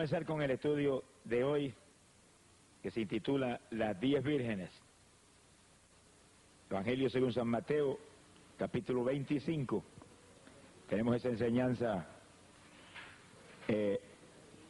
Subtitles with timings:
[0.00, 1.74] Comenzar con el estudio de hoy
[2.82, 4.70] que se intitula Las diez vírgenes.
[6.70, 7.98] Evangelio según San Mateo,
[8.56, 9.84] capítulo 25.
[10.88, 12.06] Tenemos esa enseñanza
[13.68, 14.00] eh,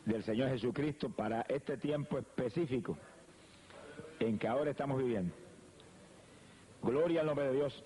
[0.05, 2.99] del Señor Jesucristo para este tiempo específico
[4.19, 5.33] en que ahora estamos viviendo.
[6.83, 7.85] Gloria al nombre de Dios.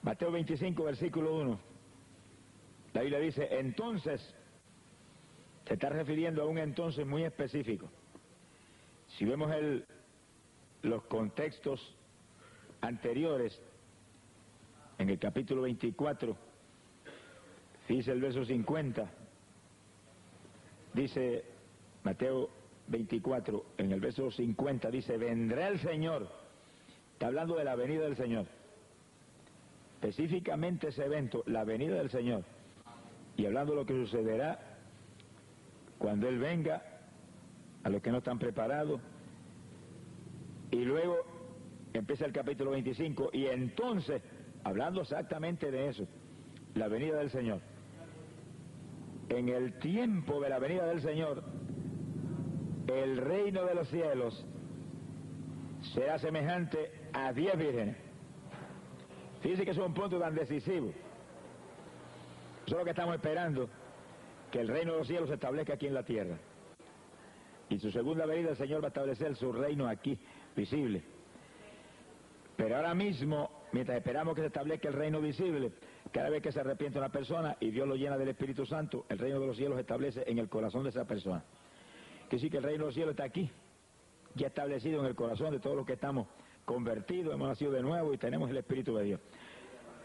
[0.00, 1.60] Mateo 25, versículo 1.
[2.94, 4.34] La Biblia dice, entonces
[5.70, 7.88] se está refiriendo a un entonces muy específico.
[9.16, 9.52] Si vemos
[10.82, 11.94] los contextos
[12.80, 13.56] anteriores,
[14.98, 16.36] en el capítulo 24,
[17.88, 19.08] dice el verso 50,
[20.92, 21.44] dice
[22.02, 22.50] Mateo
[22.88, 26.28] 24, en el verso 50 dice, vendrá el Señor,
[27.12, 28.46] está hablando de la venida del Señor,
[30.00, 32.42] específicamente ese evento, la venida del Señor,
[33.36, 34.69] y hablando de lo que sucederá
[36.00, 36.82] cuando Él venga,
[37.84, 39.02] a los que no están preparados,
[40.70, 41.18] y luego
[41.92, 44.22] empieza el capítulo 25, y entonces,
[44.64, 46.08] hablando exactamente de eso,
[46.74, 47.60] la venida del Señor.
[49.28, 51.44] En el tiempo de la venida del Señor,
[52.86, 54.46] el reino de los cielos
[55.92, 57.96] será semejante a diez vírgenes.
[59.42, 60.94] Fíjense que es un punto tan decisivo.
[62.66, 63.68] Eso es lo que estamos esperando
[64.50, 66.38] que el reino de los cielos se establezca aquí en la tierra.
[67.68, 70.18] Y su segunda venida el Señor va a establecer su reino aquí,
[70.56, 71.02] visible.
[72.56, 75.72] Pero ahora mismo, mientras esperamos que se establezca el reino visible,
[76.12, 79.18] cada vez que se arrepiente una persona y Dios lo llena del Espíritu Santo, el
[79.18, 81.44] reino de los cielos se establece en el corazón de esa persona.
[82.28, 83.50] Que sí que el reino de los cielos está aquí,
[84.34, 86.26] ya establecido en el corazón de todos los que estamos
[86.64, 89.20] convertidos, hemos nacido de nuevo y tenemos el Espíritu de Dios.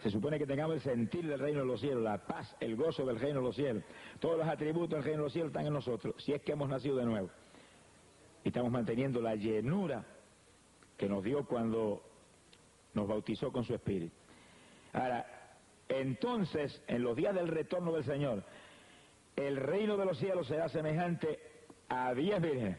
[0.05, 3.07] Se supone que tengamos el sentir del reino de los cielos, la paz, el gozo
[3.07, 3.83] del reino de los cielos.
[4.19, 6.69] Todos los atributos del reino de los cielos están en nosotros, si es que hemos
[6.69, 7.31] nacido de nuevo.
[8.43, 10.05] Y estamos manteniendo la llenura
[10.95, 12.03] que nos dio cuando
[12.93, 14.15] nos bautizó con su espíritu.
[14.93, 15.25] Ahora,
[15.89, 18.43] entonces, en los días del retorno del Señor,
[19.35, 21.39] el reino de los cielos será semejante
[21.89, 22.77] a diez vírgenes.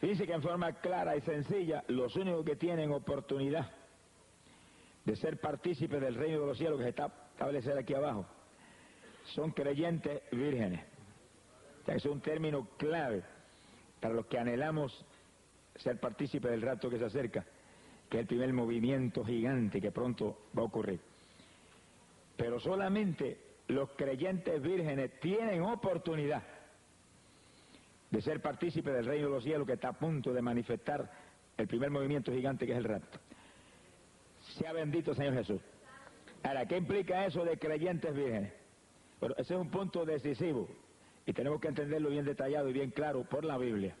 [0.00, 3.83] Fíjense que en forma clara y sencilla, los únicos que tienen oportunidad
[5.04, 8.26] de ser partícipes del reino de los cielos que se está establecido aquí abajo,
[9.34, 10.84] son creyentes vírgenes.
[11.86, 13.22] O es un término clave
[14.00, 15.04] para los que anhelamos
[15.76, 17.44] ser partícipes del rato que se acerca,
[18.08, 21.00] que es el primer movimiento gigante que pronto va a ocurrir.
[22.36, 23.38] Pero solamente
[23.68, 26.42] los creyentes vírgenes tienen oportunidad
[28.10, 31.10] de ser partícipes del reino de los cielos que está a punto de manifestar
[31.56, 33.18] el primer movimiento gigante que es el rapto.
[34.58, 35.60] Sea bendito Señor Jesús.
[36.42, 38.52] Ahora, ¿qué implica eso de creyentes vírgenes?
[39.18, 40.68] Bueno, ese es un punto decisivo
[41.26, 43.96] y tenemos que entenderlo bien detallado y bien claro por la Biblia,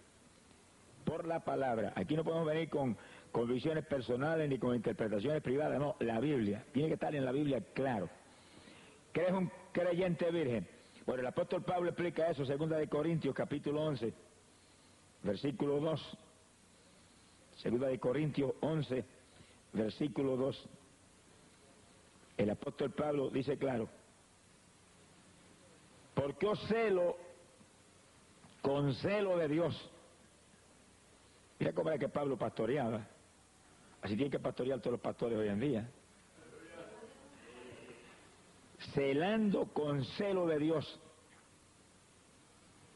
[1.04, 1.92] por la palabra.
[1.96, 2.96] Aquí no podemos venir con,
[3.32, 6.64] con visiones personales ni con interpretaciones privadas, no, la Biblia.
[6.72, 8.08] Tiene que estar en la Biblia claro.
[9.12, 10.68] ¿Qué es un creyente virgen?
[11.06, 14.12] Bueno, el apóstol Pablo explica eso, segunda de Corintios, capítulo 11,
[15.22, 16.18] versículo 2.
[17.56, 19.04] Segunda de Corintios 11,
[19.74, 20.68] versículo 2.
[22.38, 23.88] El apóstol Pablo dice claro,
[26.14, 27.16] porque os celo
[28.62, 29.90] con celo de Dios.
[31.58, 33.06] Mira cómo era que Pablo pastoreaba.
[34.02, 35.88] Así tienen que pastorear todos los pastores hoy en día.
[38.92, 41.00] Celando con celo de Dios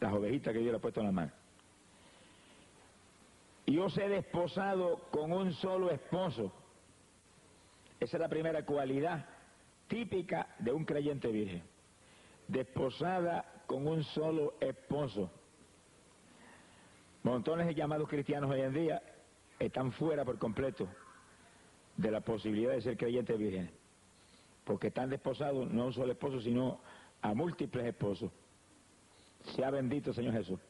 [0.00, 1.32] las ovejitas que Dios le ha puesto en la mano.
[3.66, 6.52] Y os he desposado con un solo esposo.
[8.00, 9.26] Esa es la primera cualidad
[9.88, 11.62] típica de un creyente virgen,
[12.46, 15.30] desposada con un solo esposo.
[17.22, 19.02] Montones de llamados cristianos hoy en día
[19.58, 20.88] están fuera por completo
[21.96, 23.72] de la posibilidad de ser creyentes vírgenes,
[24.64, 26.80] porque están desposados no a un solo esposo, sino
[27.20, 28.30] a múltiples esposos.
[29.56, 30.60] Sea bendito Señor Jesús.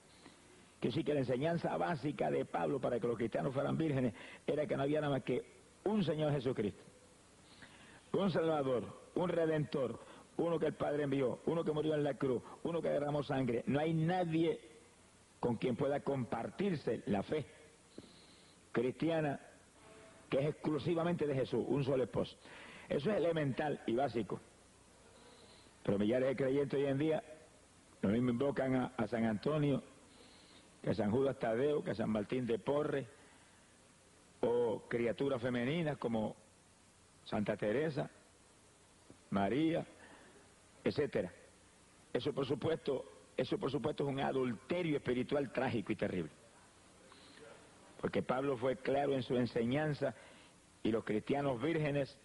[0.80, 4.14] Que sí que la enseñanza básica de Pablo para que los cristianos fueran vírgenes
[4.46, 5.44] era que no había nada más que
[5.84, 6.82] un Señor Jesucristo,
[8.12, 8.84] un Salvador,
[9.14, 9.98] un Redentor,
[10.36, 13.64] uno que el Padre envió, uno que murió en la cruz, uno que derramó sangre.
[13.66, 14.60] No hay nadie
[15.40, 17.46] con quien pueda compartirse la fe
[18.72, 19.40] cristiana
[20.28, 22.36] que es exclusivamente de Jesús, un solo esposo.
[22.88, 24.40] Eso es elemental y básico.
[25.82, 27.22] Pero millares de creyentes hoy en día
[28.02, 29.82] lo mismo invocan a, San Antonio,
[30.82, 33.06] que a San Judas Tadeo, que a San Martín de Porres,
[34.40, 36.36] o criaturas femeninas como
[37.28, 38.10] Santa Teresa,
[39.30, 39.86] María,
[40.82, 41.30] etcétera.
[42.10, 43.04] Eso por supuesto,
[43.36, 46.30] eso por supuesto es un adulterio espiritual trágico y terrible.
[48.00, 50.14] Porque Pablo fue claro en su enseñanza
[50.82, 52.16] y los cristianos vírgenes,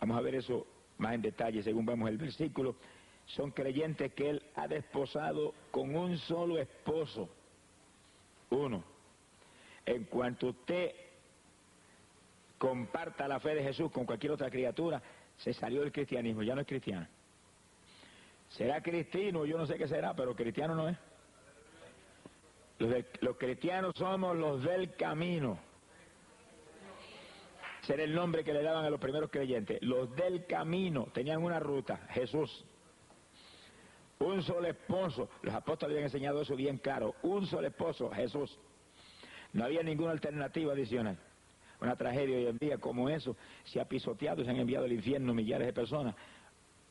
[0.00, 0.66] vamos a ver eso
[0.96, 2.76] más en detalle según vemos el versículo,
[3.26, 7.28] son creyentes que él ha desposado con un solo esposo.
[8.48, 8.82] Uno.
[9.84, 11.09] En cuanto usted
[12.60, 15.00] comparta la fe de Jesús con cualquier otra criatura,
[15.38, 17.08] se salió del cristianismo, ya no es cristiano.
[18.50, 20.98] Será cristiano, yo no sé qué será, pero cristiano no es.
[22.78, 22.92] Los,
[23.22, 25.58] los cristianos somos los del camino.
[27.82, 29.78] Ese era el nombre que le daban a los primeros creyentes.
[29.80, 32.66] Los del camino tenían una ruta, Jesús.
[34.18, 38.58] Un solo esposo, los apóstoles habían enseñado eso bien claro, un solo esposo, Jesús.
[39.54, 41.18] No había ninguna alternativa adicional.
[41.80, 44.92] Una tragedia hoy en día como eso se ha pisoteado y se han enviado al
[44.92, 46.14] infierno millares de personas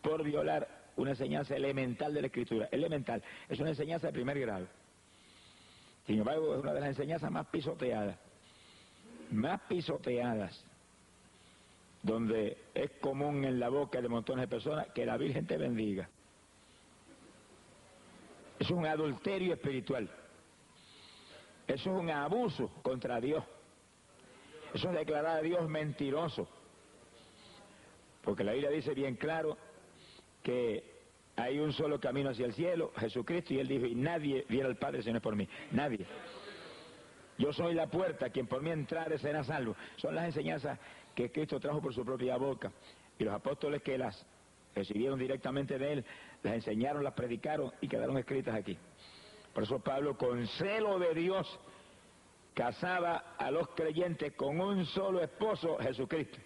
[0.02, 2.68] por violar una enseñanza elemental de la escritura.
[2.72, 4.68] Elemental, es una enseñanza de primer grado.
[6.08, 8.18] Sin embargo, es una de las enseñanzas más pisoteadas,
[9.32, 10.66] más pisoteadas,
[12.02, 16.10] donde es común en la boca de montones de personas que la Virgen te bendiga.
[18.58, 20.10] Es un adulterio espiritual.
[21.68, 23.44] Eso es un abuso contra Dios.
[24.74, 26.48] Eso es declarar a Dios mentiroso.
[28.24, 29.58] Porque la Biblia dice bien claro
[30.44, 30.84] que
[31.36, 34.76] hay un solo camino hacia el cielo, Jesucristo, y él dijo, y nadie viera al
[34.76, 35.48] Padre si no es por mí.
[35.72, 36.06] Nadie.
[37.38, 39.76] Yo soy la puerta, quien por mí entrare será salvo.
[39.96, 40.78] Son las enseñanzas
[41.16, 42.72] que Cristo trajo por su propia boca.
[43.18, 44.26] Y los apóstoles que las
[44.76, 46.06] recibieron directamente de él,
[46.44, 48.78] las enseñaron, las predicaron y quedaron escritas aquí.
[49.54, 51.60] Por eso Pablo, con celo de Dios,
[52.60, 56.38] casaba a los creyentes con un solo esposo, Jesucristo.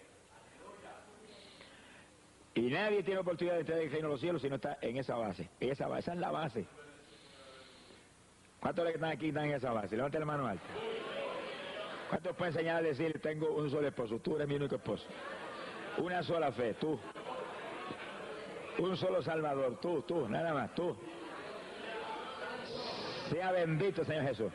[2.54, 4.78] Y nadie tiene oportunidad de entrar en el reino de los cielos si no está
[4.80, 5.50] en esa base.
[5.58, 6.66] Esa, esa es la base.
[8.60, 9.96] ¿Cuántos que están aquí están en esa base?
[9.96, 10.64] Levanten la mano alta.
[12.08, 14.20] ¿Cuántos pueden enseñar a decir, tengo un solo esposo?
[14.20, 15.04] Tú eres mi único esposo.
[15.98, 16.96] Una sola fe, tú.
[18.78, 20.96] Un solo Salvador, tú, tú, nada más, tú.
[23.30, 24.52] Sea bendito, Señor Jesús.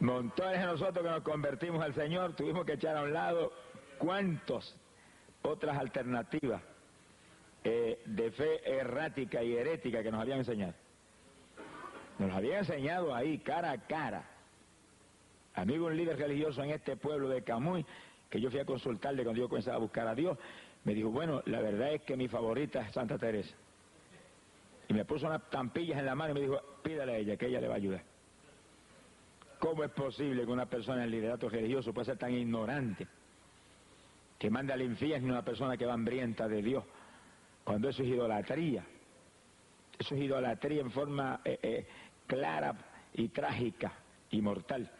[0.00, 3.52] Montones de nosotros que nos convertimos al Señor tuvimos que echar a un lado
[3.98, 4.76] cuántas
[5.42, 6.62] otras alternativas
[7.64, 10.74] eh, de fe errática y herética que nos habían enseñado.
[12.18, 14.24] Nos habían enseñado ahí, cara a cara.
[15.54, 17.84] Amigo, un líder religioso en este pueblo de Camuy,
[18.28, 20.36] que yo fui a consultarle cuando yo comenzaba a buscar a Dios,
[20.84, 23.54] me dijo, bueno, la verdad es que mi favorita es Santa Teresa.
[24.88, 27.46] Y me puso unas tampillas en la mano y me dijo, pídale a ella, que
[27.46, 28.15] ella le va a ayudar.
[29.58, 33.06] ¿Cómo es posible que una persona en liderato religioso pueda ser tan ignorante
[34.38, 36.84] que manda al infierno una persona que va hambrienta de Dios,
[37.64, 38.84] cuando eso es idolatría?
[39.98, 41.86] Eso es idolatría en forma eh, eh,
[42.26, 42.74] clara
[43.14, 43.92] y trágica
[44.30, 44.90] y mortal.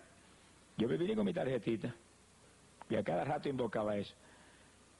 [0.78, 1.94] Yo me vine con mi tarjetita
[2.88, 4.14] y a cada rato invocaba eso.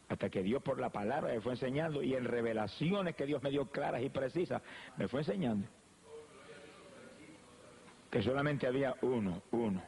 [0.09, 3.51] Hasta que Dios por la palabra me fue enseñando y en revelaciones que Dios me
[3.51, 4.63] dio claras y precisas,
[4.97, 5.67] me fue enseñando.
[8.17, 9.83] Que solamente había uno, uno.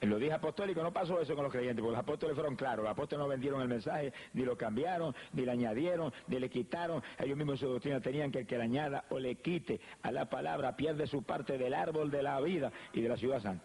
[0.00, 2.84] En los días apostólicos no pasó eso con los creyentes, porque los apóstoles fueron claros,
[2.84, 7.02] los apóstoles no vendieron el mensaje, ni lo cambiaron, ni le añadieron, ni le quitaron.
[7.18, 10.12] Ellos mismos en su doctrina tenían que el que le añada o le quite a
[10.12, 13.64] la palabra pierde su parte del árbol de la vida y de la ciudad santa.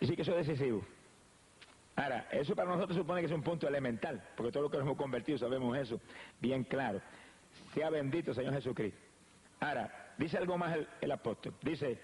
[0.00, 0.82] Y sí que eso es decisivo.
[1.96, 4.86] Ahora, eso para nosotros supone que es un punto elemental, porque todos los que nos
[4.86, 6.00] hemos convertido sabemos eso,
[6.40, 7.02] bien claro.
[7.74, 8.98] Sea bendito Señor Jesucristo.
[9.60, 11.54] Ahora, dice algo más el, apóstol.
[11.62, 11.98] Dice,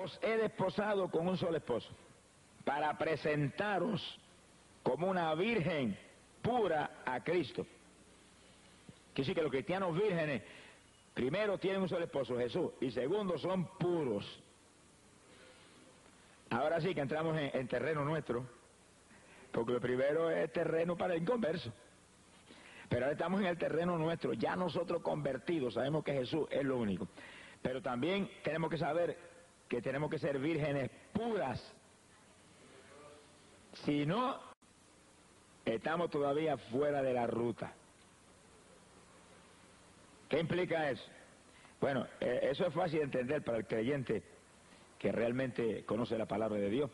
[0.00, 1.90] os he desposado con un solo esposo.
[2.64, 4.00] para presentaros
[4.84, 5.98] como una virgen
[6.40, 7.64] pura a Cristo.
[9.12, 10.42] Quiere decir que los cristianos vírgenes,
[11.12, 14.40] primero tienen un solo esposo, Jesús, y segundo son puros.
[16.50, 18.46] Ahora sí que entramos en, en terreno nuestro,
[19.50, 21.72] porque lo primero es terreno para el inconverso.
[22.92, 26.76] Pero ahora estamos en el terreno nuestro, ya nosotros convertidos, sabemos que Jesús es lo
[26.76, 27.08] único.
[27.62, 29.16] Pero también tenemos que saber
[29.66, 31.58] que tenemos que ser vírgenes puras.
[33.86, 34.38] Si no,
[35.64, 37.72] estamos todavía fuera de la ruta.
[40.28, 41.10] ¿Qué implica eso?
[41.80, 44.22] Bueno, eh, eso es fácil de entender para el creyente
[44.98, 46.90] que realmente conoce la palabra de Dios.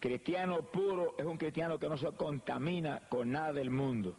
[0.00, 4.16] Cristiano puro es un cristiano que no se contamina con nada del mundo.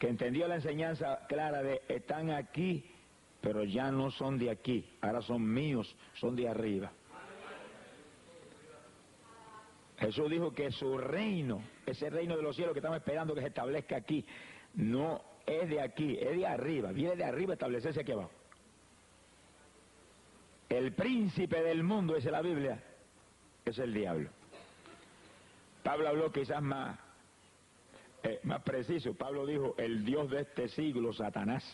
[0.00, 2.90] Que entendió la enseñanza clara de están aquí,
[3.42, 6.90] pero ya no son de aquí, ahora son míos, son de arriba.
[9.98, 13.48] Jesús dijo que su reino, ese reino de los cielos que estamos esperando que se
[13.48, 14.24] establezca aquí,
[14.74, 18.30] no es de aquí, es de arriba, viene de arriba a establecerse aquí abajo.
[20.70, 22.82] El príncipe del mundo, dice la Biblia,
[23.66, 24.30] es el diablo.
[25.82, 26.98] Pablo habló quizás más,
[28.22, 29.14] eh, más preciso.
[29.14, 31.64] Pablo dijo, el Dios de este siglo, Satanás.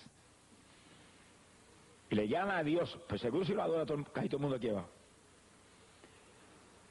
[2.11, 4.57] Y le llama a Dios, pues seguro si lo adora todo, casi todo el mundo
[4.57, 4.88] aquí abajo.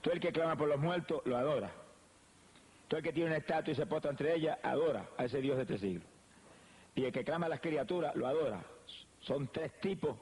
[0.02, 1.72] Todo el que clama por los muertos, lo adora.
[2.88, 5.56] Todo el que tiene una estatua y se posta entre ellas, adora a ese Dios
[5.56, 6.04] de este siglo.
[6.94, 8.64] Y el que clama a las criaturas, lo adora.
[9.22, 10.18] Son tres tipos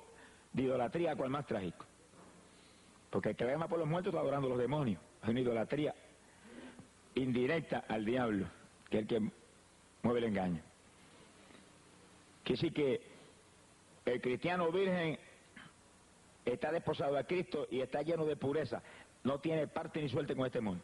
[0.54, 1.86] de idolatría, cual más trágico.
[3.10, 5.02] Porque el que clama por los muertos está adorando a los demonios.
[5.22, 5.94] Es una idolatría
[7.16, 8.48] indirecta al diablo,
[8.94, 9.20] que el que
[10.04, 10.62] mueve el engaño.
[12.44, 13.02] Que sí que
[14.06, 15.18] el cristiano virgen
[16.46, 18.84] está desposado a Cristo y está lleno de pureza.
[19.24, 20.84] No tiene parte ni suerte con este mundo.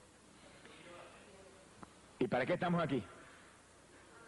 [2.18, 3.04] ¿Y para qué estamos aquí?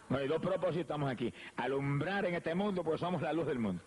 [0.08, 1.34] No hay dos propósitos, estamos aquí.
[1.56, 3.82] Alumbrar en este mundo porque somos la luz del mundo.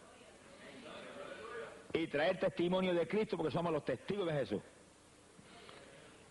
[1.93, 4.61] Y traer testimonio de Cristo porque somos los testigos de Jesús.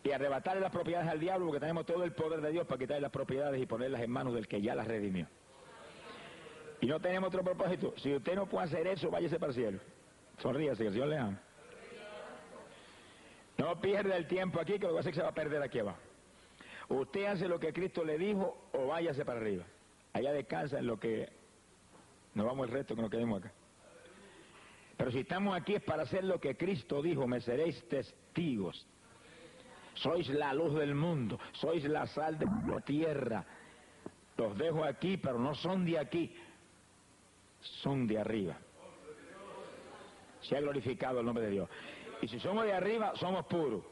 [0.04, 3.00] Y arrebatarle las propiedades al diablo porque tenemos todo el poder de Dios para quitarle
[3.00, 5.26] las propiedades y ponerlas en manos del que ya las redimió.
[6.80, 7.94] Y no tenemos otro propósito.
[7.96, 9.78] Si usted no puede hacer eso, váyase para el cielo.
[10.38, 11.40] Sonríase, que el Señor le ama.
[13.56, 15.34] No pierda el tiempo aquí, que lo que va a hacer que se va a
[15.34, 15.98] perder aquí abajo.
[16.88, 19.64] Usted hace lo que Cristo le dijo o váyase para arriba.
[20.12, 21.28] Allá descansa en lo que
[22.34, 23.52] nos vamos el resto que nos quedemos acá.
[24.96, 28.86] Pero si estamos aquí es para hacer lo que Cristo dijo, me seréis testigos.
[29.94, 33.44] Sois la luz del mundo, sois la sal de la tierra.
[34.36, 36.34] Los dejo aquí, pero no son de aquí,
[37.60, 38.56] son de arriba.
[40.42, 41.68] Se ha glorificado el nombre de Dios.
[42.20, 43.82] Y si somos de arriba, somos puros.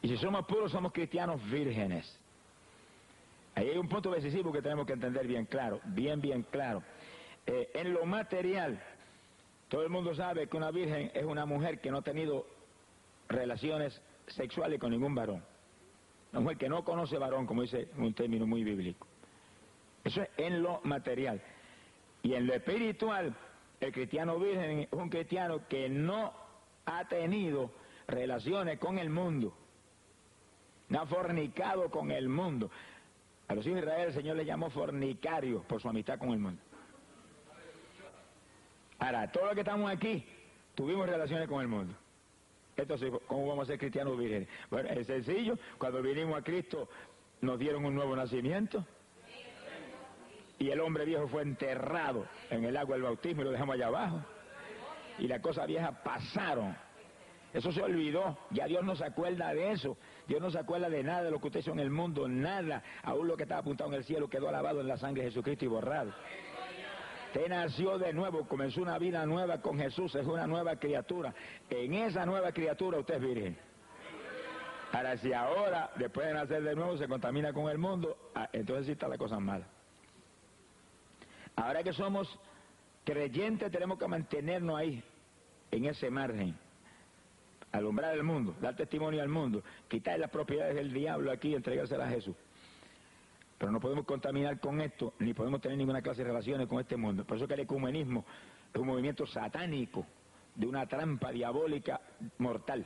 [0.00, 2.18] Y si somos puros, somos cristianos vírgenes.
[3.54, 6.82] Ahí hay un punto decisivo que tenemos que entender bien claro, bien, bien claro.
[7.46, 8.82] Eh, en lo material,
[9.68, 12.46] todo el mundo sabe que una virgen es una mujer que no ha tenido
[13.28, 15.42] relaciones sexuales con ningún varón.
[16.32, 19.06] Una mujer que no conoce varón, como dice un término muy bíblico.
[20.04, 21.40] Eso es en lo material.
[22.22, 23.34] Y en lo espiritual,
[23.80, 26.32] el cristiano virgen es un cristiano que no
[26.86, 27.70] ha tenido
[28.06, 29.54] relaciones con el mundo.
[30.88, 32.70] No ha fornicado con el mundo.
[33.48, 36.38] A los hijos de Israel el Señor le llamó fornicarios por su amistad con el
[36.38, 36.60] mundo.
[38.98, 40.24] Ahora, todos los que estamos aquí
[40.74, 41.94] tuvimos relaciones con el mundo.
[42.82, 44.48] Entonces, ¿cómo vamos a ser cristianos vírgenes?
[44.70, 45.58] Bueno, es sencillo.
[45.78, 46.88] Cuando vinimos a Cristo
[47.40, 48.84] nos dieron un nuevo nacimiento.
[50.58, 53.88] Y el hombre viejo fue enterrado en el agua del bautismo y lo dejamos allá
[53.88, 54.22] abajo.
[55.18, 56.76] Y las cosas viejas pasaron.
[57.52, 58.38] Eso se olvidó.
[58.50, 59.96] Ya Dios no se acuerda de eso.
[60.26, 62.28] Dios no se acuerda de nada de lo que usted hizo en el mundo.
[62.28, 62.82] Nada.
[63.02, 65.64] Aún lo que estaba apuntado en el cielo quedó alabado en la sangre de Jesucristo
[65.64, 66.12] y borrado.
[67.34, 71.32] Usted nació de nuevo, comenzó una vida nueva con Jesús, es una nueva criatura.
[71.70, 73.58] En esa nueva criatura usted es virgen.
[74.92, 78.84] Ahora, si ahora, después de nacer de nuevo, se contamina con el mundo, ah, entonces
[78.84, 79.66] sí está la cosa mala.
[81.56, 82.38] Ahora que somos
[83.02, 85.02] creyentes, tenemos que mantenernos ahí,
[85.70, 86.54] en ese margen.
[87.72, 92.08] Alumbrar el mundo, dar testimonio al mundo, quitar las propiedades del diablo aquí y entregárselas
[92.08, 92.36] a Jesús.
[93.62, 96.96] Pero no podemos contaminar con esto, ni podemos tener ninguna clase de relaciones con este
[96.96, 97.24] mundo.
[97.24, 98.24] Por eso que el ecumenismo
[98.74, 100.04] es un movimiento satánico,
[100.56, 102.00] de una trampa diabólica
[102.38, 102.84] mortal.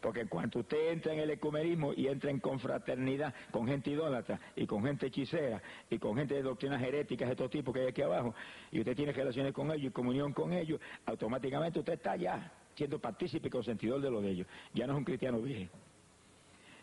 [0.00, 4.66] Porque cuando usted entra en el ecumenismo y entra en confraternidad con gente idólatra y
[4.66, 8.00] con gente hechicera y con gente de doctrinas heréticas de todo tipo que hay aquí
[8.00, 8.34] abajo,
[8.70, 12.98] y usted tiene relaciones con ellos y comunión con ellos, automáticamente usted está allá siendo
[12.98, 14.46] partícipe y consentidor de lo de ellos.
[14.72, 15.68] Ya no es un cristiano virgen,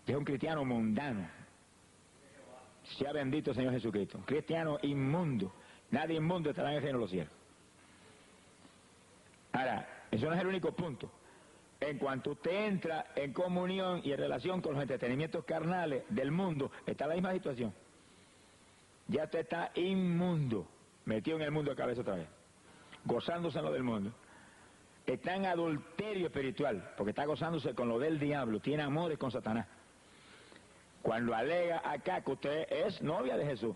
[0.05, 1.38] es un cristiano mundano.
[2.97, 4.19] Sea bendito Señor Jesucristo.
[4.25, 5.51] Cristiano inmundo.
[5.91, 7.33] Nadie inmundo estará en el reino de los cielos.
[9.51, 11.11] Ahora, eso no es el único punto.
[11.79, 16.71] En cuanto usted entra en comunión y en relación con los entretenimientos carnales del mundo,
[16.85, 17.73] está la misma situación.
[19.07, 20.67] Ya usted está inmundo,
[21.05, 22.27] metido en el mundo de cabeza otra vez,
[23.05, 24.11] gozándose en lo del mundo.
[25.07, 29.65] Está en adulterio espiritual, porque está gozándose con lo del diablo, tiene amores con Satanás.
[31.01, 33.75] Cuando alega acá que usted es novia de Jesús.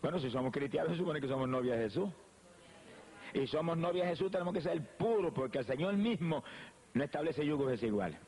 [0.00, 2.10] Bueno, si somos cristianos, se supone que somos novia de Jesús
[3.34, 6.42] y somos novias de Jesús, tenemos que ser puros, porque el Señor mismo
[6.94, 8.18] no establece yugos desiguales.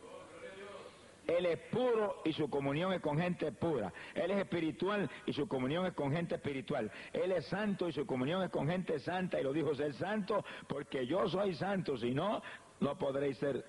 [1.26, 3.92] Él es puro y su comunión es con gente pura.
[4.14, 6.90] Él es espiritual y su comunión es con gente espiritual.
[7.14, 9.40] Él es santo y su comunión es con gente santa.
[9.40, 11.96] Y lo dijo ser santo porque yo soy santo.
[11.96, 12.42] Si no,
[12.80, 13.64] no podréis ser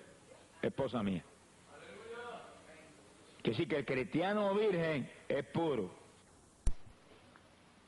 [0.60, 1.24] esposa mía.
[3.46, 5.88] Que sí que el cristiano virgen es puro.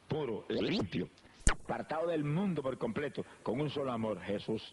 [0.06, 1.08] Puro, limpio
[1.50, 4.72] apartado del mundo por completo, con un solo amor, Jesús.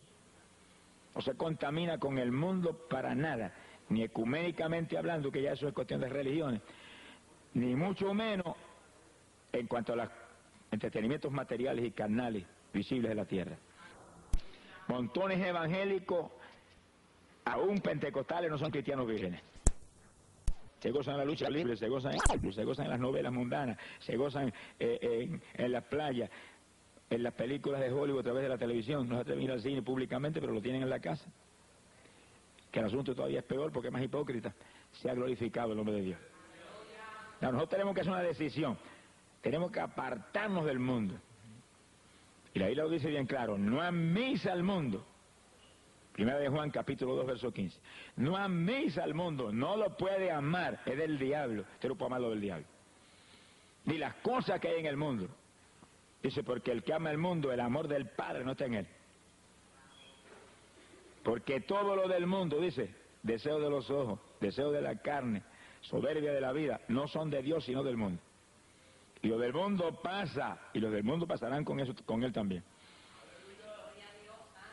[1.16, 3.52] No se contamina con el mundo para nada,
[3.90, 6.62] ni ecuménicamente hablando, que ya eso es cuestión de religiones,
[7.56, 8.56] ni mucho menos
[9.54, 10.10] en cuanto a los
[10.70, 13.58] entretenimientos materiales y carnales visibles de la tierra.
[14.88, 16.30] Montones evangélicos,
[17.44, 19.42] aún pentecostales, no son cristianos vírgenes.
[20.86, 23.76] Se gozan en la lucha libre, se gozan en, se gozan en las novelas mundanas,
[23.98, 26.30] se gozan eh, en, en las playas,
[27.10, 29.62] en las películas de Hollywood a través de la televisión, no se atreven a al
[29.62, 31.26] cine públicamente, pero lo tienen en la casa.
[32.72, 34.54] Que el asunto todavía es peor porque es más hipócrita.
[34.92, 36.20] Se ha glorificado el nombre de Dios.
[37.42, 38.78] nosotros tenemos que hacer una decisión.
[39.42, 41.16] Tenemos que apartarnos del mundo.
[42.54, 45.04] Y la Biblia lo dice bien claro, no améis al mundo.
[46.16, 47.78] Primera de Juan capítulo 2 verso 15.
[48.16, 51.64] No améis al mundo, no lo puede amar, es del diablo.
[51.74, 52.66] Usted no puede del diablo.
[53.84, 55.28] Ni las cosas que hay en el mundo.
[56.24, 58.88] Dice, porque el que ama el mundo, el amor del Padre no está en él.
[61.22, 65.44] Porque todo lo del mundo, dice, deseo de los ojos, deseo de la carne,
[65.82, 68.22] soberbia de la vida, no son de Dios sino del mundo.
[69.22, 72.64] Y lo del mundo pasa, y los del mundo pasarán con, eso, con él también.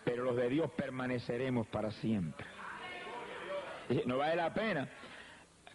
[0.04, 2.46] Pero los de Dios permaneceremos para siempre.
[4.06, 4.88] No vale la pena,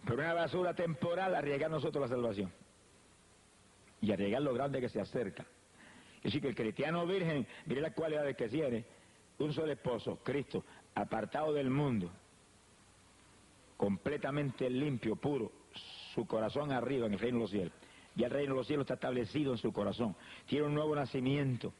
[0.04, 2.52] pero una basura temporal arriesgar nosotros la salvación.
[4.00, 5.44] Y arriesgar lo grande que se acerca.
[6.18, 8.84] Es decir, que el cristiano virgen, mire las cualidades que tiene,
[9.38, 10.64] un solo esposo, Cristo,
[10.94, 12.10] apartado del mundo,
[13.76, 15.52] completamente limpio, puro,
[16.14, 17.72] su corazón arriba en el reino de los cielos.
[18.16, 20.16] Y el reino de los cielos está establecido en su corazón.
[20.46, 21.72] Tiene un nuevo nacimiento.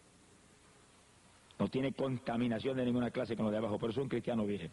[1.59, 4.71] No tiene contaminación de ninguna clase con lo de abajo, pero es un cristiano virgen.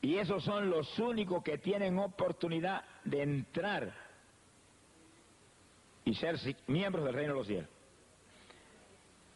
[0.00, 3.92] Y esos son los únicos que tienen oportunidad de entrar
[6.04, 6.36] y ser
[6.66, 7.78] miembros del reino de los cielos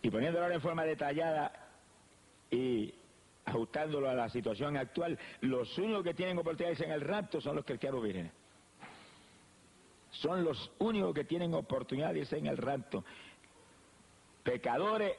[0.03, 1.53] y poniéndolo en forma detallada
[2.51, 2.93] y
[3.45, 7.65] ajustándolo a la situación actual, los únicos que tienen oportunidades en el rapto son los
[7.65, 8.33] cristianos vírgenes.
[10.11, 13.05] Son los únicos que tienen oportunidades en el rapto.
[14.43, 15.17] Pecadores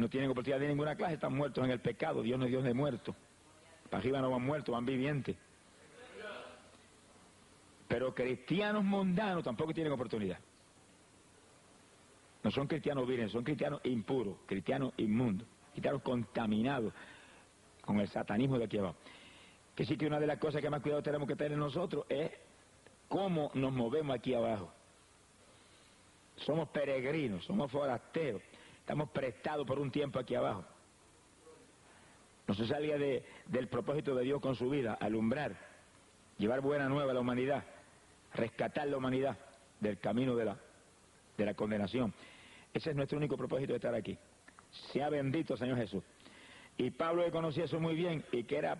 [0.00, 2.22] no tienen oportunidad de ninguna clase, están muertos en el pecado.
[2.22, 3.14] Dios no es Dios de muertos.
[3.88, 5.36] Para arriba no van muertos, van vivientes.
[7.86, 10.38] Pero cristianos mundanos tampoco tienen oportunidad.
[12.42, 16.94] No son cristianos vírgenes, son cristianos impuros, cristianos inmundos, cristianos contaminados
[17.82, 18.96] con el satanismo de aquí abajo.
[19.74, 22.30] Que sí que una de las cosas que más cuidado tenemos que tener nosotros es
[23.08, 24.72] cómo nos movemos aquí abajo.
[26.36, 28.40] Somos peregrinos, somos forasteros,
[28.90, 30.64] estamos prestados por un tiempo aquí abajo.
[32.48, 35.54] No se salga de, del propósito de Dios con su vida, alumbrar,
[36.38, 37.62] llevar buena nueva a la humanidad,
[38.34, 39.38] rescatar la humanidad
[39.78, 40.56] del camino de la,
[41.38, 42.12] de la condenación.
[42.74, 44.18] Ese es nuestro único propósito de estar aquí.
[44.92, 46.02] Sea bendito Señor Jesús.
[46.76, 48.76] Y Pablo que conocía eso muy bien y que era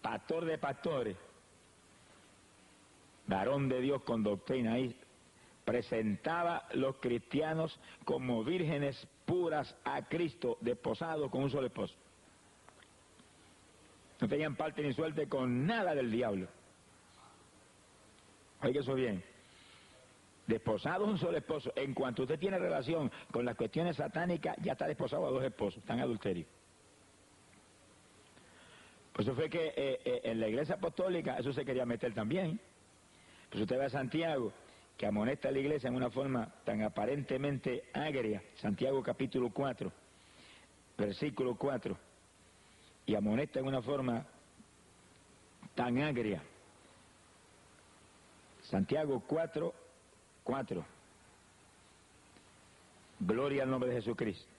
[0.00, 1.18] pastor de pastores,
[3.26, 4.96] varón de Dios con doctrina ahí,
[5.66, 11.94] presentaba los cristianos como vírgenes puras a Cristo, desposados con un solo esposo.
[14.20, 16.48] No tenían parte ni suerte con nada del diablo.
[18.62, 19.22] Oiga eso bien
[20.50, 24.88] desposado un solo esposo, en cuanto usted tiene relación con las cuestiones satánicas, ya está
[24.88, 26.44] desposado a dos esposos, está en adulterio.
[29.12, 32.60] Por eso fue que eh, eh, en la iglesia apostólica eso se quería meter también.
[33.48, 34.52] Pues usted ve a Santiago,
[35.00, 39.90] que amonesta a la iglesia en una forma tan aparentemente agria, Santiago capítulo 4,
[40.98, 41.96] versículo 4,
[43.06, 44.26] y amonesta en una forma
[45.74, 46.42] tan agria.
[48.60, 49.72] Santiago 4,
[50.44, 50.84] 4.
[53.20, 54.50] Gloria al nombre de Jesucristo.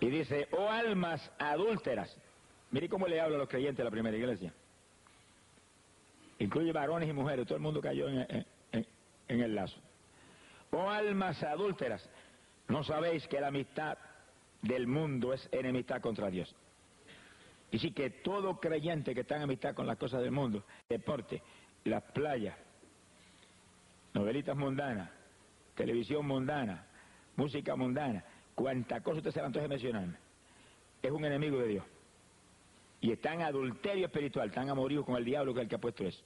[0.00, 2.16] Y dice, oh almas adúlteras.
[2.70, 4.54] Mire cómo le habla a los creyentes de la primera iglesia.
[6.38, 8.44] Incluye varones y mujeres, todo el mundo cayó en,
[9.28, 9.80] el lazo.
[10.70, 12.08] Oh almas adúlteras,
[12.68, 13.96] ¿no sabéis que la amistad
[14.60, 16.54] del mundo es enemistad contra Dios?
[17.70, 21.42] Y sí que todo creyente que está en amistad con las cosas del mundo, deporte,
[21.84, 22.56] las playas,
[24.12, 25.10] novelitas mundanas,
[25.74, 26.86] televisión mundana,
[27.36, 30.16] música mundana, cuanta cosa usted se le antoje mencionarme,
[31.02, 31.84] es un enemigo de Dios.
[33.04, 35.78] Y está en adulterio espiritual, tan amorío con el diablo que es el que ha
[35.78, 36.24] puesto eso.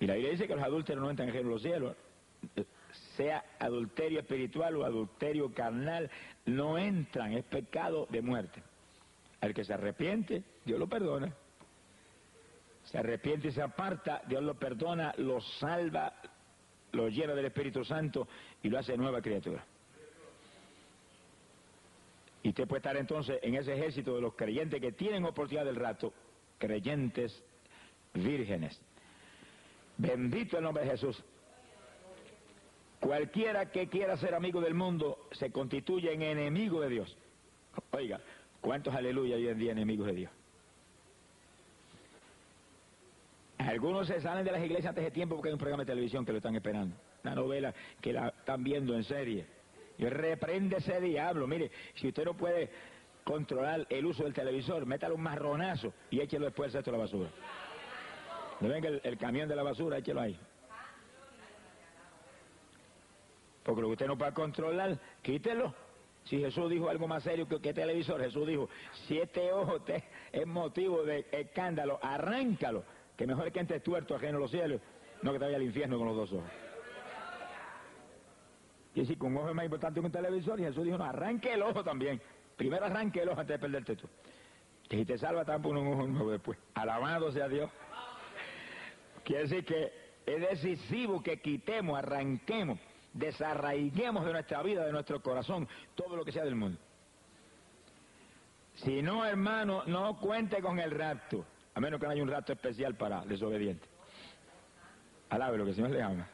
[0.00, 1.94] Y la Biblia dice que los adúlteros no entran en los cielos.
[3.14, 6.10] Sea adulterio espiritual o adulterio carnal,
[6.46, 8.62] no entran, es pecado de muerte.
[9.42, 11.30] Al que se arrepiente, Dios lo perdona.
[12.84, 16.14] Se arrepiente y se aparta, Dios lo perdona, lo salva,
[16.92, 18.26] lo llena del Espíritu Santo
[18.62, 19.62] y lo hace nueva criatura.
[22.42, 25.76] Y usted puede estar entonces en ese ejército de los creyentes que tienen oportunidad del
[25.76, 26.12] rato,
[26.58, 27.42] creyentes
[28.14, 28.80] vírgenes.
[29.96, 31.22] Bendito el nombre de Jesús.
[33.00, 37.16] Cualquiera que quiera ser amigo del mundo se constituye en enemigo de Dios.
[37.90, 38.20] Oiga,
[38.60, 40.32] ¿cuántos aleluya hoy en día enemigos de Dios?
[43.58, 46.24] Algunos se salen de las iglesias antes de tiempo porque hay un programa de televisión
[46.24, 46.96] que lo están esperando.
[47.22, 49.46] Una novela que la están viendo en serie.
[49.98, 51.46] Reprende ese diablo.
[51.46, 52.70] Mire, si usted no puede
[53.24, 57.04] controlar el uso del televisor, métale un marronazo y échelo después al cesto de la
[57.04, 57.30] basura.
[58.60, 60.38] No venga el, camión de la basura, échelo ahí.
[63.62, 65.74] Porque lo que usted no puede controlar, quítelo.
[66.24, 68.68] Si Jesús dijo algo más serio que, que televisor, Jesús dijo,
[69.06, 72.84] si este ojo te es motivo de escándalo, arráncalo,
[73.16, 74.80] que mejor que entre tuerto ajeno a los cielos,
[75.22, 76.71] no que te vaya al infierno con los dos ojos.
[78.94, 81.04] Y decir que un ojo es más importante que un televisor, y Jesús dijo, no,
[81.04, 82.20] arranque el ojo también.
[82.56, 84.08] Primero arranque el ojo antes de perderte tú.
[84.90, 86.58] Y si te salva, tampoco un ojo nuevo después.
[86.74, 87.70] Alabado sea Dios.
[89.24, 89.92] Quiere decir que
[90.26, 92.78] es decisivo que quitemos, arranquemos,
[93.14, 96.78] desarraiguemos de nuestra vida, de nuestro corazón, todo lo que sea del mundo.
[98.74, 102.52] Si no, hermano, no cuente con el rapto, a menos que no haya un rapto
[102.52, 103.88] especial para desobedientes.
[105.30, 106.28] Alabe lo que el Señor le ama.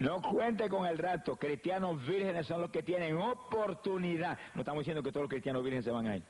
[0.00, 1.36] No cuente con el rapto.
[1.36, 4.38] Cristianos vírgenes son los que tienen oportunidad.
[4.54, 6.22] No estamos diciendo que todos los cristianos vírgenes se van a ir.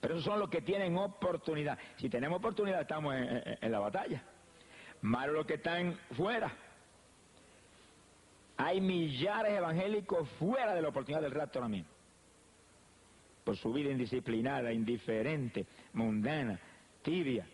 [0.00, 1.76] Pero esos son los que tienen oportunidad.
[1.96, 4.22] Si tenemos oportunidad, estamos en, la batalla.
[5.02, 6.52] Malo los que están fuera.
[8.56, 11.82] Hay millares evangélicos fuera de la oportunidad del rapto ahora.
[13.42, 16.56] Por su vida indisciplinada, indiferente, mundana,
[17.02, 17.48] tibia.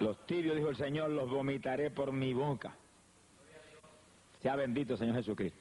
[0.00, 2.74] Los tibios, dijo el Señor, los vomitaré por mi boca.
[4.46, 5.58] Sea bendito, Señor Jesucristo.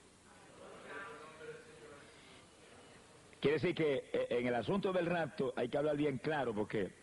[3.39, 6.93] Quiere decir que eh, en el asunto del rapto hay que hablar bien claro porque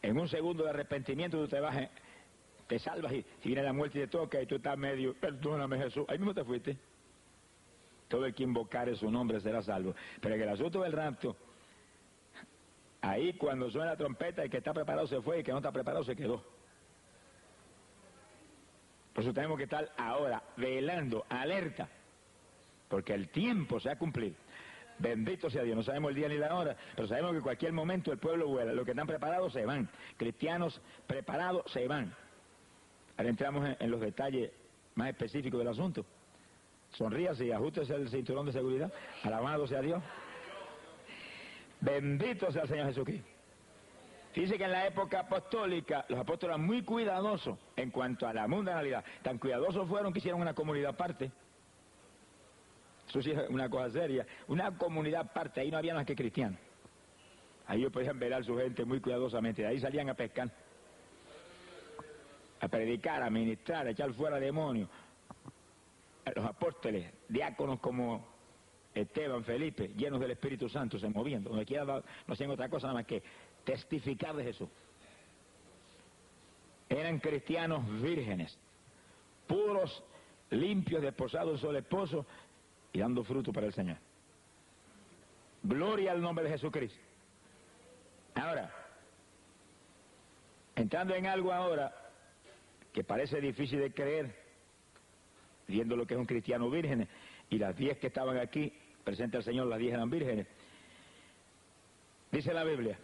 [0.00, 1.76] en un segundo de arrepentimiento tú te vas,
[2.66, 6.06] te salvas y viene la muerte y te toca y tú estás medio, perdóname Jesús,
[6.08, 6.78] ahí mismo te fuiste.
[8.08, 9.94] Todo el que invocare su nombre será salvo.
[10.18, 11.36] Pero en el asunto del rapto,
[13.02, 15.58] ahí cuando suena la trompeta, el que está preparado se fue y el que no
[15.58, 16.42] está preparado se quedó.
[19.18, 21.88] Por eso tenemos que estar ahora velando, alerta,
[22.88, 24.36] porque el tiempo se ha cumplido.
[24.96, 27.72] Bendito sea Dios, no sabemos el día ni la hora, pero sabemos que en cualquier
[27.72, 28.72] momento el pueblo vuela.
[28.72, 29.88] Los que están preparados se van.
[30.16, 32.14] Cristianos preparados se van.
[33.16, 34.52] Ahora entramos en, en los detalles
[34.94, 36.06] más específicos del asunto.
[36.92, 38.92] Sonríase y ajustese el cinturón de seguridad.
[39.24, 40.00] Alabado sea Dios.
[41.80, 43.37] Bendito sea el Señor Jesucristo.
[44.34, 48.46] Dice que en la época apostólica los apóstoles eran muy cuidadosos en cuanto a la
[48.46, 49.04] mundanalidad.
[49.22, 51.30] Tan cuidadosos fueron que hicieron una comunidad aparte.
[53.08, 54.26] Eso sí es una cosa seria.
[54.46, 56.60] Una comunidad aparte, ahí no había más que cristianos.
[57.66, 59.62] Ahí ellos podían velar a su gente muy cuidadosamente.
[59.62, 60.50] De ahí salían a pescar,
[62.60, 64.88] a predicar, a ministrar, a echar fuera demonios.
[66.34, 68.26] Los apóstoles, diáconos como
[68.94, 71.42] Esteban, Felipe, llenos del Espíritu Santo, se movían.
[71.42, 72.02] Donde quiera no
[72.34, 73.22] hacían otra cosa nada más que
[73.68, 74.68] testificar de Jesús.
[76.88, 78.58] Eran cristianos vírgenes,
[79.46, 80.02] puros,
[80.48, 82.24] limpios, desposados de sol esposo
[82.94, 83.98] y dando fruto para el Señor.
[85.62, 86.98] Gloria al nombre de Jesucristo.
[88.36, 88.72] Ahora,
[90.74, 91.94] entrando en algo ahora
[92.90, 94.34] que parece difícil de creer,
[95.66, 97.06] viendo lo que es un cristiano virgen,
[97.50, 98.72] y las diez que estaban aquí,
[99.04, 100.46] presente al Señor, las diez eran vírgenes.
[102.30, 102.98] Dice la Biblia,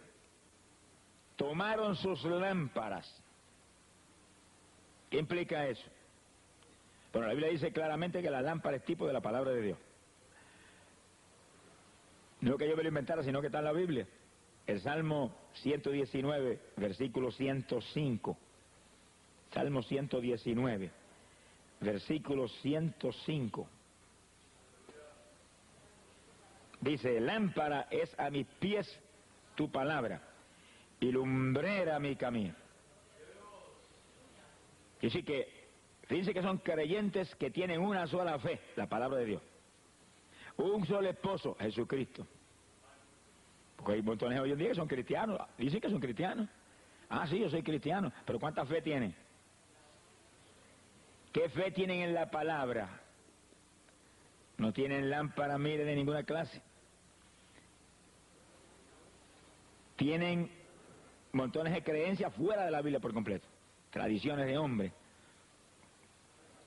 [1.35, 3.05] tomaron sus lámparas.
[5.09, 5.83] ¿Qué implica eso?
[7.11, 9.77] Bueno, la Biblia dice claramente que la lámpara es tipo de la palabra de Dios.
[12.41, 14.07] No que yo me lo inventara, sino que está en la Biblia.
[14.67, 18.37] El Salmo 119, versículo 105.
[19.53, 20.91] Salmo 119,
[21.79, 23.67] versículo 105.
[26.81, 28.99] Dice, lámpara es a mis pies
[29.55, 30.34] tu palabra
[30.99, 32.55] y lumbrera mi camino.
[35.01, 35.67] Y sí que,
[36.07, 39.41] fíjense que son creyentes que tienen una sola fe, la palabra de Dios.
[40.57, 42.25] Un solo esposo, Jesucristo.
[43.75, 46.47] Porque hay montones hoy en día que son cristianos, dicen que son cristianos.
[47.09, 49.15] Ah, sí, yo soy cristiano, pero ¿cuánta fe tienen?
[51.31, 53.01] ¿Qué fe tienen en la palabra?
[54.57, 56.61] No tienen lámpara, mire, de ninguna clase.
[59.97, 60.49] Tienen
[61.35, 63.47] montones de creencias fuera de la Biblia por completo.
[63.91, 64.91] Tradiciones de hombres,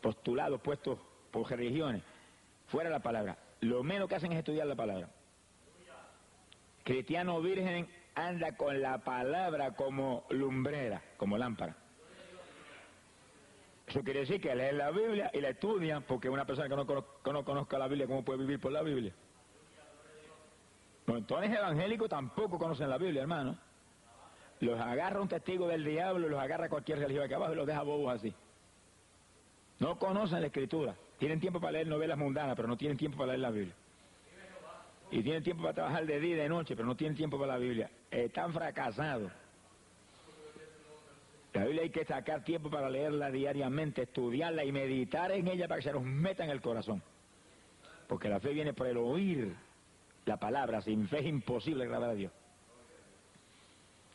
[0.01, 0.99] postulados puestos
[1.31, 2.03] por religiones,
[2.67, 3.39] fuera de la palabra.
[3.61, 5.09] Lo menos que hacen es estudiar la palabra.
[6.85, 11.75] Cristiano virgen anda con la palabra como lumbrera, como lámpara.
[13.87, 16.87] Eso quiere decir que lee la Biblia y la estudia, porque una persona que no,
[16.87, 19.15] conozca, no conozca la Biblia, ¿cómo puede vivir por la Biblia?
[21.07, 23.68] Montones evangélicos tampoco conocen la Biblia, hermano.
[24.61, 27.83] Los agarra un testigo del diablo, los agarra cualquier religión aquí abajo y los deja
[27.83, 28.35] bobos así.
[29.79, 30.95] No conocen la escritura.
[31.19, 33.75] Tienen tiempo para leer novelas mundanas, pero no tienen tiempo para leer la Biblia.
[35.11, 37.53] Y tienen tiempo para trabajar de día y de noche, pero no tienen tiempo para
[37.53, 37.91] la Biblia.
[38.11, 39.31] Están fracasados.
[41.55, 45.79] La Biblia hay que sacar tiempo para leerla diariamente, estudiarla y meditar en ella para
[45.81, 47.03] que se nos meta en el corazón.
[48.07, 49.55] Porque la fe viene por el oír
[50.25, 50.83] la palabra.
[50.83, 52.33] Sin fe es imposible agradar a Dios.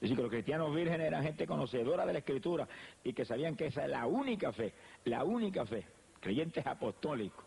[0.03, 2.67] Es decir, que los cristianos vírgenes eran gente conocedora de la Escritura
[3.05, 4.73] y que sabían que esa es la única fe,
[5.05, 5.85] la única fe,
[6.19, 7.45] creyentes apostólicos.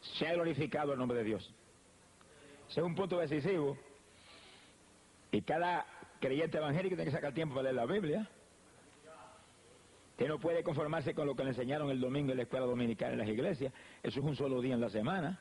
[0.00, 1.52] Se ha glorificado el nombre de Dios.
[2.68, 3.76] Ese es un punto decisivo
[5.32, 5.84] y cada
[6.20, 8.30] creyente evangélico tiene que sacar tiempo para leer la Biblia.
[10.16, 13.10] Que no puede conformarse con lo que le enseñaron el domingo en la escuela dominical
[13.10, 13.72] en las iglesias.
[14.04, 15.40] Eso es un solo día en la semana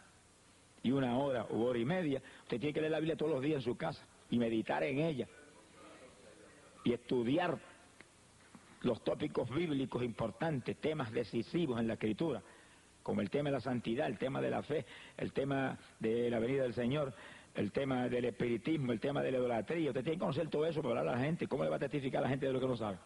[0.81, 2.19] y una hora o hora y media.
[2.41, 4.99] Usted tiene que leer la Biblia todos los días en su casa y meditar en
[4.99, 5.27] ella
[6.83, 7.57] y estudiar
[8.81, 12.41] los tópicos bíblicos importantes, temas decisivos en la escritura,
[13.03, 14.85] como el tema de la santidad, el tema de la fe,
[15.17, 17.13] el tema de la venida del Señor,
[17.55, 19.89] el tema del espiritismo, el tema de la idolatría.
[19.89, 21.47] Usted tiene que conocer todo eso para hablar a la gente.
[21.47, 22.97] ¿Cómo le va a testificar a la gente de lo que no sabe?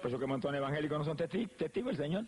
[0.00, 2.24] Por eso que montones evangélicos no son testigos del Señor.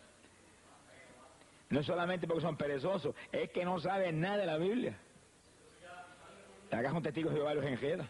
[1.70, 4.96] No es solamente porque son perezosos, es que no saben nada de la Biblia.
[6.74, 8.08] Te hagas un testigo de Jehová los enjeda.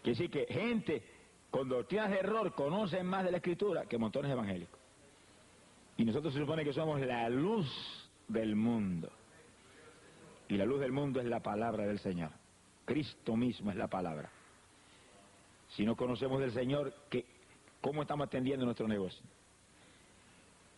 [0.00, 1.02] Quiere decir que gente
[1.50, 4.78] con doctrinas de error conocen más de la Escritura que montones evangélicos.
[5.96, 7.66] Y nosotros se supone que somos la luz
[8.28, 9.10] del mundo.
[10.48, 12.30] Y la luz del mundo es la palabra del Señor.
[12.84, 14.30] Cristo mismo es la palabra.
[15.70, 17.26] Si no conocemos del Señor, ¿qué,
[17.80, 19.24] ¿cómo estamos atendiendo nuestro negocio?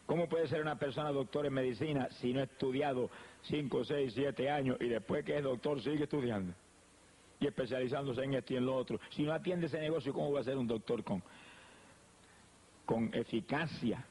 [0.06, 3.10] ¿Cómo puede ser una persona doctor en medicina si no ha estudiado
[3.44, 6.54] 5, 6, 7 años y después que es doctor sigue estudiando?
[7.40, 8.98] Y especializándose en esto y en lo otro.
[9.10, 11.22] Si no atiende ese negocio, ¿cómo va a ser un doctor con,
[12.86, 14.04] con eficacia,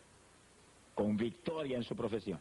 [0.93, 2.39] con victoria en su profesión?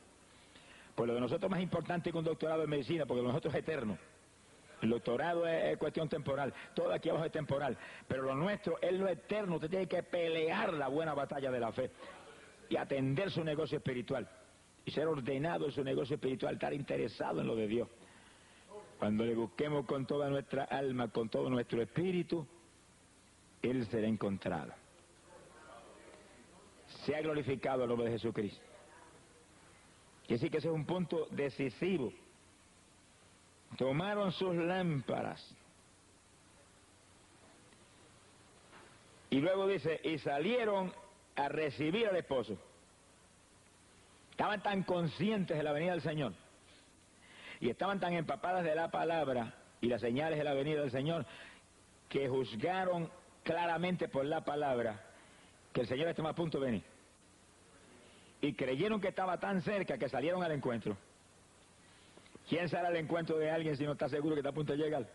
[0.94, 3.54] Pues lo de nosotros más importante que un doctorado en medicina, porque lo de nosotros
[3.54, 3.96] es eterno.
[4.82, 7.78] El doctorado es, cuestión temporal, todo aquí abajo es temporal,
[8.08, 11.70] pero lo nuestro es lo eterno, usted tiene que pelear la buena batalla de la
[11.70, 11.90] fe
[12.68, 14.28] y atender su negocio espiritual
[14.84, 17.88] y ser ordenado en su negocio espiritual, estar interesado en lo de Dios.
[18.98, 22.46] Cuando le busquemos con toda nuestra alma, con todo nuestro espíritu,
[23.60, 24.72] Él será encontrado.
[27.04, 28.62] Se ha glorificado el nombre de Jesucristo.
[30.28, 32.12] Y así que ese es un punto decisivo.
[33.76, 35.54] Tomaron sus lámparas.
[39.30, 40.92] Y luego dice, y salieron
[41.36, 42.56] a recibir al esposo.
[44.32, 46.32] Estaban tan conscientes de la venida del Señor
[47.60, 51.26] y estaban tan empapadas de la palabra y las señales de la venida del Señor
[52.08, 53.10] que juzgaron
[53.44, 55.00] claramente por la palabra
[55.72, 56.82] que el Señor estaba a punto de venir.
[58.40, 60.96] Y creyeron que estaba tan cerca que salieron al encuentro.
[62.48, 64.78] ¿Quién sale al encuentro de alguien si no está seguro que está a punto de
[64.78, 65.06] llegar?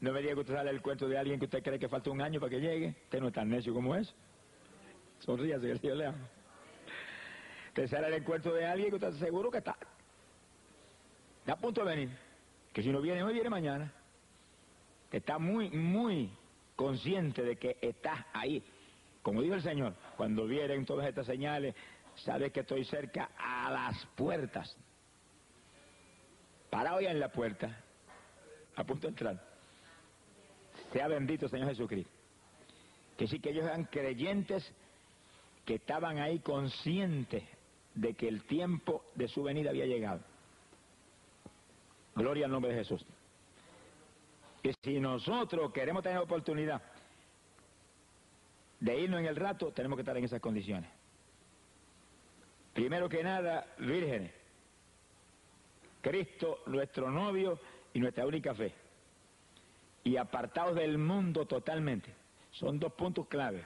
[0.00, 2.10] No me diga que usted sale al encuentro de alguien que usted cree que falta
[2.10, 2.96] un año para que llegue.
[3.04, 4.12] Usted no es tan necio como es.
[5.20, 6.28] Sonríase, que el Señor le ama.
[7.70, 9.76] Usted será el encuentro de alguien que usted está seguro que está,
[11.38, 12.10] está a punto de venir.
[12.72, 13.92] Que si no viene hoy, viene mañana.
[15.12, 16.30] Está muy, muy
[16.74, 18.60] consciente de que está ahí.
[19.22, 21.76] Como dijo el Señor, cuando vienen todas estas señales,
[22.16, 24.76] sabe que estoy cerca a las puertas.
[26.70, 27.84] Parado ya en la puerta,
[28.74, 29.40] a punto de entrar.
[30.92, 32.10] Sea bendito Señor Jesucristo.
[33.16, 34.72] Que sí que ellos eran creyentes
[35.64, 37.44] que estaban ahí conscientes
[37.94, 40.20] de que el tiempo de su venida había llegado.
[42.14, 43.04] Gloria al nombre de Jesús.
[44.62, 46.82] Y si nosotros queremos tener oportunidad
[48.78, 50.90] de irnos en el rato, tenemos que estar en esas condiciones.
[52.72, 54.32] Primero que nada, vírgenes.
[56.00, 57.58] Cristo, nuestro novio
[57.92, 58.72] y nuestra única fe.
[60.04, 62.14] Y apartados del mundo totalmente.
[62.52, 63.64] Son dos puntos clave.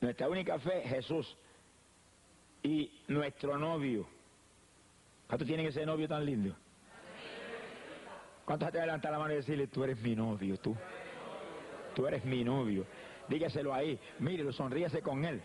[0.00, 1.36] Nuestra única fe, Jesús.
[2.62, 4.06] Y nuestro novio.
[5.26, 6.54] ¿Cuántos tienen ese novio tan lindo?
[8.44, 10.74] ¿Cuántos te levantan la mano y decirle, tú eres mi novio, tú?
[11.94, 12.86] Tú eres mi novio.
[13.28, 15.42] Dígaselo ahí, mírelo, sonríese con él.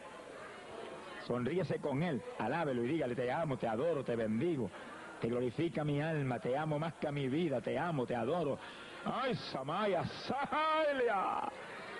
[1.27, 4.69] Sonríese con él, alábelo y dígale, te amo, te adoro, te bendigo.
[5.19, 8.57] Te glorifica mi alma, te amo más que a mi vida, te amo, te adoro.
[9.05, 11.51] Ay, Samaya, Sahalia.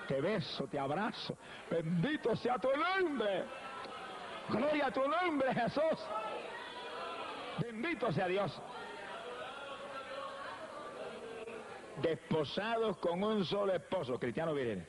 [0.08, 1.38] Te beso, te abrazo.
[1.70, 3.44] Bendito sea tu nombre.
[4.50, 6.00] Gloria a tu nombre, Jesús.
[7.60, 8.62] Bendito sea Dios.
[12.02, 14.86] Desposados con un solo esposo, cristiano virgen.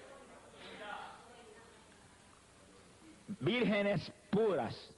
[3.41, 4.95] Vírgenes puras,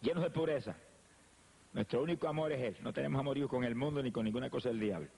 [0.00, 0.76] llenos de pureza.
[1.72, 2.76] Nuestro único amor es Él.
[2.80, 5.08] No tenemos amorío con el mundo ni con ninguna cosa del diablo.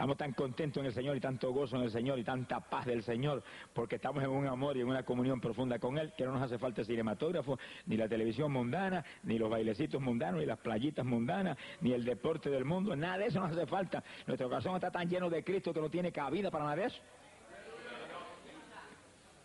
[0.00, 2.86] Estamos tan contentos en el Señor y tanto gozo en el Señor y tanta paz
[2.86, 3.42] del Señor
[3.74, 6.40] porque estamos en un amor y en una comunión profunda con Él que no nos
[6.40, 11.04] hace falta el cinematógrafo, ni la televisión mundana, ni los bailecitos mundanos, ni las playitas
[11.04, 12.96] mundanas, ni el deporte del mundo.
[12.96, 14.02] Nada de eso nos hace falta.
[14.26, 17.00] Nuestro corazón está tan lleno de Cristo que no tiene cabida para nada de eso.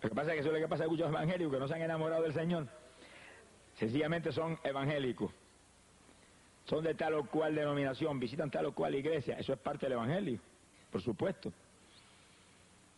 [0.03, 1.73] Lo que pasa es que eso es que pasa a muchos evangélicos que no se
[1.73, 2.65] han enamorado del Señor.
[3.73, 5.33] Sencillamente son evangélicos.
[6.65, 9.37] Son de tal o cual denominación, visitan tal o cual iglesia.
[9.37, 10.39] Eso es parte del evangelio,
[10.91, 11.53] por supuesto.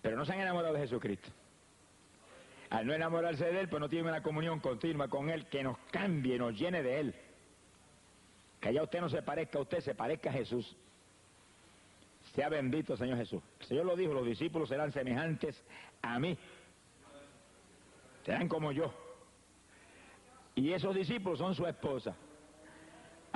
[0.01, 1.29] Pero no se han enamorado de Jesucristo.
[2.69, 5.77] Al no enamorarse de Él, pues no tienen una comunión continua con Él que nos
[5.91, 7.15] cambie, nos llene de Él.
[8.59, 10.75] Que ya usted no se parezca a usted, se parezca a Jesús.
[12.35, 13.41] Sea bendito Señor Jesús.
[13.61, 15.61] El Señor lo dijo, los discípulos serán semejantes
[16.01, 16.37] a mí.
[18.25, 18.93] Serán como yo.
[20.55, 22.15] Y esos discípulos son su esposa.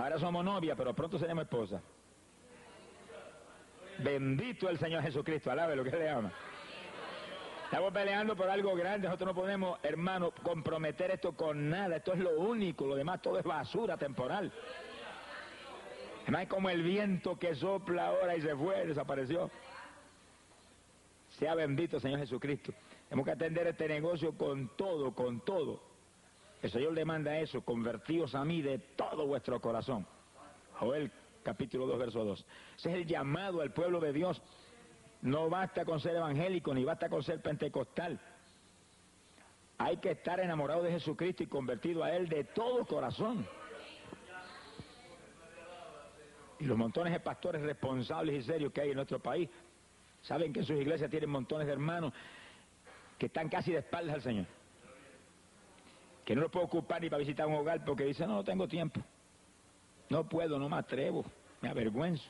[0.01, 1.79] Ahora somos novia, pero pronto seremos esposa.
[3.99, 6.31] Bendito el Señor Jesucristo, alabe lo que le ama.
[7.65, 12.19] Estamos peleando por algo grande, nosotros no podemos, hermano, comprometer esto con nada, esto es
[12.19, 14.51] lo único, lo demás todo es basura temporal.
[16.23, 19.51] Además es como el viento que sopla ahora y se fue, desapareció.
[21.29, 22.73] Sea bendito Señor Jesucristo.
[23.07, 25.90] Tenemos que atender este negocio con todo, con todo.
[26.61, 30.05] El Señor demanda eso, convertíos a mí de todo vuestro corazón.
[30.79, 31.11] Joel
[31.43, 32.45] capítulo 2, verso 2.
[32.77, 34.41] Ese es el llamado al pueblo de Dios.
[35.21, 38.19] No basta con ser evangélico, ni basta con ser pentecostal.
[39.79, 43.47] Hay que estar enamorado de Jesucristo y convertido a Él de todo corazón.
[46.59, 49.49] Y los montones de pastores responsables y serios que hay en nuestro país
[50.21, 52.13] saben que sus iglesias tienen montones de hermanos
[53.17, 54.60] que están casi de espaldas al Señor
[56.31, 58.65] que no lo puedo ocupar ni para visitar un hogar porque dice, no, no tengo
[58.65, 59.01] tiempo.
[60.07, 61.25] No puedo, no me atrevo,
[61.59, 62.23] me avergüenzo.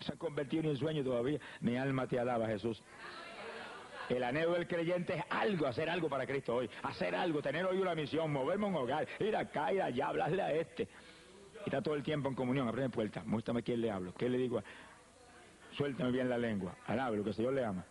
[0.00, 1.38] Se ha convertido en un sueño todavía.
[1.60, 2.82] Mi alma te alaba, Jesús.
[4.08, 6.70] El anhelo del creyente es algo, hacer algo para Cristo hoy.
[6.84, 10.40] Hacer algo, tener hoy una misión, moverme a un hogar, ir acá, ir allá, hablarle
[10.40, 10.88] a este.
[11.66, 14.62] Está todo el tiempo en comunión, abre puertas, muéstrame quién le hablo, qué le digo.
[15.72, 17.84] Suéltame bien la lengua, alablo, que el Señor le ama.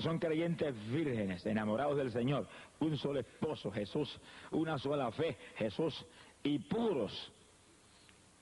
[0.00, 2.46] Son creyentes vírgenes, enamorados del Señor,
[2.80, 4.20] un solo esposo, Jesús,
[4.50, 6.04] una sola fe, Jesús,
[6.42, 7.32] y puros,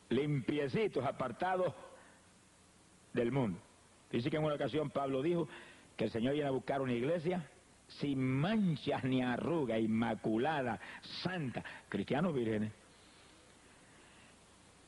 [0.09, 1.73] limpiecitos, apartados
[3.13, 3.59] del mundo.
[4.11, 5.49] Dice que en una ocasión Pablo dijo
[5.97, 7.49] que el Señor viene a buscar una iglesia
[7.89, 10.81] sin manchas ni arruga, inmaculada,
[11.23, 12.73] santa, cristianos vírgenes.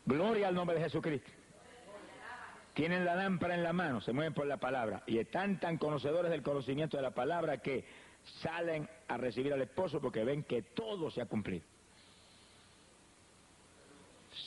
[0.04, 1.35] Gloria al nombre de Jesucristo
[2.76, 6.30] tienen la lámpara en la mano, se mueven por la palabra y están tan conocedores
[6.30, 7.86] del conocimiento de la palabra que
[8.42, 11.64] salen a recibir al esposo porque ven que todo se ha cumplido.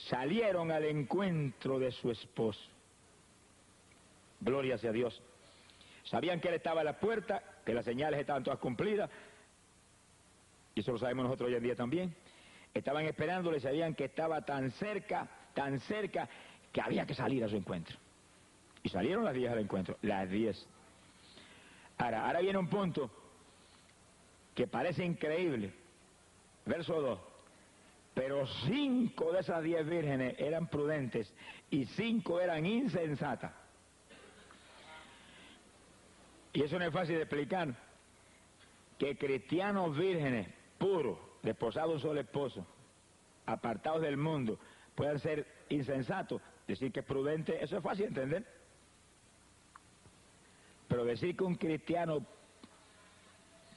[0.09, 2.61] Salieron al encuentro de su esposo.
[4.41, 5.19] Gloria sea Dios.
[6.03, 9.09] Sabían que él estaba a la puerta, que las señales estaban todas cumplidas.
[10.75, 12.15] y eso lo sabemos nosotros hoy en día también,
[12.75, 16.29] estaban esperándole, sabían que estaba tan cerca, tan cerca,
[16.71, 17.97] que había que salir a su encuentro.
[18.83, 20.67] Y salieron las 10 al encuentro, las 10.
[21.97, 23.11] Ahora, ahora viene un punto
[24.55, 25.73] que parece increíble.
[26.65, 27.19] Verso 2.
[28.13, 31.33] Pero cinco de esas diez vírgenes eran prudentes
[31.69, 33.53] y cinco eran insensatas.
[36.51, 37.73] Y eso no es fácil de explicar.
[38.97, 42.65] Que cristianos vírgenes, puros, desposados un solo esposo,
[43.45, 44.59] apartados del mundo,
[44.95, 46.41] puedan ser insensatos.
[46.67, 48.58] Decir que es prudente, eso es fácil de entender.
[50.99, 52.25] Pero decir que un cristiano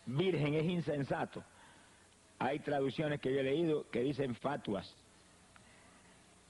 [0.06, 1.44] virgen es insensato,
[2.36, 4.92] hay traducciones que yo he leído que dicen fatuas.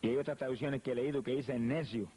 [0.00, 2.08] Y hay otras traducciones que he leído que dicen necio.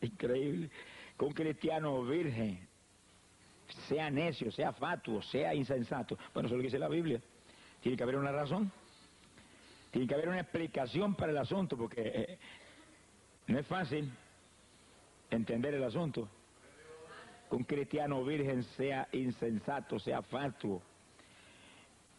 [0.00, 0.70] Increíble.
[1.18, 2.66] Que un cristiano virgen
[3.86, 6.16] sea necio, sea fatuo, sea insensato.
[6.32, 7.20] Bueno, eso es lo que dice la Biblia.
[7.82, 8.72] Tiene que haber una razón.
[9.90, 12.38] Tiene que haber una explicación para el asunto, porque eh,
[13.48, 14.10] no es fácil
[15.30, 16.30] entender el asunto.
[17.52, 20.82] Un cristiano virgen sea insensato, sea fatuo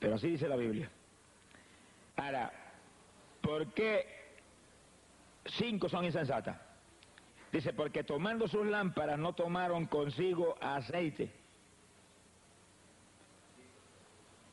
[0.03, 0.89] pero así dice la Biblia.
[2.17, 2.51] Ahora,
[3.39, 4.05] ¿por qué
[5.45, 6.57] cinco son insensatas?
[7.53, 11.31] Dice, porque tomando sus lámparas no tomaron consigo aceite.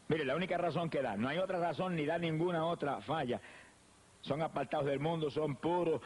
[0.07, 3.41] Mire, la única razón que da, no hay otra razón ni da ninguna otra falla.
[4.21, 6.01] Son apartados del mundo, son puros,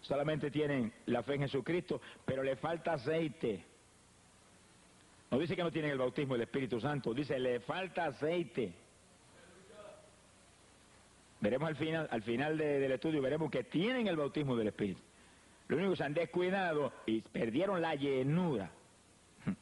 [0.00, 3.64] solamente tienen la fe en Jesucristo, pero le falta aceite.
[5.30, 8.72] No dice que no tienen el bautismo del Espíritu Santo, dice le falta aceite.
[11.40, 15.00] Veremos al final, al final del estudio, veremos que tienen el bautismo del Espíritu.
[15.68, 18.70] Lo único que se han descuidado y perdieron la llenura.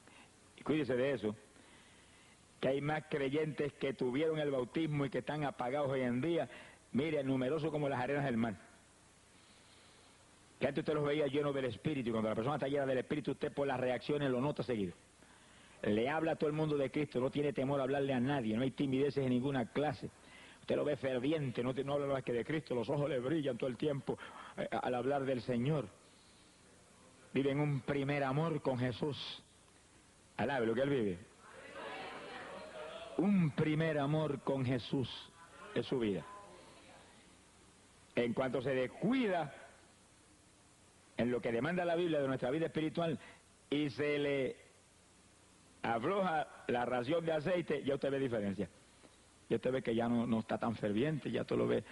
[0.57, 1.37] Y cuídese de eso,
[2.61, 6.49] que hay más creyentes que tuvieron el bautismo y que están apagados hoy en día.
[6.93, 8.57] Mire, numerosos como las arenas del mar.
[10.59, 12.99] Que antes usted los veía llenos del Espíritu y cuando la persona está llena del
[12.99, 14.95] Espíritu, usted por las reacciones lo nota seguido
[15.83, 18.57] le habla a todo el mundo de Cristo, no tiene temor a hablarle a nadie,
[18.57, 20.11] no hay timideces en ninguna clase.
[20.61, 23.57] Usted lo ve ferviente, no, no habla más que de Cristo, los ojos le brillan
[23.57, 24.19] todo el tiempo
[24.57, 25.89] eh, al hablar del Señor.
[27.33, 29.43] Vive en un primer amor con Jesús.
[30.37, 31.19] Alabe lo que él vive.
[33.19, 35.09] Un primer amor con Jesús
[35.75, 36.25] es su vida.
[38.15, 39.55] En cuanto se descuida
[41.17, 43.19] en lo que demanda la Biblia de nuestra vida espiritual
[43.71, 44.57] y se le
[45.83, 48.69] afloja la ración de aceite, ya usted ve diferencia.
[49.49, 51.85] Ya usted ve que ya no, está tan ferviente, ya usted lo ve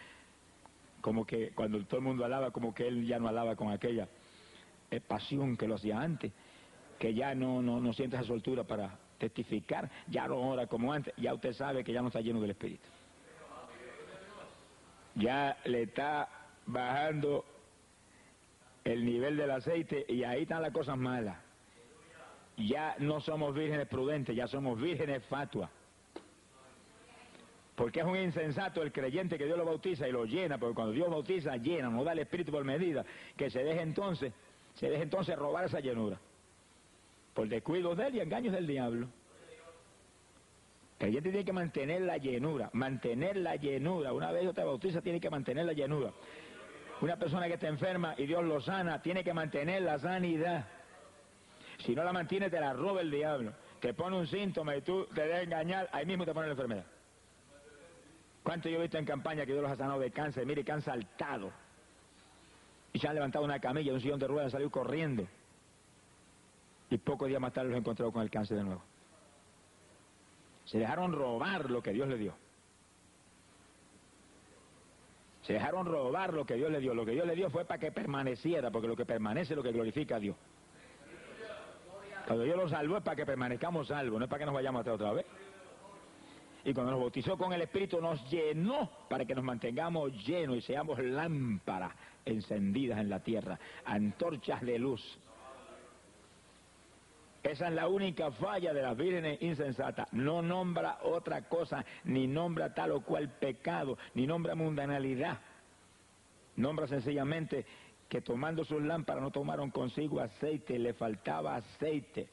[1.01, 4.09] como que cuando todo el mundo alaba, como que él ya no alaba con aquella
[4.91, 6.33] eh, pasión que lo hacía antes,
[6.99, 11.15] que ya no, no, no siente esa soltura para testificar, ya no ora como antes,
[11.17, 12.89] ya usted sabe que ya no está lleno del Espíritu.
[15.15, 16.29] Ya le está
[16.67, 17.45] bajando
[18.85, 21.37] el nivel del aceite y ahí están las cosas malas
[22.57, 25.71] ya no somos vírgenes prudentes, ya somos vírgenes fatuas.
[27.75, 30.93] Porque es un insensato el creyente que Dios lo bautiza y lo llena, porque cuando
[30.93, 33.05] Dios bautiza, llena, no da el Espíritu por medida,
[33.37, 34.33] que se deje entonces,
[34.75, 36.19] se deje entonces robar esa llenura.
[37.35, 39.09] Por descuido de él y engaños del diablo.
[40.93, 44.13] El creyente tiene que mantener la llenura, mantener la llenura.
[44.13, 46.13] Una vez Dios te bautiza, tiene que mantener la llenura.
[47.05, 50.65] Una persona que está enferma y Dios lo sana, tiene que mantener la sanidad.
[51.85, 53.53] Si no la mantienes, te la roba el diablo.
[53.79, 56.87] Te pone un síntoma y tú te debes engañar, ahí mismo te pone la enfermedad.
[58.43, 60.47] ¿Cuánto yo he visto en campaña que Dios los ha sanado de cáncer?
[60.47, 61.53] Mire, que han saltado.
[62.95, 65.29] Y se han levantado una camilla, un sillón de ruedas, han salido corriendo.
[66.89, 68.83] Y pocos días más tarde los he encontrado con el cáncer de nuevo.
[70.65, 72.44] Se dejaron robar lo que Dios le dio.
[75.47, 76.95] Se dejaron robar lo que Dios le dio.
[76.95, 79.63] Lo que Dios le dio fue para que permaneciera, porque lo que permanece es lo
[79.63, 80.37] que glorifica a Dios.
[82.27, 84.81] Cuando Dios lo salvó es para que permanezcamos salvos, no es para que nos vayamos
[84.81, 85.27] atrás otra vez.
[86.65, 90.63] Y cuando nos bautizó con el Espíritu nos llenó para que nos mantengamos llenos y
[90.63, 91.93] seamos lámparas
[92.25, 95.19] encendidas en la tierra, antorchas de luz.
[97.45, 100.11] Esa es la única falla de las vírgenes insensatas.
[100.15, 105.39] No nombra otra cosa, ni nombra tal o cual pecado, ni nombra mundanalidad.
[106.57, 107.67] Nombra sencillamente
[108.09, 112.29] que tomando sus lámparas no tomaron consigo aceite, le faltaba aceite.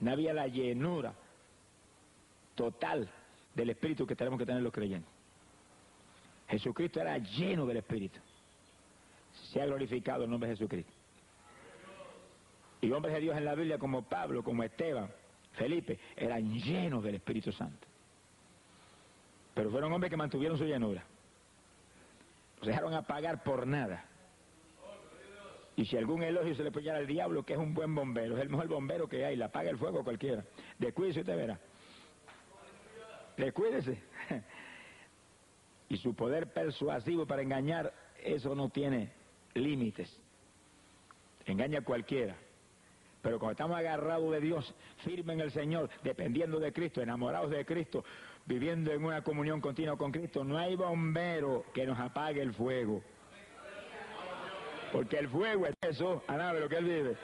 [0.00, 1.12] No había la llenura
[2.54, 3.06] total
[3.54, 5.12] del Espíritu que tenemos que tener los creyentes.
[6.48, 8.18] Jesucristo era lleno del Espíritu.
[9.52, 10.95] Se ha glorificado el nombre de Jesucristo.
[12.86, 15.10] Y hombres de Dios en la Biblia como Pablo, como Esteban,
[15.54, 17.84] Felipe, eran llenos del Espíritu Santo.
[19.54, 21.02] Pero fueron hombres que mantuvieron su llanura.
[22.58, 24.04] Los dejaron apagar por nada.
[25.74, 28.42] Y si algún elogio se le puede al diablo, que es un buen bombero, es
[28.42, 30.44] el mejor bombero que hay, le apaga el fuego cualquiera.
[30.78, 31.58] Descuídese usted verá.
[33.36, 34.00] Descuídese.
[35.88, 39.12] Y su poder persuasivo para engañar, eso no tiene
[39.54, 40.20] límites.
[41.44, 42.36] Engaña a cualquiera.
[43.26, 47.66] Pero cuando estamos agarrados de Dios, firmes en el Señor, dependiendo de Cristo, enamorados de
[47.66, 48.04] Cristo,
[48.44, 53.02] viviendo en una comunión continua con Cristo, no hay bombero que nos apague el fuego.
[54.92, 57.16] Porque el fuego es Jesús, a de lo que Él vive.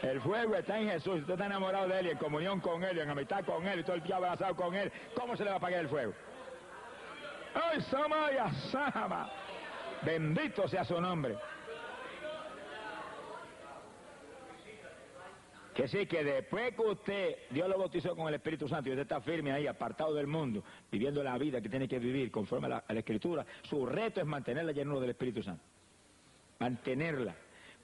[0.00, 1.16] El fuego está en Jesús.
[1.16, 3.66] Si usted está enamorado de Él y en comunión con Él y en amistad con
[3.66, 5.88] Él y todo el día abrazado con Él, ¿cómo se le va a apagar el
[5.90, 6.14] fuego?
[7.52, 9.30] ¡Ay, Samaya, Sama!
[10.02, 11.36] Bendito sea su nombre.
[15.74, 19.02] Que sí, que después que usted, Dios lo bautizó con el Espíritu Santo y usted
[19.02, 22.84] está firme ahí, apartado del mundo, viviendo la vida que tiene que vivir conforme a
[22.88, 25.62] la, Escritura, su reto es mantener la del Espíritu Santo.
[26.58, 27.34] Mantenerla.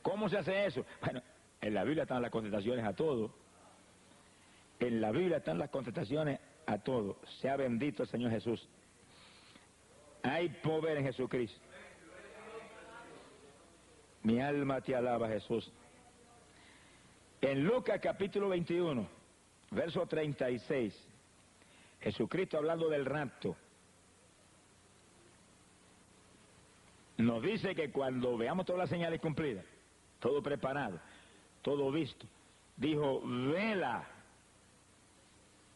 [0.03, 0.85] ¿Cómo se hace eso?
[1.01, 1.23] Bueno,
[1.61, 3.33] en la Biblia están las contestaciones a todo.
[4.81, 7.17] En la Biblia están las contestaciones a todo.
[7.41, 8.69] Sea bendito el Señor Jesús.
[10.23, 11.59] Hay poder en Jesucristo.
[14.23, 15.73] Mi alma te alaba, Jesús.
[17.41, 19.09] En Lucas capítulo 21,
[19.71, 21.09] verso 36,
[22.01, 23.57] Jesucristo hablando del rapto,
[27.19, 29.65] nos dice que cuando veamos todas las señales cumplidas,
[30.19, 30.99] todo preparado,
[31.63, 32.27] todo visto,
[32.77, 34.05] dijo, vela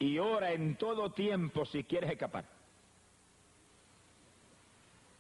[0.01, 2.45] y ora en todo tiempo si quieres escapar.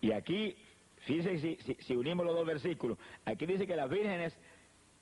[0.01, 0.57] Y aquí,
[1.03, 4.37] fíjense si, unimos los dos versículos, aquí dice que las vírgenes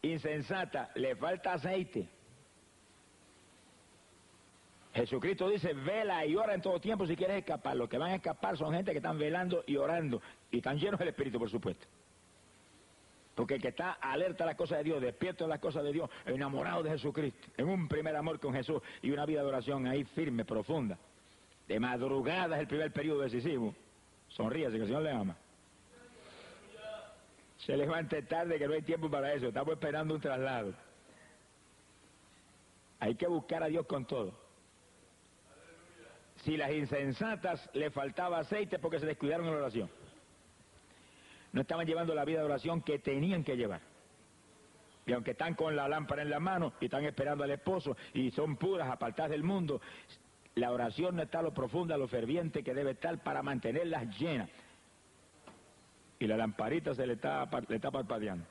[0.03, 2.09] insensatas le falta aceite.
[4.93, 7.77] Jesucristo dice, vela y ora en todo tiempo si quieres escapar.
[7.77, 10.21] Los que van a escapar son gente que están velando y orando
[10.51, 11.87] y están llenos del Espíritu, por supuesto.
[13.35, 15.93] Porque el que está alerta a las cosas de Dios, despierto a las cosas de
[15.93, 19.87] Dios, enamorado de Jesucristo, en un primer amor con Jesús y una vida de oración
[19.87, 20.99] ahí firme, profunda.
[21.69, 23.73] De madrugada es el primer periodo decisivo.
[24.29, 25.37] Sonríase, que el Señor le ama.
[27.67, 29.49] Se levante tarde, que no hay tiempo para eso.
[29.49, 30.73] Estamos esperando un traslado.
[32.99, 34.33] Hay que buscar a Dios con todo.
[36.37, 39.91] Si las insensatas le faltaba aceite porque se descuidaron en la oración.
[41.53, 43.81] No estaban llevando la vida de oración que tenían que llevar.
[45.05, 48.31] Y aunque están con la lámpara en la mano y están esperando al esposo y
[48.31, 49.81] son puras, apartadas del mundo,
[50.55, 54.49] la oración no está lo profunda, lo ferviente que debe estar para mantenerlas llenas.
[56.21, 58.45] Y la lamparita se le está, le está parpadeando.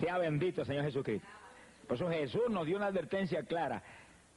[0.00, 1.28] Sea bendito Señor Jesucristo.
[1.86, 3.82] Por eso Jesús nos dio una advertencia clara.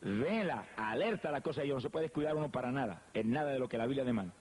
[0.01, 1.76] Vela, alerta a la cosa de Dios.
[1.76, 4.34] No se puede descuidar uno para nada, en nada de lo que la Biblia demanda.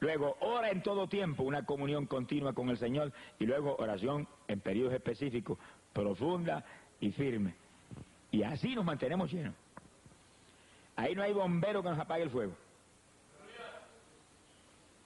[0.00, 3.12] Luego, ora en todo tiempo, una comunión continua con el Señor.
[3.38, 5.58] Y luego, oración en periodos específicos,
[5.92, 6.64] profunda
[7.00, 7.54] y firme.
[8.30, 9.54] Y así nos mantenemos llenos.
[10.96, 12.54] Ahí no hay bombero que nos apague el fuego.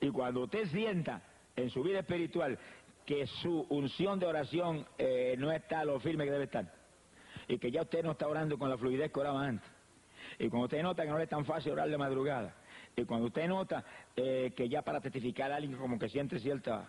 [0.01, 1.23] Y cuando usted sienta
[1.55, 2.59] en su vida espiritual
[3.05, 6.73] que su unción de oración eh, no está lo firme que debe estar,
[7.49, 9.71] y que ya usted no está orando con la fluidez que oraba antes,
[10.39, 12.55] y cuando usted nota que no le es tan fácil orar de madrugada,
[12.97, 13.85] y cuando usted nota
[14.17, 16.89] eh, que ya para testificar a alguien como que siente cierta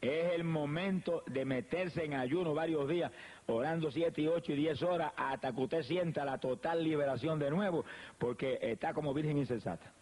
[0.00, 3.10] es el momento de meterse en ayuno varios días,
[3.46, 7.50] orando siete y ocho y diez horas, hasta que usted sienta la total liberación de
[7.50, 7.84] nuevo,
[8.18, 9.92] porque está como virgen insensata.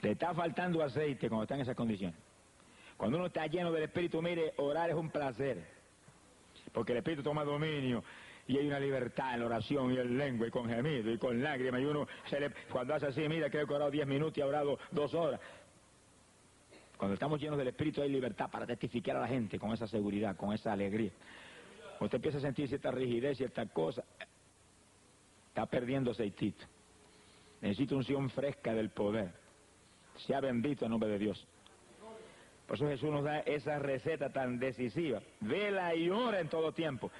[0.00, 2.18] Le está faltando aceite cuando está en esas condiciones.
[2.96, 5.64] Cuando uno está lleno del Espíritu, mire, orar es un placer,
[6.72, 8.02] porque el Espíritu toma dominio
[8.48, 11.42] y hay una libertad en la oración y en lengua y con gemido y con
[11.42, 12.08] lágrimas y uno
[12.72, 15.40] cuando hace así, mira, creo que ha orado diez minutos y ha orado dos horas.
[16.96, 20.36] Cuando estamos llenos del Espíritu hay libertad para testificar a la gente con esa seguridad,
[20.36, 21.12] con esa alegría.
[22.00, 24.02] Usted empieza a sentir cierta rigidez, cierta cosa,
[25.48, 26.64] está perdiendo aceitito.
[27.60, 29.32] Necesita unción fresca del poder.
[30.26, 31.46] Sea bendito en nombre de Dios.
[32.66, 35.22] Por eso Jesús nos da esa receta tan decisiva.
[35.40, 37.10] Vela y ora en todo tiempo.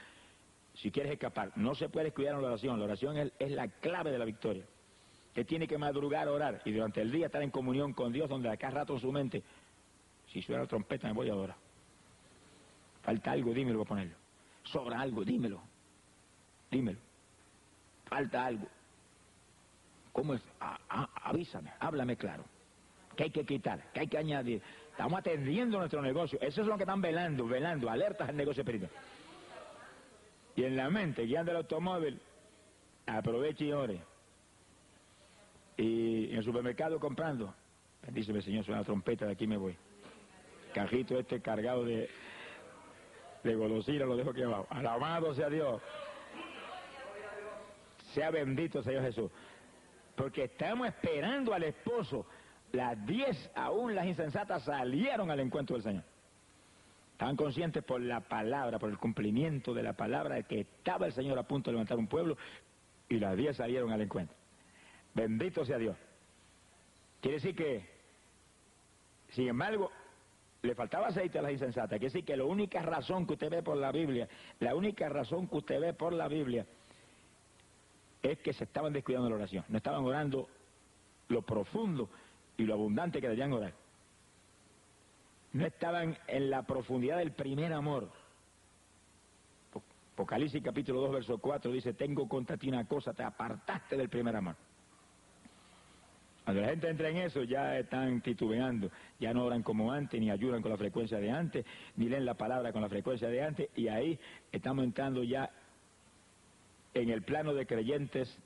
[0.75, 2.79] Si quieres escapar, no se puede descuidar en la oración.
[2.79, 4.65] La oración es, la clave de la victoria.
[5.29, 8.29] Usted tiene que madrugar a orar y durante el día estar en comunión con Dios,
[8.29, 9.43] donde acá rato en su mente
[10.33, 11.57] si suena la trompeta me voy ahora.
[13.03, 14.17] Falta algo, dímelo para ponerlo.
[14.65, 15.63] Sobra algo, dímelo.
[16.71, 16.99] Dímelo.
[18.05, 18.67] Falta algo.
[20.13, 20.43] ¿Cómo es?
[21.23, 22.45] avísame, háblame claro.
[23.19, 23.83] ¿Qué hay que quitar?
[23.93, 24.63] ¿Qué hay que añadir?
[24.93, 26.39] Estamos atendiendo nuestro negocio.
[26.41, 28.93] Eso es lo que están velando, velando, alertas al negocio espiritual.
[30.55, 32.21] Y en la mente, guiando el automóvil,
[33.07, 34.01] aproveche y ore.
[35.77, 37.53] y en el supermercado comprando.
[38.03, 39.77] Bendíceme, Señor, suena la trompeta, de aquí me voy.
[40.73, 42.09] Cajito este cargado de,
[43.43, 44.69] de golosina lo dejo aquí abajo.
[44.71, 45.83] Alabado sea Dios.
[48.15, 49.29] Sea bendito Señor Jesús.
[50.15, 52.25] Porque estamos esperando al esposo.
[52.73, 56.05] Las diez, aún las insensatas, salieron al encuentro del Señor.
[57.13, 61.13] Estaban conscientes por la palabra, por el cumplimiento de la palabra, de que estaba el
[61.13, 62.37] Señor a punto de levantar un pueblo,
[63.09, 64.37] y las diez salieron al encuentro.
[65.15, 65.97] Bendito sea Dios.
[67.21, 67.89] Quiere decir que,
[69.31, 69.91] sin embargo,
[70.63, 71.99] le faltaba aceite a las insensatas.
[71.99, 74.29] Quiere decir que la única razón que usted ve por la Biblia,
[74.61, 76.67] la única razón que usted ve por la Biblia,
[78.23, 79.65] es que se estaban descuidando la oración.
[79.69, 80.49] No estaban orando
[81.29, 82.09] lo profundo
[82.59, 83.73] y lo abundante que debían orar
[85.53, 88.11] no estaban en la profundidad del primer amor.
[90.13, 94.35] Apocalipsis capítulo 2, verso 4 dice, tengo contra ti una cosa, te apartaste del primer
[94.37, 94.57] amor.
[96.45, 98.91] Cuando la gente entra en eso ya están titubeando,
[99.21, 101.65] ya no oran como antes, ni ayudan con la frecuencia de antes,
[101.97, 104.19] ni leen la palabra con la frecuencia de antes, y ahí
[104.51, 105.51] estamos entrando ya
[106.95, 108.37] en el plano de creyentes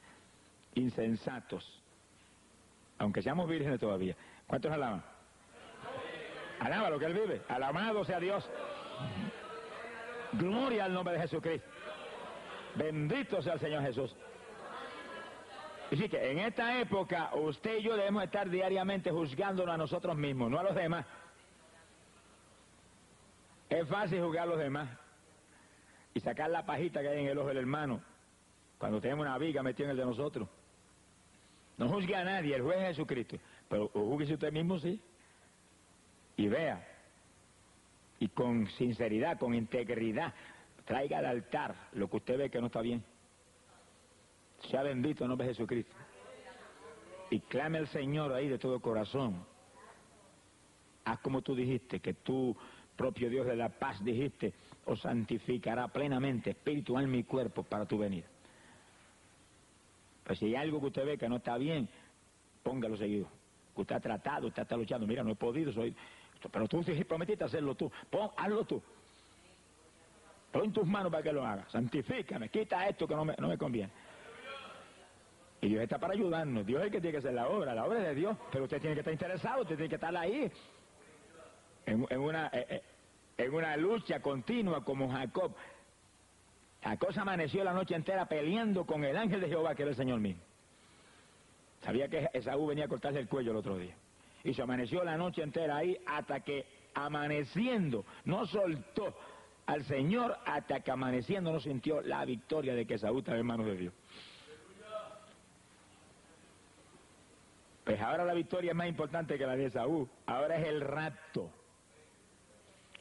[0.75, 1.82] insensatos,
[3.03, 4.15] aunque seamos vírgenes todavía.
[4.47, 5.03] ¿Cuántos alaban?
[6.61, 7.43] Alaba lo que Él vive.
[7.49, 8.49] Alabado sea Dios.
[10.35, 11.69] Gloria al nombre de Jesucristo.
[12.77, 14.15] Bendito sea el Señor Jesús.
[15.91, 20.17] Y sí que en esta época usted y yo debemos estar diariamente juzgándonos a nosotros
[20.17, 21.05] mismos, no a los demás.
[23.69, 24.89] Es fácil juzgar a los demás
[26.15, 28.01] y sacar la pajita que hay en el ojo del hermano
[28.79, 30.49] cuando tenemos una viga metida en el de nosotros.
[31.83, 33.37] No juzgue a nadie, el juez es Jesucristo,
[33.69, 35.01] pero juzgue usted mismo, sí
[36.37, 36.85] y vea,
[38.19, 40.35] y con sinceridad, con integridad,
[40.85, 43.05] traiga al altar lo que usted ve que no está bien.
[44.71, 45.93] Sea bendito el nombre de Jesucristo.
[47.31, 49.45] Y clame al Señor ahí de todo corazón.
[51.05, 52.57] Haz como tú dijiste, que tú,
[52.97, 54.53] propio Dios de la paz, dijiste,
[54.85, 58.27] os santificará plenamente, espíritu, alma y cuerpo para tu venida.
[60.25, 61.89] Pues si hay algo que usted ve que no está bien,
[62.63, 63.29] póngalo seguido.
[63.75, 65.95] usted ha tratado, usted está luchando, mira, no he podido, soy
[66.51, 67.91] pero tú prometiste hacerlo tú.
[68.11, 68.83] Pon, hazlo tú.
[70.51, 71.69] Pon tus manos para que lo haga.
[71.69, 72.49] Santifícame.
[72.49, 73.93] Quita esto que no me, no me conviene.
[75.61, 76.67] Y Dios está para ayudarnos.
[76.67, 77.75] Dios es el que tiene que hacer la obra.
[77.75, 78.37] La obra es de Dios.
[78.51, 79.63] Pero usted tiene que estar interesado.
[79.63, 80.51] Usted tiene que estar ahí.
[81.87, 82.83] En, una, eh, eh,
[83.39, 85.55] en una lucha continua como Jacob.
[86.83, 89.97] Jacob se amaneció la noche entera peleando con el ángel de Jehová, que era el
[89.97, 90.43] Señor mismo.
[91.83, 93.95] Sabía que Esaú venía a cortarse el cuello el otro día
[94.45, 99.15] y se amaneció la noche entera ahí hasta que amaneciendo no soltó
[99.67, 103.67] al Señor hasta que amaneciendo no sintió la victoria de que Saúl estaba en manos
[103.67, 103.95] de Dios.
[107.85, 110.09] Pues ahora la victoria es más importante que la de Saúl.
[110.27, 111.51] Ahora es el rapto.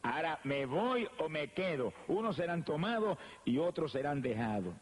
[0.04, 1.94] Ahora me voy o me quedo.
[2.08, 4.74] Unos serán tomados y otros serán dejados.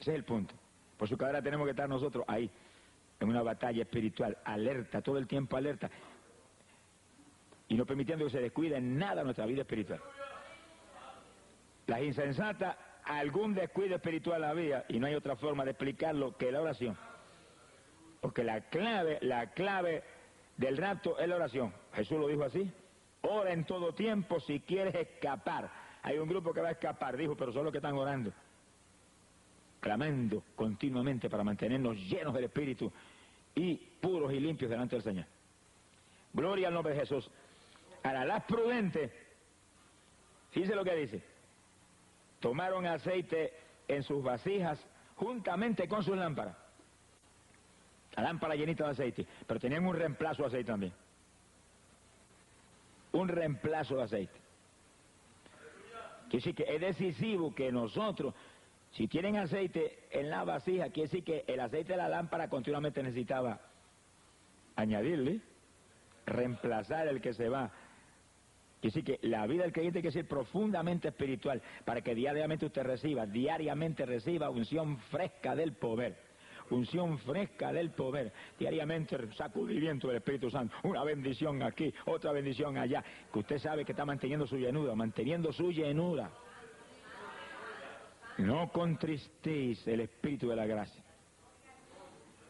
[0.00, 0.54] Ese es el punto.
[0.96, 2.50] Por eso que ahora tenemos que estar nosotros ahí
[3.20, 5.90] en una batalla espiritual, alerta, todo el tiempo alerta,
[7.68, 10.00] y no permitiendo que se descuide en nada nuestra vida espiritual.
[11.86, 16.60] Las insensatas, algún descuido espiritual había, y no hay otra forma de explicarlo que la
[16.60, 16.96] oración.
[18.20, 20.02] Porque la clave, la clave
[20.56, 21.72] del rapto es la oración.
[21.94, 22.70] Jesús lo dijo así.
[23.28, 25.70] Ora en todo tiempo si quieres escapar.
[26.02, 28.32] Hay un grupo que va a escapar, dijo, pero son los que están orando
[29.84, 32.90] clamando continuamente para mantenernos llenos del Espíritu
[33.54, 35.26] y puros y limpios delante del Señor.
[36.32, 37.30] Gloria al nombre de Jesús.
[38.02, 39.12] Ahora, las prudentes,
[40.52, 41.22] fíjense lo que dice,
[42.40, 43.52] tomaron aceite
[43.86, 44.82] en sus vasijas
[45.16, 46.56] juntamente con sus lámparas.
[48.16, 50.94] La lámpara llenita de aceite, pero tenían un reemplazo de aceite también.
[53.14, 54.40] Un reemplazo de aceite.
[56.28, 58.34] Quiere decir que es decisivo que nosotros
[58.94, 63.02] si tienen aceite en la vasija, quiere decir que el aceite de la lámpara continuamente
[63.02, 63.60] necesitaba
[64.76, 65.40] añadirle,
[66.26, 67.72] reemplazar el que se va.
[68.80, 72.84] Quiere decir que la vida del creyente que ser profundamente espiritual para que diariamente usted
[72.84, 76.16] reciba, diariamente reciba unción fresca del poder.
[76.70, 83.04] Unción fresca del poder, diariamente sacudimiento del Espíritu Santo, una bendición aquí, otra bendición allá,
[83.32, 86.30] que usted sabe que está manteniendo su llenura, manteniendo su llenura.
[88.38, 91.02] No contristéis el espíritu de la gracia.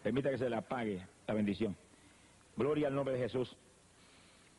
[0.03, 1.77] Permita que se le apague la bendición.
[2.57, 3.55] Gloria al nombre de Jesús.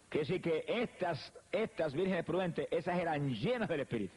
[0.09, 4.13] Que decir que estas, estas vírgenes prudentes, esas eran llenas del espíritu.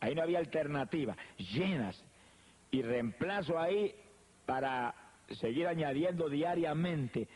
[0.00, 2.02] Ahí no había alternativa, llenas.
[2.70, 3.94] Y reemplazo ahí
[4.46, 4.94] para
[5.30, 7.28] seguir añadiendo diariamente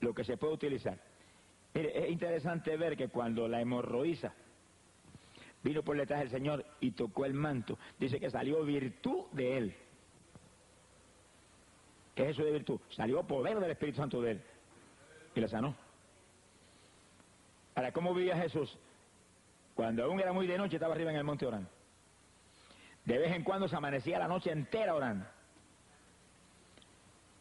[0.00, 0.98] lo que se puede utilizar.
[1.74, 4.34] Mire, es interesante ver que cuando la hemorroísa
[5.62, 9.76] vino por detrás del Señor y tocó el manto, dice que salió virtud de él.
[12.14, 12.80] ¿Qué es eso de virtud?
[12.90, 14.42] Salió poder del Espíritu Santo de él
[15.34, 15.74] y la sanó.
[17.74, 18.76] Ahora, ¿cómo vivía Jesús?
[19.74, 21.70] Cuando aún era muy de noche estaba arriba en el monte orando.
[23.04, 25.24] De vez en cuando se amanecía la noche entera orando.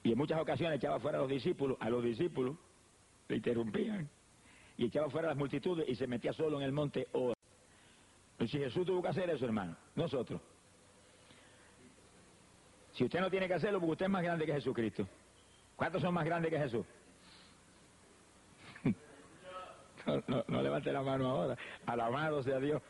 [0.10, 2.58] Y en muchas ocasiones echaba fuera a los discípulos, a los discípulos
[3.28, 4.10] le interrumpían
[4.76, 7.08] y echaba fuera las multitudes y se metía solo en el monte.
[8.40, 10.42] Y si Jesús tuvo que hacer eso, hermano, nosotros.
[12.94, 15.08] Si usted no tiene que hacerlo, porque usted es más grande que Jesucristo.
[15.76, 16.86] ¿Cuántos son más grandes que Jesús?
[20.26, 21.56] No, no levante la mano ahora.
[21.86, 22.82] Alabado sea Dios.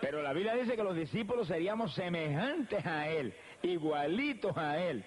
[0.00, 5.04] Pero la Biblia dice que los discípulos seríamos semejantes a Él, igualitos a Él.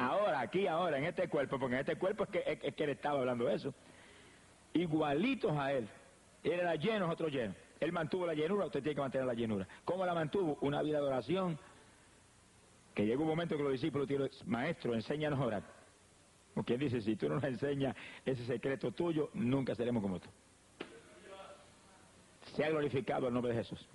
[0.00, 2.30] Ahora, aquí, ahora, en este cuerpo, porque en este cuerpo es
[2.74, 3.74] que, Él estaba hablando eso.
[4.72, 5.86] Igualitos a Él.
[6.42, 7.54] Él era lleno, nosotros llenos.
[7.78, 9.68] Él mantuvo la llenura, usted tiene que mantener la llenura.
[9.84, 10.56] ¿Cómo la mantuvo?
[10.62, 11.58] Una vida de oración.
[12.94, 15.62] Que llegó un momento que los discípulos dijeron, maestro, enséñanos a orar.
[16.54, 17.94] Porque dice, si tú no nos enseñas
[18.24, 20.28] ese secreto tuyo, nunca seremos como tú.
[22.56, 23.86] Sea glorificado el nombre de Jesús.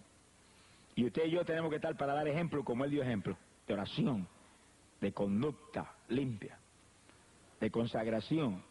[0.96, 3.36] Y usted y yo tenemos que estar para dar ejemplo como él dio ejemplo,
[3.68, 4.28] de oración,
[5.06, 6.58] de conducta limpia,
[7.60, 8.64] de consagración.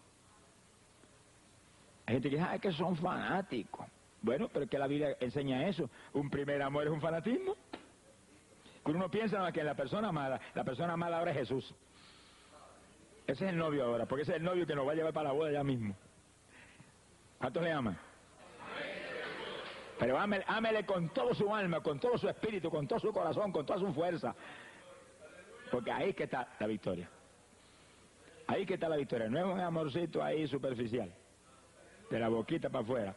[2.07, 3.87] Hay gente que dice, ah, que son fanáticos.
[4.21, 5.89] Bueno, pero es que la Biblia enseña eso.
[6.13, 7.55] Un primer amor es un fanatismo.
[8.85, 11.73] Uno piensa que la persona mala, la persona mala ahora es Jesús.
[13.29, 15.13] Ese es el novio ahora, porque ese es el novio que nos va a llevar
[15.13, 15.95] para la boda ya mismo.
[17.39, 17.97] ¿Cuántos le aman?
[20.01, 23.53] Pero ámele, ámele con todo su alma, con todo su espíritu, con todo su corazón,
[23.53, 24.35] con toda su fuerza.
[25.75, 27.11] Porque ahí que está la victoria.
[28.47, 29.29] Ahí que está la victoria.
[29.29, 31.13] No es un amorcito ahí superficial,
[32.09, 33.17] de la boquita para afuera.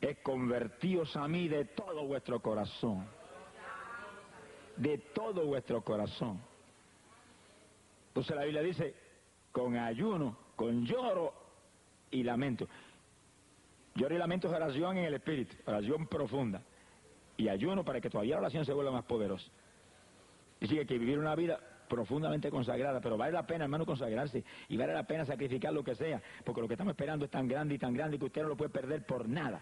[0.00, 3.08] Es convertíos a mí de todo vuestro corazón.
[4.76, 6.40] De todo vuestro corazón.
[8.06, 8.94] Entonces la Biblia dice,
[9.50, 11.34] con ayuno, con lloro
[12.12, 12.68] y lamento.
[13.96, 16.62] Lloro y lamento es oración en el espíritu, oración profunda.
[17.36, 19.50] Y ayuno para que todavía la oración se vuelva más poderosa.
[20.60, 21.58] Y sigue que vivir una vida
[21.90, 25.94] profundamente consagrada, pero vale la pena, hermano, consagrarse y vale la pena sacrificar lo que
[25.94, 28.48] sea, porque lo que estamos esperando es tan grande y tan grande que usted no
[28.48, 29.60] lo puede perder por nada.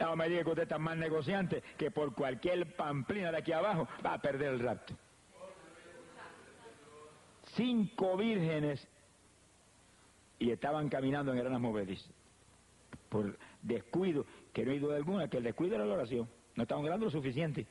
[0.00, 3.88] No me diga que usted está más negociante que por cualquier pamplina de aquí abajo
[4.04, 4.94] va a perder el rapto
[7.54, 8.86] cinco vírgenes
[10.38, 12.10] y estaban caminando en granas movedizas.
[13.08, 16.28] Por descuido, que no hay duda alguna, que el descuido era la oración.
[16.56, 17.66] No estaban orando lo suficiente.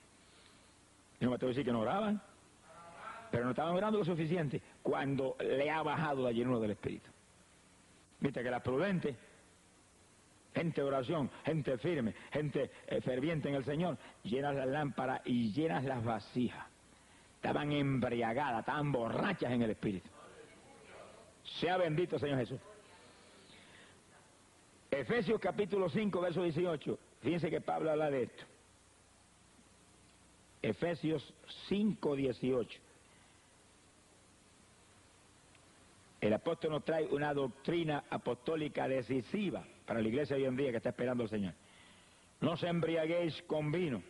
[1.19, 2.21] Y no me tengo que decir que no oraban,
[3.33, 7.09] pero no estaban orando lo suficiente cuando le ha bajado la llenura del Espíritu.
[8.19, 9.15] Viste que la prudente,
[10.53, 15.51] gente de oración, gente firme, gente eh, ferviente en el Señor, llenas las lámparas y
[15.51, 16.63] llenas las vasijas
[17.37, 20.07] estaban embriagadas, estaban borrachas en el espíritu.
[21.59, 22.59] Sea bendito Señor Jesús.
[24.91, 26.99] Efesios capítulo 5, verso 18.
[27.21, 28.43] Fíjense que Pablo habla de esto.
[30.61, 31.33] Efesios
[31.67, 32.82] 5, 18.
[36.23, 40.77] El apóstol nos trae una doctrina apostólica decisiva para la iglesia hoy en día que
[40.77, 41.53] está esperando el Señor.
[42.39, 44.01] No se embriaguéis con vino,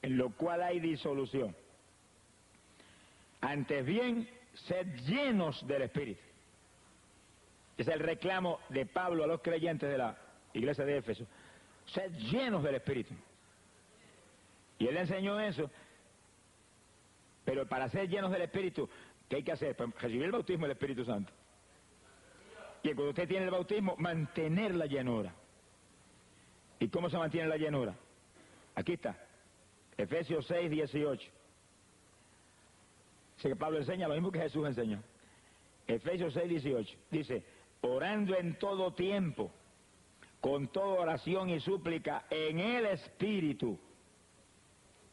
[0.00, 1.54] en lo cual hay disolución
[3.40, 4.28] antes bien,
[4.66, 6.20] sed llenos del Espíritu.
[7.76, 10.16] Es el reclamo de Pablo a los creyentes de la
[10.52, 11.26] iglesia de Éfeso.
[11.86, 13.14] Sed llenos del Espíritu.
[14.78, 15.70] Y él enseñó eso.
[17.44, 18.88] Pero para ser llenos del Espíritu,
[19.30, 19.76] ¿qué hay que hacer?
[19.76, 21.32] Pues recibir el bautismo del Espíritu Santo.
[22.82, 25.32] Y cuando usted tiene el bautismo, mantener la llenura.
[26.80, 27.94] ¿Y cómo se mantiene la llenura?
[28.74, 29.16] Aquí está.
[29.96, 31.30] Efesios 6, 18.
[33.38, 35.00] Así que Pablo enseña lo mismo que Jesús enseñó.
[35.86, 36.98] Efesios 6, 18.
[37.10, 37.44] Dice,
[37.82, 39.52] orando en todo tiempo,
[40.40, 43.78] con toda oración y súplica en el Espíritu,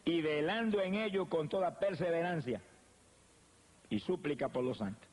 [0.06, 2.62] y velando en ello con toda perseverancia
[3.90, 5.10] y súplica por los santos.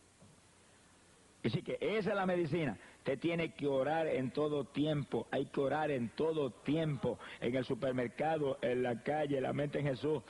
[1.45, 2.79] Así que esa es la medicina.
[2.99, 5.27] Usted tiene que orar en todo tiempo.
[5.31, 7.19] Hay que orar en todo tiempo.
[7.41, 10.23] En el supermercado, en la calle, la mente en Jesús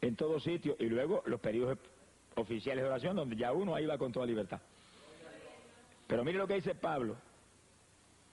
[0.00, 1.78] en todo sitio, y luego los periodos
[2.34, 4.60] oficiales de oración, donde ya uno ahí va con toda libertad.
[6.06, 7.16] Pero mire lo que dice Pablo.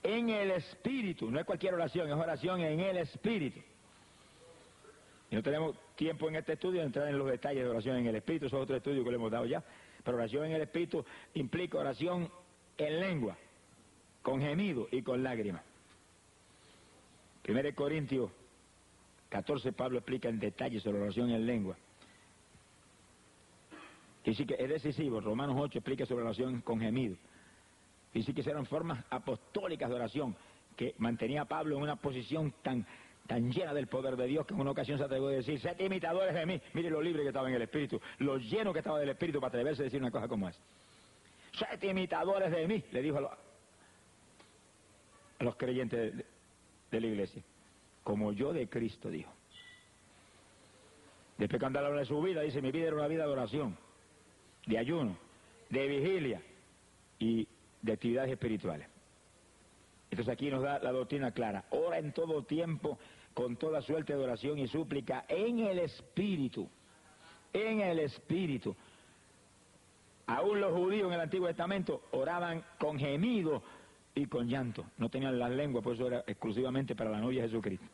[0.02, 3.60] En el espíritu, no es cualquier oración, es oración en el espíritu.
[5.34, 8.14] No tenemos tiempo en este estudio de entrar en los detalles de oración en el
[8.14, 9.64] Espíritu, eso es otro estudio que le hemos dado ya.
[10.04, 11.04] Pero oración en el Espíritu
[11.34, 12.30] implica oración
[12.78, 13.36] en lengua,
[14.22, 15.62] con gemido y con lágrimas.
[17.48, 18.30] 1 Corintios
[19.28, 21.76] 14, Pablo explica en detalle sobre oración en lengua.
[24.24, 27.16] Y sí que es decisivo, Romanos 8 explica sobre la oración con gemido.
[28.14, 30.36] Y sí que eran formas apostólicas de oración
[30.76, 32.86] que mantenía a Pablo en una posición tan,
[33.26, 35.78] tan llena del poder de Dios que en una ocasión se atrevió a decir, sed
[35.80, 36.60] imitadores de mí.
[36.74, 39.48] Mire lo libre que estaba en el Espíritu, lo lleno que estaba del Espíritu para
[39.48, 40.60] atreverse a decir una cosa como esa.
[41.52, 43.38] Sed imitadores de mí, le dijo a
[45.40, 46.16] los, creyentes
[46.90, 47.42] de, la iglesia.
[48.02, 49.32] Como yo de Cristo, dijo.
[51.38, 53.76] Después cuando habla de su vida, dice, mi vida era una vida de oración,
[54.66, 55.16] de ayuno,
[55.70, 56.42] de vigilia
[57.18, 57.48] y
[57.80, 58.88] de actividades espirituales.
[60.10, 61.64] Entonces aquí nos da la doctrina clara.
[61.70, 62.98] Ora en todo tiempo
[63.34, 66.68] con toda suerte de oración y súplica en el Espíritu.
[67.52, 68.74] En el Espíritu.
[70.26, 73.62] Aún los judíos en el Antiguo Testamento oraban con gemido
[74.14, 74.86] y con llanto.
[74.96, 77.86] No tenían las lenguas, por eso era exclusivamente para la novia de Jesucristo.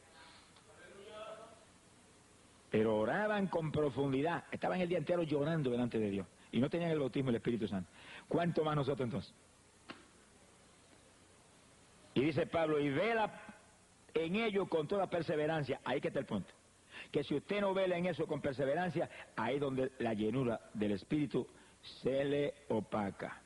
[2.71, 4.45] Pero oraban con profundidad.
[4.53, 6.27] Estaban el día entero llorando delante de Dios.
[6.53, 7.91] Y no tenían el bautismo del Espíritu Santo.
[8.29, 9.35] ¿Cuánto más nosotros entonces?
[12.15, 13.50] Y dice Pablo, y vela
[14.15, 15.81] en ello con toda perseverancia.
[15.85, 16.53] Ahí que está el punto.
[17.11, 20.93] Que si usted no vela en eso con perseverancia, ahí es donde la llenura del
[20.93, 21.47] Espíritu
[22.03, 23.41] se le opaca.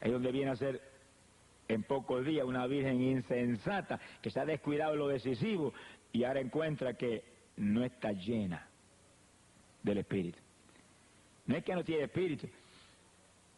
[0.00, 0.80] Ahí donde viene a ser
[1.68, 5.72] en pocos días una virgen insensata que se ha descuidado lo decisivo
[6.12, 7.24] y ahora encuentra que
[7.56, 8.68] no está llena
[9.82, 10.38] del Espíritu.
[11.46, 12.48] No es que no tiene Espíritu,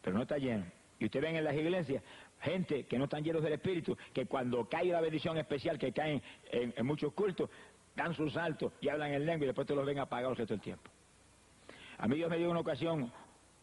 [0.01, 0.65] pero no está lleno.
[0.99, 2.01] Y usted ven en las iglesias
[2.41, 6.21] gente que no están llenos del Espíritu, que cuando cae la bendición especial que caen
[6.51, 7.49] en, muchos cultos,
[7.95, 10.53] dan sus saltos y hablan en lengua y después te los ven apagados el resto
[10.53, 10.91] del tiempo.
[11.97, 13.11] A mí Dios me dio una ocasión,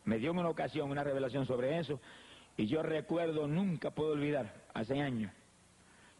[0.04, 2.00] me dio una ocasión una revelación sobre eso,
[2.56, 5.32] y yo recuerdo, nunca puedo olvidar, hace años,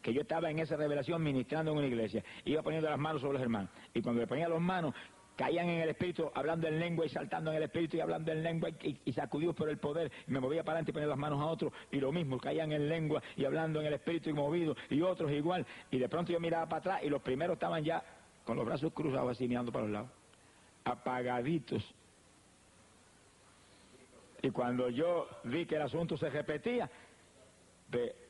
[0.01, 3.33] que yo estaba en esa revelación ministrando en una iglesia, iba poniendo las manos sobre
[3.33, 4.93] los hermanos, y cuando le ponía las manos,
[5.35, 8.43] caían en el espíritu, hablando en lengua y saltando en el espíritu y hablando en
[8.43, 11.17] lengua y, y sacudidos por el poder, y me movía para adelante y ponía las
[11.17, 14.33] manos a otro, y lo mismo, caían en lengua y hablando en el espíritu y
[14.33, 17.83] movidos, y otros igual, y de pronto yo miraba para atrás y los primeros estaban
[17.83, 18.03] ya
[18.43, 20.09] con los brazos cruzados así mirando para los lados,
[20.85, 21.83] apagaditos.
[24.41, 26.89] Y cuando yo vi que el asunto se repetía,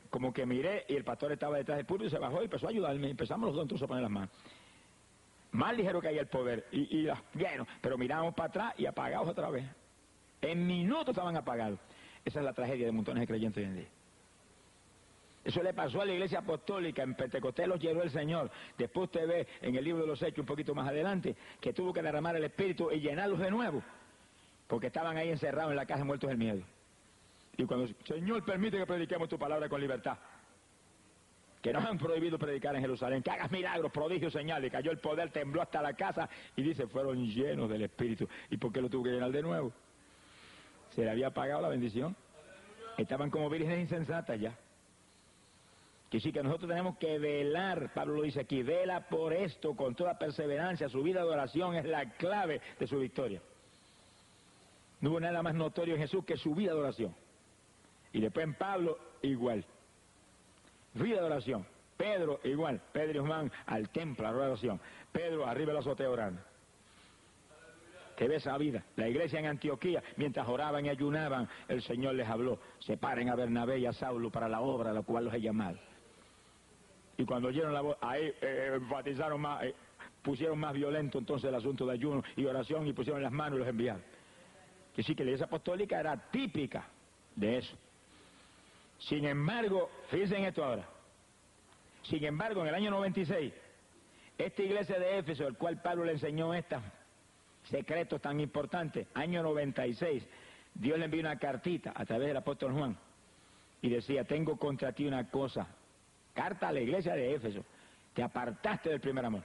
[0.09, 2.67] como que miré y el pastor estaba detrás del púlpito y se bajó y empezó
[2.67, 3.09] a ayudarme.
[3.09, 4.29] Empezamos los dos entonces a poner las manos.
[5.53, 6.67] Más ligero que hay el poder.
[6.71, 9.65] Y, y bueno, pero miramos para atrás y apagados otra vez.
[10.41, 11.79] En minutos estaban apagados.
[12.25, 13.87] Esa es la tragedia de montones de creyentes hoy en día.
[15.43, 18.49] Eso le pasó a la iglesia apostólica, en Pentecostés los llenó el Señor.
[18.77, 21.91] Después usted ve en el libro de los Hechos, un poquito más adelante, que tuvo
[21.91, 23.83] que derramar el Espíritu y llenarlos de nuevo
[24.73, 26.61] porque estaban ahí encerrados en la casa muertos del miedo.
[27.57, 30.17] Y cuando, Señor, permite que prediquemos tu palabra con libertad.
[31.63, 34.69] Que nos han prohibido predicar en Jerusalén, que hagas milagros, prodigios, señales.
[34.69, 38.27] Cayó el poder, tembló hasta la casa y dice, fueron llenos del Espíritu.
[38.49, 39.71] ¿Y por qué lo tuvo que llenar de nuevo?
[40.89, 42.17] Se le había pagado la bendición.
[42.97, 44.53] Estaban como vírgenes insensatas ya.
[46.09, 49.95] Que sí que nosotros tenemos que velar, Pablo lo dice aquí, vela por esto con
[49.95, 50.89] toda perseverancia.
[50.89, 53.41] Su vida de oración es la clave de su victoria.
[54.99, 57.15] No hubo nada más notorio en Jesús que su vida de oración.
[58.11, 59.65] Y después en Pablo, igual.
[60.93, 61.65] Vida de oración.
[61.97, 62.81] Pedro, igual.
[62.91, 64.79] Pedro y Juan al templo, a la oración.
[65.11, 66.41] Pedro arriba de la azotea orando.
[68.17, 68.83] Que ve esa vida.
[68.95, 72.59] La iglesia en Antioquía, mientras oraban y ayunaban, el Señor les habló.
[72.79, 75.77] Separen a Bernabé y a Saulo para la obra a la cual los he llamado.
[77.17, 79.75] Y cuando oyeron la voz, ahí eh, enfatizaron más, eh,
[80.21, 83.59] pusieron más violento entonces el asunto de ayuno y oración y pusieron las manos y
[83.59, 84.03] los enviaron.
[84.95, 86.87] Que sí que la iglesia apostólica era típica
[87.35, 87.77] de eso.
[89.07, 90.87] Sin embargo, fíjense en esto ahora.
[92.03, 93.53] Sin embargo, en el año 96,
[94.37, 96.81] esta iglesia de Éfeso, el cual Pablo le enseñó estos
[97.63, 100.23] secretos tan importantes, año 96,
[100.73, 102.97] Dios le envió una cartita a través del apóstol Juan
[103.81, 105.67] y decía, tengo contra ti una cosa,
[106.33, 107.63] carta a la iglesia de Éfeso,
[108.13, 109.43] te apartaste del primer amor.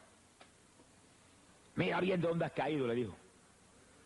[1.74, 3.14] Mira bien de dónde has caído, le dijo.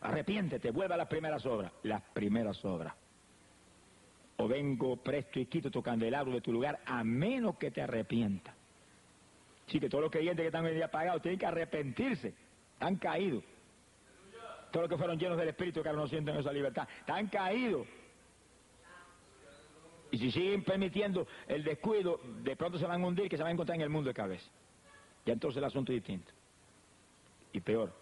[0.02, 1.72] Arrepiéntete, vuelva a las primeras obras.
[1.84, 2.94] Las primeras obras.
[4.42, 8.52] O vengo presto y quito tu candelabro de tu lugar, a menos que te arrepientas.
[9.66, 12.34] Sí, que todos los creyentes que están hoy día pagados tienen que arrepentirse.
[12.80, 13.40] Han caído.
[14.72, 16.88] Todos los que fueron llenos del Espíritu que ahora no sienten esa libertad.
[16.98, 17.86] Están caídos.
[20.10, 23.50] Y si siguen permitiendo el descuido, de pronto se van a hundir, que se van
[23.50, 24.50] a encontrar en el mundo de cabeza.
[25.24, 26.32] Y entonces el asunto es distinto.
[27.52, 28.01] y peor.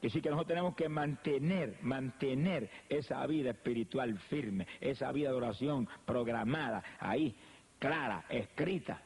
[0.00, 5.34] Y sí que nosotros tenemos que mantener, mantener esa vida espiritual firme, esa vida de
[5.34, 7.34] oración programada, ahí,
[7.78, 9.02] clara, escrita.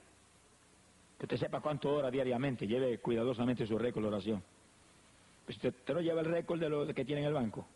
[1.19, 4.43] Que usted sepa cuánto ora diariamente, lleve cuidadosamente su récord de oración.
[5.47, 7.67] Pues usted, no lleva el récord de lo que tiene en el banco.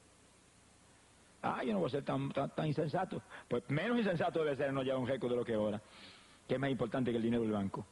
[1.43, 3.23] Ah, yo no voy a ser tan, tan, tan insensato.
[3.49, 5.81] Pues menos insensato debe ser no llevar un récord de lo que ora,
[6.47, 7.87] que es más importante que el dinero del banco.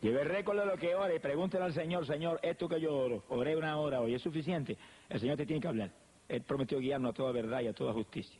[0.00, 2.96] Lleve el récord de lo que ora y pregúntele al Señor, Señor, esto que yo
[2.96, 4.76] oro, oré una hora hoy, ¿es suficiente?
[5.08, 5.90] El Señor te tiene que hablar.
[6.28, 8.38] Él prometió guiarnos a toda verdad y a toda justicia.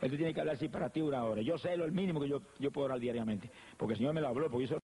[0.00, 1.42] Él te tiene que hablar si para ti una hora.
[1.42, 4.28] Yo sé lo mínimo que yo, yo puedo orar diariamente, porque el Señor me lo
[4.28, 4.76] habló, porque sé.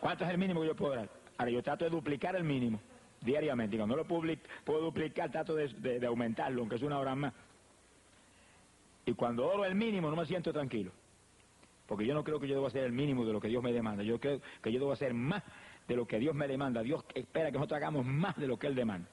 [0.00, 1.08] ¿Cuánto es el mínimo que yo puedo orar?
[1.36, 2.80] Ahora yo trato de duplicar el mínimo
[3.20, 3.74] diariamente.
[3.74, 7.14] Y cuando lo public, puedo duplicar, trato de, de, de aumentarlo, aunque es una hora
[7.16, 7.32] más.
[9.04, 10.92] Y cuando oro el mínimo no me siento tranquilo.
[11.90, 13.72] Porque yo no creo que yo deba hacer el mínimo de lo que Dios me
[13.72, 14.04] demanda.
[14.04, 15.42] Yo creo que yo debo hacer más
[15.88, 16.84] de lo que Dios me demanda.
[16.84, 19.08] Dios espera que nosotros hagamos más de lo que Él demanda.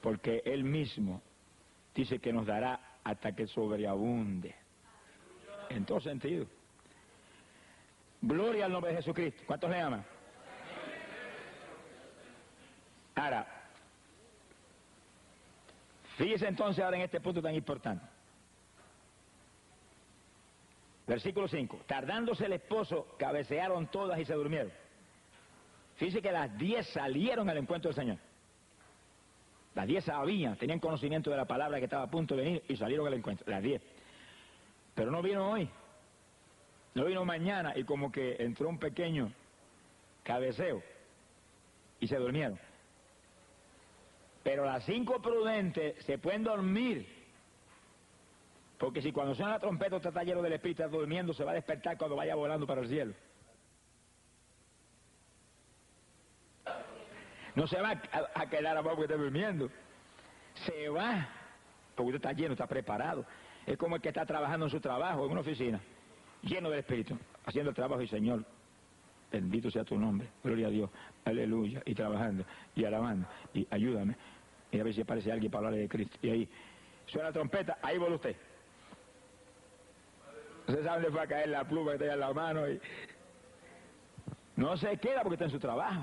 [0.00, 1.20] Porque Él mismo
[1.96, 4.54] dice que nos dará hasta que sobreabunde.
[5.68, 6.46] En todo sentido.
[8.20, 9.42] Gloria al nombre de Jesucristo.
[9.44, 10.04] ¿Cuántos le aman?
[13.16, 13.48] Ahora,
[16.16, 18.11] fíjese entonces ahora en este punto tan importante.
[21.06, 21.80] Versículo 5.
[21.86, 24.72] Tardándose el esposo, cabecearon todas y se durmieron.
[25.96, 28.18] Fíjese que las diez salieron al encuentro del Señor.
[29.74, 32.76] Las diez sabían, tenían conocimiento de la palabra que estaba a punto de venir y
[32.76, 33.46] salieron al encuentro.
[33.50, 33.82] Las diez.
[34.94, 35.68] Pero no vino hoy.
[36.94, 39.32] No vino mañana y como que entró un pequeño
[40.22, 40.82] cabeceo
[42.00, 42.58] y se durmieron.
[44.42, 47.21] Pero las cinco prudentes se pueden dormir
[48.82, 51.52] porque si cuando suena la trompeta usted está lleno del Espíritu, está durmiendo, se va
[51.52, 53.14] a despertar cuando vaya volando para el cielo.
[57.54, 59.70] No se va a, a quedar abajo porque está durmiendo.
[60.66, 61.28] Se va,
[61.94, 63.24] porque usted está lleno, está preparado.
[63.66, 65.80] Es como el que está trabajando en su trabajo, en una oficina,
[66.42, 67.16] lleno del Espíritu,
[67.46, 68.44] haciendo el trabajo y Señor,
[69.30, 70.90] bendito sea tu nombre, gloria a Dios,
[71.24, 74.16] aleluya, y trabajando, y alabando, y ayúdame.
[74.72, 76.18] Y a ver si aparece alguien para hablarle de Cristo.
[76.20, 76.48] Y ahí
[77.06, 78.36] suena la trompeta, ahí vuelve usted.
[80.68, 82.80] Usted sabe dónde fue a caer la pluma que está en la mano y
[84.56, 86.02] no se queda porque está en su trabajo.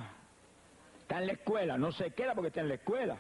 [1.02, 3.18] Está en la escuela, no se queda porque está en la escuela.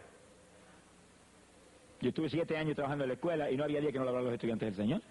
[2.02, 4.10] Yo estuve siete años trabajando en la escuela y no había día que no le
[4.10, 5.02] hablara a los estudiantes del Señor.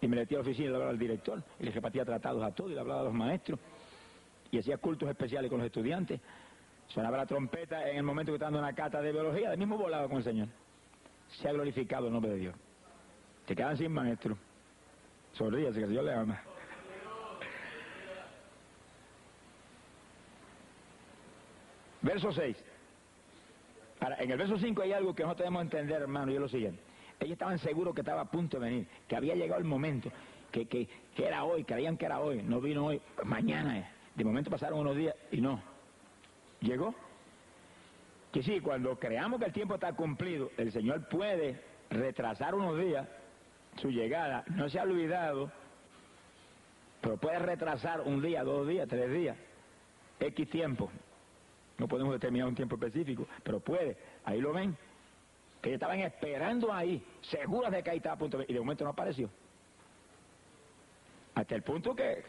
[0.00, 1.42] Y me metí a la oficina y le hablaba al director.
[1.58, 3.58] Y les repartía tratados a todos y le hablaba a los maestros.
[4.50, 6.20] Y hacía cultos especiales con los estudiantes.
[6.88, 9.50] Sonaba la trompeta en el momento que estaba dando una cata de biología.
[9.50, 10.48] Del mismo volaba con el Señor.
[11.40, 12.54] Se ha glorificado el nombre de Dios.
[13.46, 14.36] Se quedan sin maestro.
[15.32, 16.42] Sonríase que el Señor le ama.
[22.02, 22.56] Verso 6.
[24.00, 26.40] Ahora, en el verso 5 hay algo que no tenemos que entender, hermano, y es
[26.40, 26.80] lo siguiente.
[27.20, 30.10] Ellos estaban seguros que estaba a punto de venir, que había llegado el momento,
[30.50, 33.88] que, que, que era hoy, creían que era hoy, no vino hoy, mañana.
[34.16, 35.62] De momento pasaron unos días y no.
[36.60, 36.94] Llegó.
[38.32, 41.60] Que sí, cuando creamos que el tiempo está cumplido, el Señor puede
[41.90, 43.06] retrasar unos días
[43.80, 44.44] su llegada.
[44.48, 45.50] No se ha olvidado,
[47.00, 49.36] pero puede retrasar un día, dos días, tres días,
[50.20, 50.90] X tiempo.
[51.78, 53.96] No podemos determinar un tiempo específico, pero puede.
[54.24, 54.76] Ahí lo ven.
[55.60, 58.46] Que estaban esperando ahí, seguras de que ahí estaba a punto de...
[58.48, 59.30] Y de momento no apareció.
[61.34, 62.24] Hasta el punto que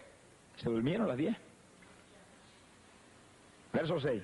[0.56, 1.36] se durmieron las 10.
[3.74, 4.24] Verso 6.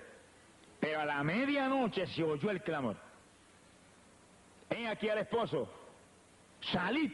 [0.79, 2.95] Pero a la medianoche se oyó el clamor.
[4.69, 5.78] Ven aquí al esposo.
[6.61, 7.11] Salid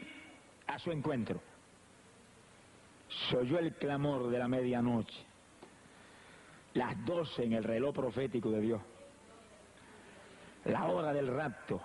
[0.66, 1.40] a su encuentro.
[3.28, 5.24] Se oyó el clamor de la medianoche.
[6.74, 8.82] Las doce en el reloj profético de Dios.
[10.64, 11.80] La hora del rapto.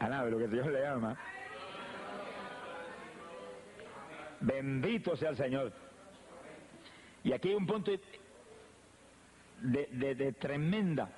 [0.00, 1.16] Alabe lo que Dios le ama.
[4.40, 5.72] Bendito sea el Señor.
[7.24, 7.92] Y aquí hay un punto
[9.60, 11.10] de tremenda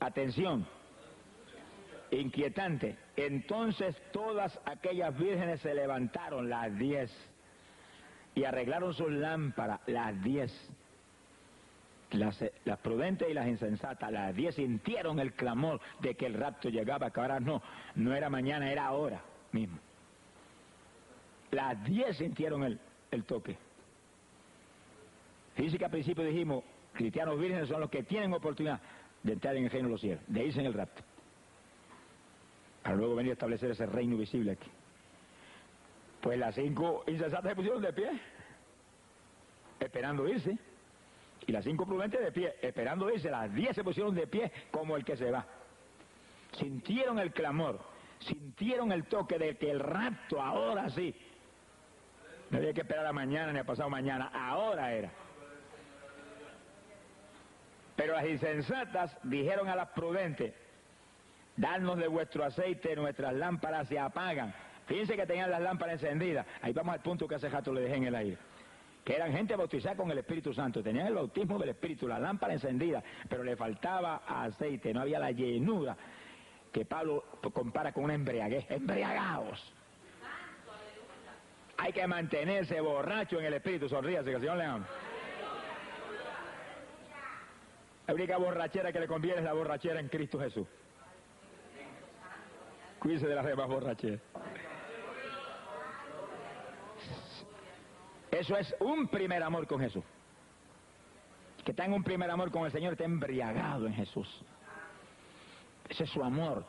[0.00, 0.66] atención,
[2.10, 2.96] inquietante.
[3.16, 7.10] Entonces todas aquellas vírgenes se levantaron, las diez,
[8.34, 10.52] y arreglaron sus lámparas, las diez.
[12.10, 12.38] Las,
[12.82, 17.20] prudentes y las insensatas, las diez sintieron el clamor de que el rapto llegaba, que
[17.20, 17.60] ahora no,
[17.96, 19.78] no era mañana, era ahora mismo.
[21.50, 22.78] Las diez sintieron el,
[23.10, 23.56] el toque.
[25.54, 26.62] Fíjense que al principio dijimos,
[26.92, 28.80] cristianos vírgenes son los que tienen oportunidad
[29.22, 31.02] de entrar en el reino de los cielos, de irse en el rapto.
[32.86, 34.70] Para luego venir a establecer ese reino visible aquí.
[36.20, 38.10] Pues las cinco insensatas se pusieron de pie,
[39.80, 40.56] esperando irse.
[41.48, 44.96] Y las cinco prudentes de pie, esperando irse, las diez se pusieron de pie como
[44.96, 45.44] el que se va.
[46.52, 47.80] Sintieron el clamor,
[48.20, 51.12] sintieron el toque de que el rapto ahora sí.
[52.50, 55.10] No había que esperar a mañana ni a pasado mañana, ahora era.
[57.96, 60.54] Pero las insensatas dijeron a las prudentes,
[61.56, 64.54] Danos de vuestro aceite, nuestras lámparas se apagan.
[64.86, 66.46] Fíjense que tenían las lámparas encendidas.
[66.62, 68.38] Ahí vamos al punto que hace rato le dejé en el aire.
[69.04, 70.82] Que eran gente bautizada con el Espíritu Santo.
[70.82, 75.30] Tenían el bautismo del Espíritu, la lámpara encendida, pero le faltaba aceite, no había la
[75.30, 75.96] llenura
[76.72, 78.70] que Pablo compara con una embriaguez.
[78.70, 79.72] Embriagados.
[81.78, 83.88] Hay que mantenerse borracho en el Espíritu.
[83.88, 84.86] Sonríase, que el Señor le ama.
[88.06, 90.66] La única borrachera que le conviene es la borrachera en Cristo Jesús.
[93.06, 93.68] De las demás.
[98.32, 100.02] Eso es un primer amor con Jesús.
[101.64, 104.28] Que está en un primer amor con el Señor está embriagado en Jesús.
[105.88, 106.66] Ese es su amor.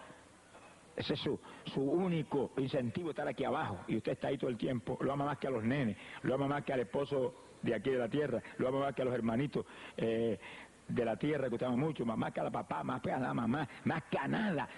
[0.95, 1.39] Ese es su,
[1.73, 3.79] su único incentivo estar aquí abajo.
[3.87, 4.95] Y usted está ahí todo el tiempo.
[5.01, 5.97] Lo ama más que a los nenes.
[6.21, 7.33] Lo ama más que al esposo
[7.63, 8.43] de aquí de la tierra.
[8.59, 9.65] Lo ama más que a los hermanitos
[9.97, 10.39] eh,
[10.87, 12.05] de la tierra que usted ama mucho.
[12.05, 13.67] Más que a la papá, más que a la mamá.
[13.85, 14.69] Más que a nada.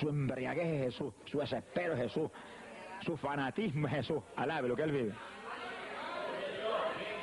[0.00, 1.14] Su embriaguez es Jesús.
[1.26, 2.30] Su desespero es Jesús.
[3.00, 4.22] Su fanatismo es Jesús.
[4.36, 5.14] Alabe lo que él vive.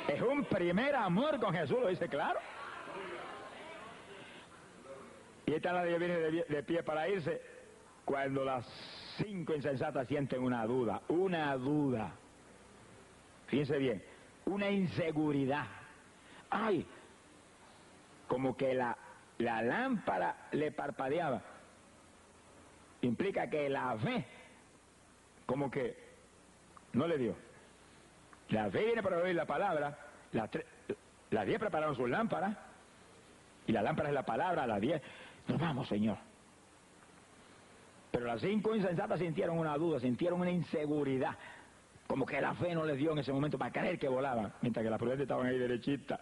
[0.08, 2.40] Es un primer amor con Jesús, lo dice claro.
[5.46, 7.40] Y nadie viene de, de pie para irse
[8.04, 8.66] cuando las
[9.16, 12.12] cinco insensatas sienten una duda, una duda.
[13.46, 14.02] Fíjense bien,
[14.46, 15.66] una inseguridad.
[16.50, 16.86] Ay,
[18.28, 18.96] como que la,
[19.38, 21.42] la lámpara le parpadeaba.
[23.02, 24.24] Implica que la fe,
[25.46, 25.96] como que
[26.92, 27.36] no le dio.
[28.48, 29.98] La fe viene para oír la palabra,
[30.32, 30.50] las
[31.30, 32.56] la diez prepararon sus lámparas,
[33.66, 35.02] y la lámpara es la palabra, las diez,
[35.48, 36.18] nos vamos, Señor.
[38.10, 41.36] Pero las cinco insensatas sintieron una duda, sintieron una inseguridad,
[42.06, 44.84] como que la fe no les dio en ese momento para creer que volaban, mientras
[44.84, 46.20] que las prudentes estaban ahí derechitas,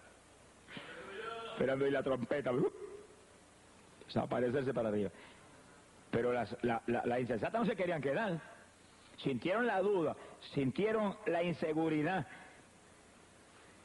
[1.53, 2.72] esperando ahí la trompeta, uh,
[4.07, 5.11] desaparecerse para arriba.
[6.11, 8.40] Pero las la, la, insensatas no se querían quedar
[9.22, 10.16] sintieron la duda,
[10.54, 12.26] sintieron la inseguridad.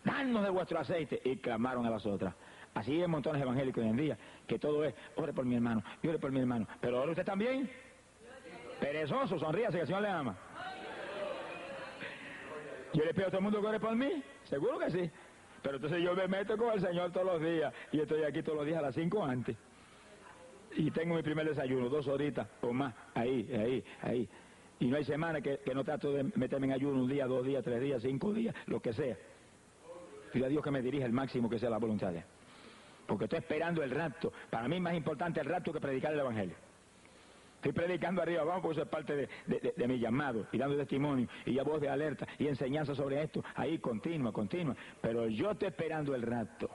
[0.03, 2.33] Danos de vuestro aceite y clamaron a las otras.
[2.73, 4.17] Así hay montones evangélicos hoy en día,
[4.47, 6.67] que todo es, ore por mi hermano, y ore por mi hermano.
[6.81, 7.69] Pero ahora usted también.
[8.79, 10.35] Perezoso, sonríase que el Señor le ama.
[12.93, 15.09] Yo le pido a todo el mundo que ore por mí, seguro que sí.
[15.61, 18.59] Pero entonces yo me meto con el Señor todos los días y estoy aquí todos
[18.59, 19.57] los días a las 5 antes.
[20.75, 24.29] Y tengo mi primer desayuno, dos horitas o más, ahí, ahí, ahí.
[24.79, 27.45] Y no hay semana que, que, no trato de meterme en ayuno un día, dos
[27.45, 29.15] días, tres días, cinco días, lo que sea.
[30.33, 32.23] Y a Dios que me dirija el máximo que sea la voluntad de.
[33.07, 34.33] Porque estoy esperando el rapto.
[34.49, 36.55] Para mí es más importante el rapto que predicar el Evangelio.
[37.55, 40.57] Estoy predicando arriba abajo porque eso es parte de, de, de, de, mi llamado y
[40.57, 43.43] dando testimonio y ya voz de alerta y enseñanza sobre esto.
[43.55, 44.75] Ahí continua, continua.
[45.01, 46.69] Pero yo estoy esperando el rapto.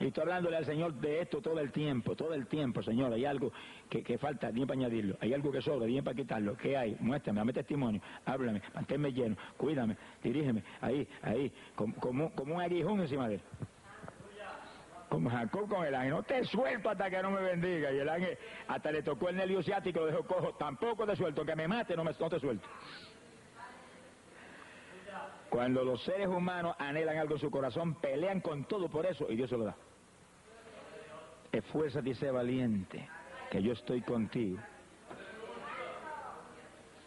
[0.00, 3.12] Y estoy hablándole al Señor de esto todo el tiempo, todo el tiempo, Señor.
[3.12, 3.52] Hay algo
[3.86, 5.18] que, que falta, dime para añadirlo.
[5.20, 6.56] Hay algo que sobra, dime para quitarlo.
[6.56, 6.96] ¿Qué hay?
[7.00, 10.64] Muéstrame, dame testimonio, háblame, manténme lleno, cuídame, dirígeme.
[10.80, 11.94] Ahí, ahí, como,
[12.30, 13.42] como, un aguijón encima de él.
[15.10, 17.92] Como Jacob con el ángel, no te suelto hasta que no me bendiga.
[17.92, 18.38] Y el ángel
[18.68, 20.54] hasta le tocó el nervio ciático, lo dejó cojo.
[20.54, 22.66] Tampoco te suelto, que me mate, no, me, no te suelto.
[25.50, 29.36] Cuando los seres humanos anhelan algo en su corazón, pelean con todo por eso y
[29.36, 29.76] Dios se lo da.
[31.52, 33.08] Esfuérzate y sé valiente,
[33.50, 34.58] que yo estoy contigo.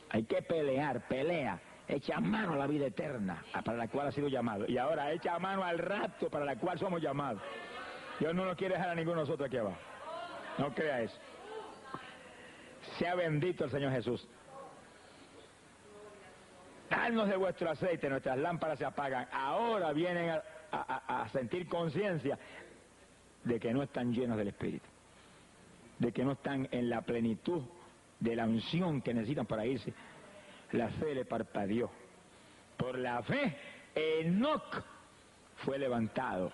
[0.09, 1.59] Hay que pelear, pelea.
[1.87, 4.65] Echa mano a la vida eterna para la cual ha sido llamado.
[4.67, 7.41] Y ahora echa mano al rapto para la cual somos llamados.
[8.19, 9.77] Dios no nos quiere dejar a ninguno de nosotros aquí abajo.
[10.57, 11.17] No crea eso.
[12.97, 14.27] Sea bendito el Señor Jesús.
[16.89, 19.27] Danos de vuestro aceite, nuestras lámparas se apagan.
[19.31, 20.39] Ahora vienen
[20.71, 22.37] a sentir conciencia
[23.43, 24.85] de que no están llenos del Espíritu,
[25.99, 27.63] de que no están en la plenitud
[28.19, 29.93] de la unción que necesitan para irse.
[30.71, 31.91] La fe le parpadeó.
[32.77, 33.57] Por la fe,
[33.95, 34.83] Enoch
[35.57, 36.51] fue levantado.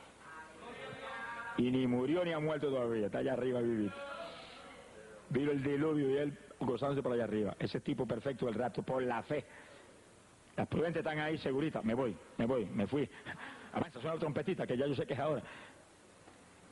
[1.58, 3.92] Y ni murió ni ha muerto todavía, está allá arriba vivir.
[5.30, 7.56] Vino el diluvio y él gozándose por allá arriba.
[7.60, 9.46] Ese tipo perfecto del rato, por la fe.
[10.56, 13.08] Las prudentes están ahí seguritas, me voy, me voy, me fui.
[13.74, 15.44] Avanza, suena la trompetita, que ya yo sé que es ahora.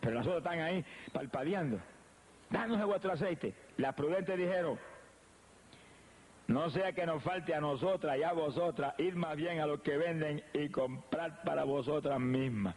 [0.08, 1.82] Pero las otras están ahí palpadeando.
[2.50, 3.54] Danos de vuestro aceite.
[3.76, 4.80] Las prudentes dijeron,
[6.48, 9.82] no sea que nos falte a nosotras y a vosotras, ir más bien a los
[9.82, 12.74] que venden y comprar para vosotras mismas.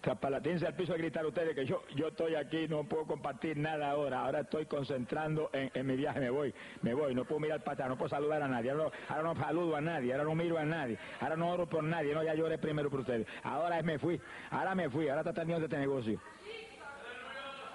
[0.00, 3.90] Tírense al piso a gritar ustedes que yo, yo estoy aquí, no puedo compartir nada
[3.90, 4.20] ahora.
[4.20, 7.14] Ahora estoy concentrando en, en mi viaje, me voy, me voy.
[7.14, 8.70] No puedo mirar para atrás, no puedo saludar a nadie.
[8.70, 10.96] Ahora no, ahora no saludo a nadie, ahora no miro a nadie.
[11.20, 13.26] Ahora no oro por nadie, no, ya lloré primero por ustedes.
[13.42, 14.18] Ahora me fui,
[14.50, 16.18] ahora me fui, ahora está terminando este negocio.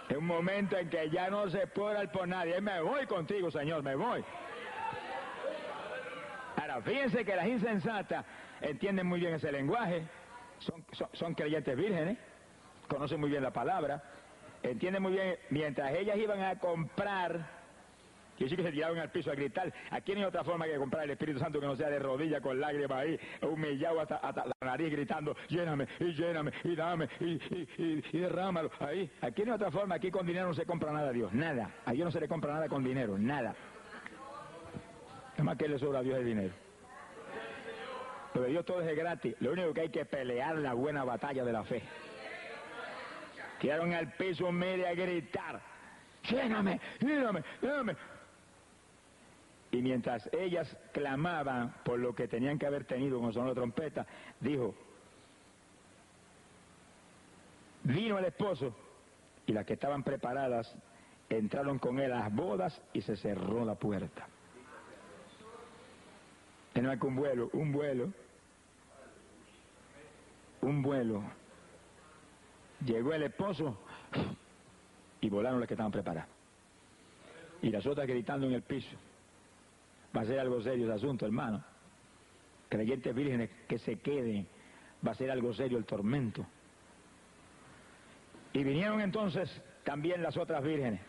[0.09, 2.59] Es un momento en que ya no se puede orar por nadie.
[2.59, 4.25] Me voy contigo, Señor, me voy.
[6.55, 8.25] Ahora, fíjense que las insensatas
[8.61, 10.07] entienden muy bien ese lenguaje
[10.59, 12.17] son, son, creyentes vírgenes,
[12.87, 14.03] conocen muy bien la palabra,
[14.63, 17.65] entienden muy bien, mientras ellas iban a comprar,
[18.37, 19.73] que sí que se tiraron al piso a gritar.
[19.91, 22.41] Aquí no hay otra forma que comprar el Espíritu Santo que no sea de rodillas
[22.41, 27.69] con lágrimas ahí, humillado hasta, la nariz gritando, lléname y lléname y dame y, y,
[27.77, 28.71] y, y derrámalo.
[28.79, 31.33] Ahí, aquí no hay otra forma, aquí con dinero no se compra nada a Dios,
[31.33, 31.71] nada.
[31.85, 33.55] A Dios no se le compra nada con dinero, nada.
[35.37, 36.64] Es más que le sobra a Dios el dinero.
[38.35, 39.33] Lo de Dios todo es gratis.
[39.39, 41.81] Lo único que hay que pelear la buena batalla de la fe.
[43.61, 45.61] Tiraron al piso medio a gritar.
[46.29, 47.95] Lléname, lléname, lléname.
[49.71, 54.05] Y mientras ellas clamaban por lo que tenían que haber tenido con sonó la trompeta,
[54.41, 54.75] dijo,
[57.83, 58.75] vino el esposo
[59.45, 60.75] y las que estaban preparadas
[61.29, 64.27] entraron con él a las bodas y se cerró la puerta.
[66.73, 68.24] Hay que un vuelo, un vuelo
[70.65, 71.23] un vuelo.
[72.85, 73.77] Llegó el esposo
[75.21, 76.29] y volaron las que estaban preparadas.
[77.61, 78.95] Y las otras gritando en el piso.
[80.15, 81.63] Va a ser algo serio ese asunto, hermano.
[82.69, 84.47] Creyentes vírgenes que se queden.
[85.05, 86.45] Va a ser algo serio el tormento.
[88.53, 89.49] Y vinieron entonces
[89.83, 91.01] también las otras vírgenes.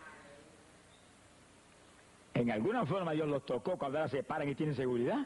[2.33, 5.25] En alguna forma Dios los tocó cuando ahora se paran y tienen seguridad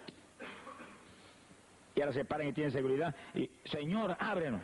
[2.02, 3.16] ahora se paran y tienen seguridad.
[3.34, 4.62] Y, Señor, ábrenos.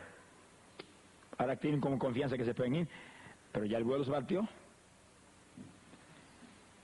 [1.36, 2.88] Ahora tienen como confianza que se pueden ir,
[3.52, 4.48] pero ya el vuelo se partió.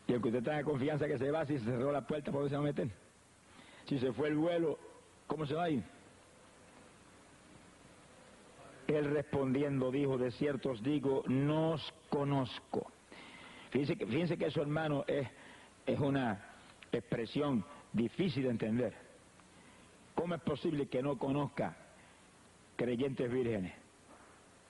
[0.06, 2.44] Y el que usted tenga confianza que se va, si se cerró la puerta, ¿por
[2.44, 2.89] qué se va a meter?
[3.86, 4.78] Si se fue el vuelo,
[5.26, 5.82] ¿cómo se va a ir?
[8.86, 12.93] Él respondiendo dijo, de cierto os digo, no os conozco.
[13.70, 15.26] Fíjense que, fíjense que eso, hermano, es,
[15.86, 16.44] es una
[16.93, 19.03] expresión difícil de entender.
[20.15, 21.77] ¿Cómo es posible que no conozca
[22.77, 23.73] creyentes vírgenes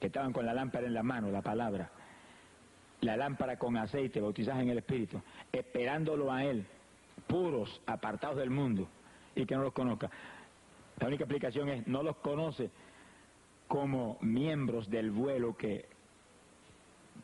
[0.01, 1.91] que estaban con la lámpara en la mano, la palabra,
[3.01, 5.21] la lámpara con aceite, bautizadas en el Espíritu,
[5.53, 6.67] esperándolo a Él,
[7.27, 8.89] puros, apartados del mundo,
[9.35, 10.11] y que no los conozca?
[10.99, 12.71] La única explicación es, no los conoce
[13.69, 15.87] como miembros del vuelo que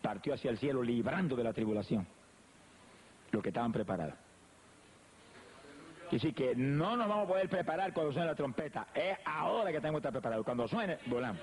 [0.02, 2.06] partió hacia el cielo librando de la tribulación,
[3.30, 4.14] los que estaban preparados.
[6.10, 8.88] Y sí que no nos vamos a poder preparar cuando suene la trompeta.
[8.94, 10.44] Es ahora que tenemos que estar preparados.
[10.44, 11.40] Cuando suene, volamos.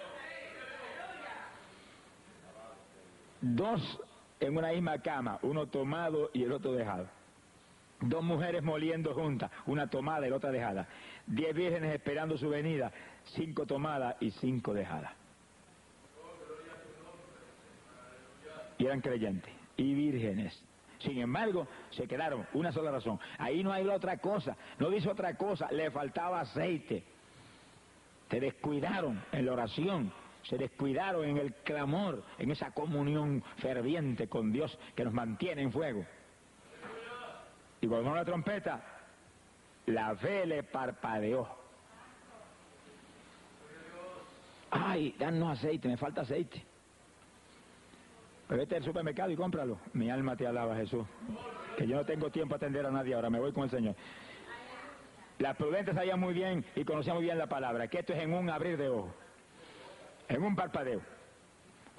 [3.39, 3.99] Dos
[4.39, 7.07] en una misma cama, uno tomado y el otro dejado.
[8.01, 10.87] Dos mujeres moliendo juntas, una tomada y la otra dejada.
[11.25, 12.91] Diez vírgenes esperando su venida,
[13.35, 15.13] cinco tomadas y cinco dejadas.
[18.77, 20.66] Y eran creyentes y vírgenes.
[20.99, 23.19] Sin embargo, se quedaron, una sola razón.
[23.37, 27.03] Ahí no hay otra cosa, no dice otra cosa, le faltaba aceite.
[28.29, 30.11] Se descuidaron en la oración,
[30.43, 35.71] se descuidaron en el clamor, en esa comunión ferviente con Dios que nos mantiene en
[35.71, 36.05] fuego.
[37.79, 38.83] Y cuando la trompeta,
[39.85, 41.47] la fe le parpadeó.
[44.71, 46.66] Ay, danos aceite, me falta aceite.
[48.49, 49.77] Vete al supermercado y cómpralo.
[49.93, 51.05] Mi alma te alaba, Jesús.
[51.77, 53.95] Que yo no tengo tiempo a atender a nadie ahora, me voy con el Señor.
[55.39, 58.33] Las prudentes sabían muy bien y conocían muy bien la palabra, que esto es en
[58.33, 59.11] un abrir de ojos,
[60.29, 61.01] en un parpadeo.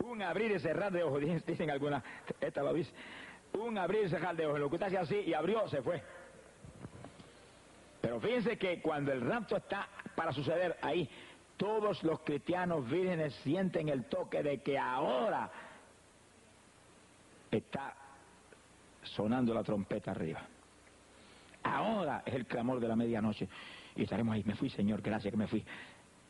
[0.03, 2.03] Un abrir y cerrar de ojos, dicen, dicen algunas,
[2.41, 2.93] esta dice.
[3.53, 4.59] Un abrir y cerrar de ojos.
[4.59, 6.03] Lo que usted hace así y abrió, se fue.
[8.01, 11.09] Pero fíjense que cuando el rapto está para suceder ahí,
[11.57, 15.51] todos los cristianos vírgenes sienten el toque de que ahora
[17.57, 17.95] está
[19.03, 20.43] sonando la trompeta arriba.
[21.63, 23.49] Ahora es el clamor de la medianoche.
[23.97, 24.45] Y estaremos ahí.
[24.45, 25.65] Me fui, Señor, gracias que me fui.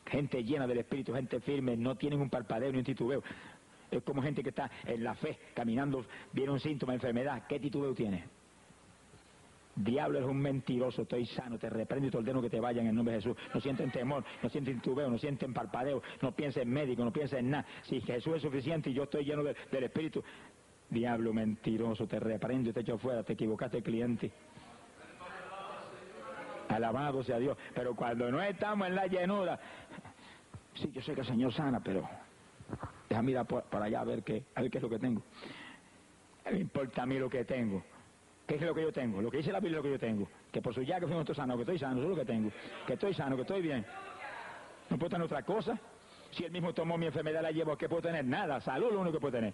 [0.05, 3.23] Gente llena del Espíritu, gente firme, no tienen un parpadeo ni un titubeo.
[3.91, 7.43] Es como gente que está en la fe, caminando, viene un síntoma enfermedad.
[7.47, 8.23] ¿Qué titubeo tiene?
[9.75, 12.95] Diablo es un mentiroso, estoy sano, te reprendo y te ordeno que te vayan en
[12.95, 13.37] nombre de Jesús.
[13.53, 17.39] No sienten temor, no sienten titubeo, no sienten parpadeo, no piensen en médico, no piensen
[17.39, 17.65] en nada.
[17.83, 20.21] Si Jesús es suficiente y yo estoy lleno de, del Espíritu,
[20.89, 24.31] Diablo mentiroso, te reprendo te echo fuera, te equivocaste cliente.
[26.69, 27.57] Alabado sea Dios.
[27.73, 29.59] Pero cuando no estamos en la llenura,
[30.75, 32.07] sí, yo sé que el Señor sana, pero
[33.09, 35.21] Deja mirar por, para allá a ver qué, a ver qué es lo que tengo.
[36.45, 37.83] No me importa a mí lo que tengo.
[38.45, 39.21] ¿Qué es lo que yo tengo?
[39.21, 40.27] Lo que dice la Biblia es lo que yo tengo.
[40.51, 42.51] Que por su llaga fuimos todos sanos, que estoy sano, eso es lo que tengo.
[42.85, 43.85] Que estoy sano, que estoy bien.
[44.89, 45.79] No puedo tener otra cosa.
[46.31, 48.25] Si él mismo tomó mi enfermedad, la llevo, ¿qué puedo tener?
[48.25, 49.53] Nada, salud lo único que puedo tener.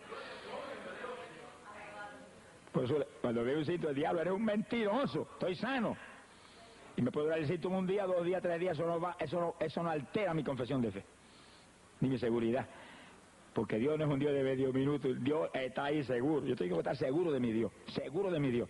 [2.76, 5.95] Por eso cuando veo un sitio, el diablo, eres un mentiroso, estoy sano.
[6.97, 9.15] Y me puedo dar el síntoma un día, dos días, tres días, eso no, va,
[9.18, 11.06] eso, no, eso no altera mi confesión de fe,
[12.02, 12.68] ni mi seguridad.
[13.53, 16.45] Porque Dios no es un Dios de medio minuto, Dios está ahí seguro.
[16.45, 18.68] Yo tengo que estar seguro de mi Dios, seguro de mi Dios.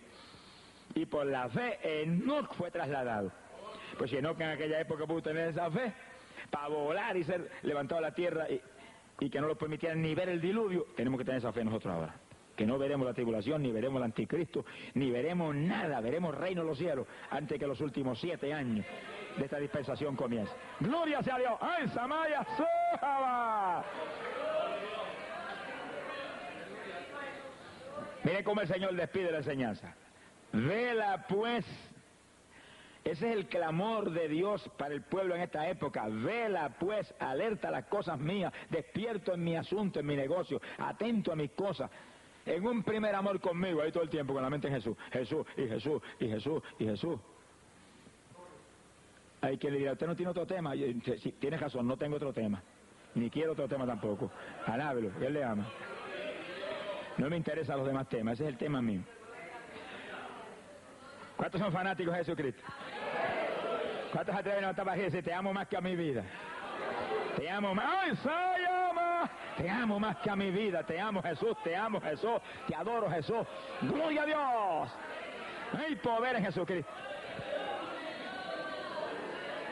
[0.94, 3.32] Y por la fe, Enoch fue trasladado.
[3.98, 5.92] Pues si Enoch en aquella época pudo tener esa fe,
[6.48, 8.60] para volar y ser levantado a la tierra y,
[9.18, 11.92] y que no lo permitieran ni ver el diluvio, tenemos que tener esa fe nosotros
[11.92, 12.25] ahora
[12.56, 14.64] que no veremos la tribulación, ni veremos el anticristo,
[14.94, 18.84] ni veremos nada, veremos reino de los cielos antes que los últimos siete años
[19.36, 20.52] de esta dispensación comience.
[20.80, 21.52] Gloria sea Dios.
[21.60, 23.84] ¡Ay, Samaya Sojaba!
[28.24, 29.94] Mire cómo el Señor despide la enseñanza.
[30.52, 31.64] Vela pues.
[33.04, 36.06] Ese es el clamor de Dios para el pueblo en esta época.
[36.08, 41.36] Vela pues, alerta las cosas mías, despierto en mi asunto, en mi negocio, atento a
[41.36, 41.88] mis cosas
[42.46, 44.96] en un primer amor conmigo, ahí todo el tiempo, con la mente en Jesús.
[45.12, 47.18] Jesús, y Jesús, y Jesús, y Jesús.
[49.40, 50.74] Hay quien le dirá, usted no tiene otro tema.
[50.74, 52.62] Y, si, tiene razón, no tengo otro tema.
[53.14, 54.30] Ni quiero otro tema tampoco.
[54.64, 55.66] Alábelo, él le ama.
[57.18, 59.00] No me interesan los demás temas, ese es el tema mío.
[61.36, 62.62] ¿Cuántos son fanáticos de Jesucristo?
[64.12, 66.24] ¿Cuántos atreven a levantar y decir, te amo más que a mi vida?
[67.36, 68.18] Te amo más.
[68.24, 68.55] ¡Ay!
[69.56, 70.82] Te amo más que a mi vida.
[70.82, 73.46] Te amo Jesús, te amo Jesús, te adoro Jesús.
[73.82, 74.90] Gloria a Dios.
[75.78, 76.92] Hay poder en Jesucristo.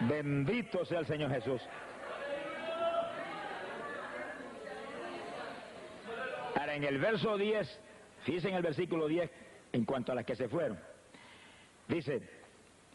[0.00, 1.62] Bendito sea el Señor Jesús.
[6.58, 7.80] Ahora en el verso 10,
[8.24, 9.30] fíjense en el versículo 10
[9.72, 10.78] en cuanto a las que se fueron.
[11.88, 12.22] Dice,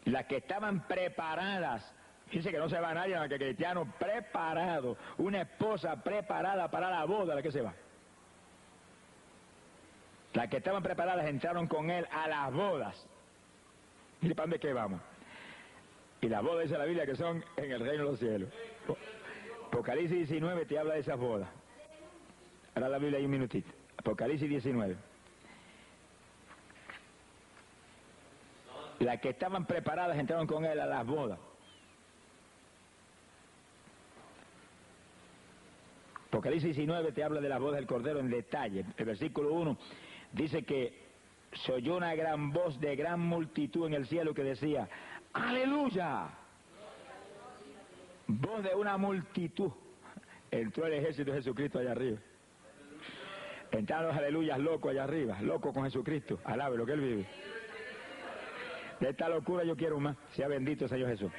[0.04, 1.94] las que estaban preparadas
[2.30, 7.34] Dice que no se va nadie, que cristiano preparado, una esposa preparada para la boda,
[7.34, 7.74] la que se va.
[10.34, 13.06] Las que estaban preparadas entraron con él a las bodas.
[14.22, 15.00] ¿Y para dónde que vamos?
[16.20, 18.48] Y las bodas dice la Biblia que son en el reino de los cielos.
[19.66, 21.48] Apocalipsis 19 te habla de esas bodas.
[22.74, 23.70] Ahora la Biblia hay un minutito.
[23.96, 24.96] Apocalipsis 19.
[29.00, 31.38] Las que estaban preparadas entraron con él a las bodas.
[36.30, 38.84] Apocalipsis 19 te habla de la voz del Cordero en detalle.
[38.96, 39.76] El versículo 1
[40.30, 40.94] dice que
[41.52, 44.88] se oyó una gran voz de gran multitud en el cielo que decía,
[45.32, 46.28] aleluya.
[48.28, 49.72] Voz de una multitud.
[50.52, 52.18] Entró el ejército de Jesucristo allá arriba.
[53.72, 56.38] Entraron los aleluyas locos allá arriba, locos con Jesucristo.
[56.44, 57.26] Alabe lo que él vive.
[59.00, 60.16] De esta locura yo quiero más.
[60.36, 61.32] Sea bendito Señor Jesús.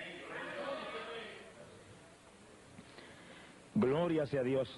[3.75, 4.69] Gloria sea Dios.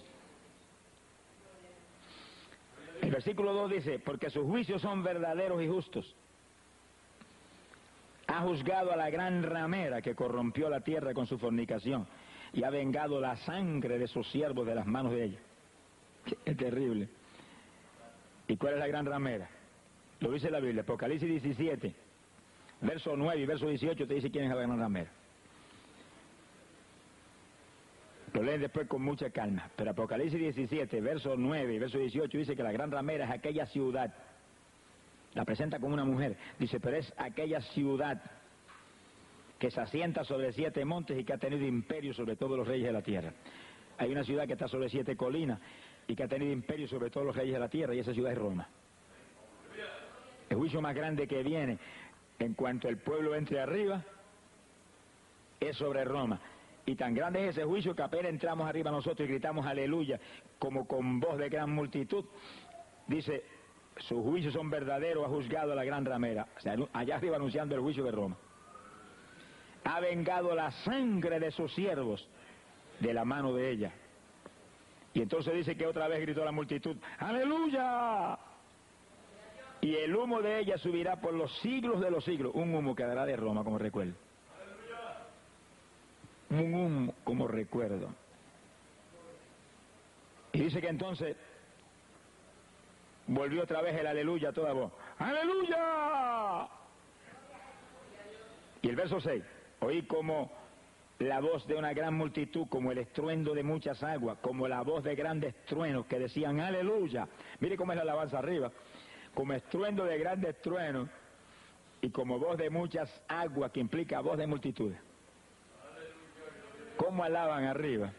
[3.02, 6.16] El versículo 2 dice, porque sus juicios son verdaderos y justos.
[8.28, 12.08] Ha juzgado a la gran ramera que corrompió la tierra con su fornicación
[12.54, 15.40] y ha vengado la sangre de sus siervos de las manos de ella.
[16.46, 17.10] Es terrible.
[18.48, 19.50] ¿Y cuál es la gran ramera?
[20.20, 21.94] Lo dice la Biblia, Apocalipsis 17,
[22.82, 25.12] verso 9 y verso 18 te dice quién es la gran ramera.
[28.34, 29.70] Lo leen después con mucha calma.
[29.76, 33.66] Pero Apocalipsis 17, verso 9 y verso 18 dice que la gran ramera es aquella
[33.68, 34.14] ciudad.
[35.34, 36.36] La presenta como una mujer.
[36.58, 38.22] Dice, pero es aquella ciudad
[39.60, 42.88] que se asienta sobre siete montes y que ha tenido imperio sobre todos los reyes
[42.88, 43.34] de la tierra.
[43.98, 45.60] Hay una ciudad que está sobre siete colinas
[46.08, 48.32] y que ha tenido imperio sobre todos los reyes de la tierra y esa ciudad
[48.32, 48.68] es Roma.
[50.50, 51.80] El juicio más grande que viene
[52.40, 54.04] en cuanto el pueblo entre arriba
[55.60, 56.42] es sobre Roma.
[56.86, 60.20] Y tan grande es ese juicio que apenas entramos arriba nosotros y gritamos aleluya,
[60.60, 62.26] como con voz de gran multitud.
[63.08, 63.44] Dice,
[63.98, 66.48] sus juicios son verdaderos, ha juzgado a la gran ramera.
[66.92, 68.38] Allá arriba anunciando el juicio de Roma.
[69.86, 72.28] Ha vengado la sangre de sus siervos
[73.00, 73.94] de la mano de ella.
[75.14, 78.38] Y entonces dice que otra vez gritó la multitud, aleluya.
[79.80, 82.52] Y el humo de ella subirá por los siglos de los siglos.
[82.56, 84.23] Un humo que dará de Roma, como recuerdo
[87.24, 88.10] como recuerdo.
[90.52, 91.36] Y dice que entonces
[93.28, 94.92] volvió otra vez el aleluya toda voz.
[95.18, 96.68] ¡Aleluya!
[98.82, 99.44] Y el verso 6,
[99.80, 100.52] oí como
[101.20, 105.04] la voz de una gran multitud, como el estruendo de muchas aguas, como la voz
[105.04, 107.28] de grandes truenos que decían aleluya.
[107.60, 108.72] Mire cómo es la alabanza arriba,
[109.34, 111.10] como estruendo de grandes truenos
[112.02, 115.00] y como voz de muchas aguas, que implica voz de multitudes.
[117.14, 118.12] ¿Cómo alaban arriba?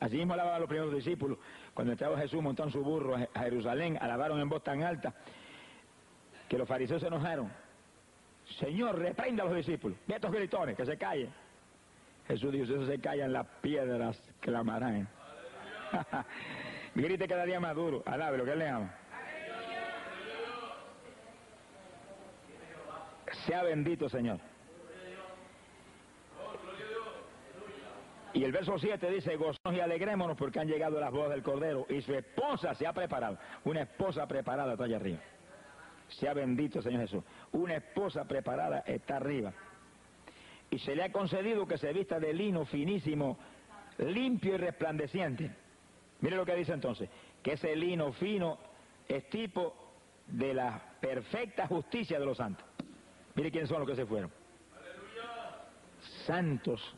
[0.00, 1.36] Así mismo alababan los primeros discípulos.
[1.74, 5.12] Cuando entraba Jesús montó en su burro a Jerusalén, alabaron en voz tan alta
[6.48, 7.52] que los fariseos se enojaron.
[8.58, 9.98] Señor, reprenda a los discípulos.
[10.08, 11.30] Y estos gritones, que se callen.
[12.26, 15.06] Jesús dijo, eso se callan, las piedras clamarán.
[16.94, 18.02] Grite cada día más duro.
[18.06, 18.94] Alabe lo que él le ama.
[23.44, 24.40] Sea bendito, Señor.
[28.34, 31.86] Y el verso 7 dice, gozonos y alegrémonos porque han llegado las bodas del Cordero
[31.88, 33.38] y su esposa se ha preparado.
[33.64, 35.20] Una esposa preparada está allá arriba.
[36.08, 37.24] Sea bendito, Señor Jesús.
[37.52, 39.52] Una esposa preparada está arriba.
[40.70, 43.38] Y se le ha concedido que se vista de lino finísimo,
[43.98, 45.50] limpio y resplandeciente.
[46.20, 47.10] Mire lo que dice entonces,
[47.42, 48.58] que ese lino fino
[49.06, 49.74] es tipo
[50.26, 52.64] de la perfecta justicia de los santos.
[53.34, 54.30] Mire quiénes son los que se fueron.
[56.26, 56.96] Santos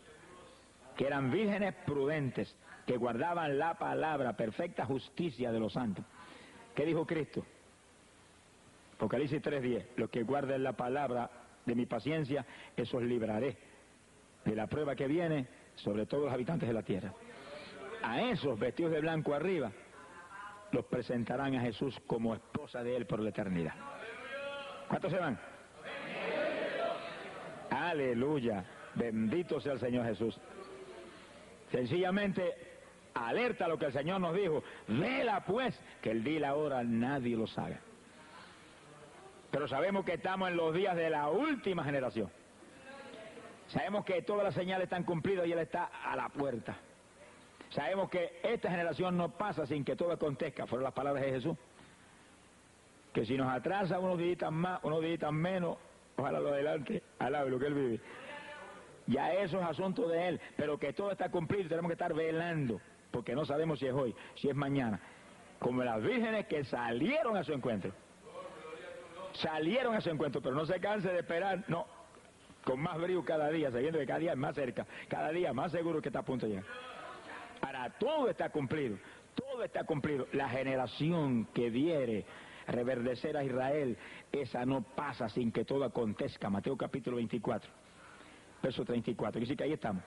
[0.97, 2.55] que eran vírgenes prudentes,
[2.87, 6.05] que guardaban la palabra, perfecta justicia de los santos.
[6.75, 7.45] ¿Qué dijo Cristo?
[8.95, 11.31] Apocalipsis 3.10, los que guarden la palabra
[11.65, 12.45] de mi paciencia,
[12.77, 13.57] esos libraré
[14.45, 15.47] de la prueba que viene
[15.77, 17.13] sobre todos los habitantes de la tierra.
[18.03, 19.73] A esos vestidos de blanco arriba,
[20.71, 23.75] los presentarán a Jesús como esposa de él por la eternidad.
[24.89, 25.39] ¿Cuántos se van?
[27.71, 28.65] Aleluya.
[28.95, 30.39] Bendito sea el Señor Jesús.
[31.75, 32.55] Sencillamente
[33.15, 34.63] alerta lo que el Señor nos dijo.
[34.87, 37.81] Vela pues que el día y la hora nadie lo sabe.
[39.51, 42.31] Pero sabemos que estamos en los días de la última generación.
[43.67, 46.77] Sabemos que todas las señales están cumplidas y Él está a la puerta.
[47.71, 50.69] Sabemos que esta generación no pasa sin que todo acontezca.
[50.69, 51.57] Fueron las palabras de Jesús.
[53.13, 55.77] Que si nos atrasa unos días más, unos días menos,
[56.17, 58.01] ojalá lo adelante, alabe lo que Él vive.
[59.07, 62.81] Ya eso es asunto de él, pero que todo está cumplido, tenemos que estar velando,
[63.11, 65.01] porque no sabemos si es hoy, si es mañana.
[65.59, 67.93] Como las vírgenes que salieron a su encuentro.
[69.35, 71.87] Salieron a su encuentro, pero no se canse de esperar, no,
[72.65, 75.73] con más brío cada día, sabiendo que cada día es más cerca, cada día más
[75.73, 76.67] seguro que está a punto de llegar.
[77.61, 78.97] Para todo está cumplido,
[79.35, 80.27] todo está cumplido.
[80.33, 82.25] La generación que diere
[82.69, 83.99] reverdecer a Israel,
[84.33, 86.49] esa no pasa sin que todo acontezca.
[86.49, 87.84] Mateo capítulo 24
[88.65, 89.41] verso 34.
[89.41, 90.03] Dice que ahí estamos.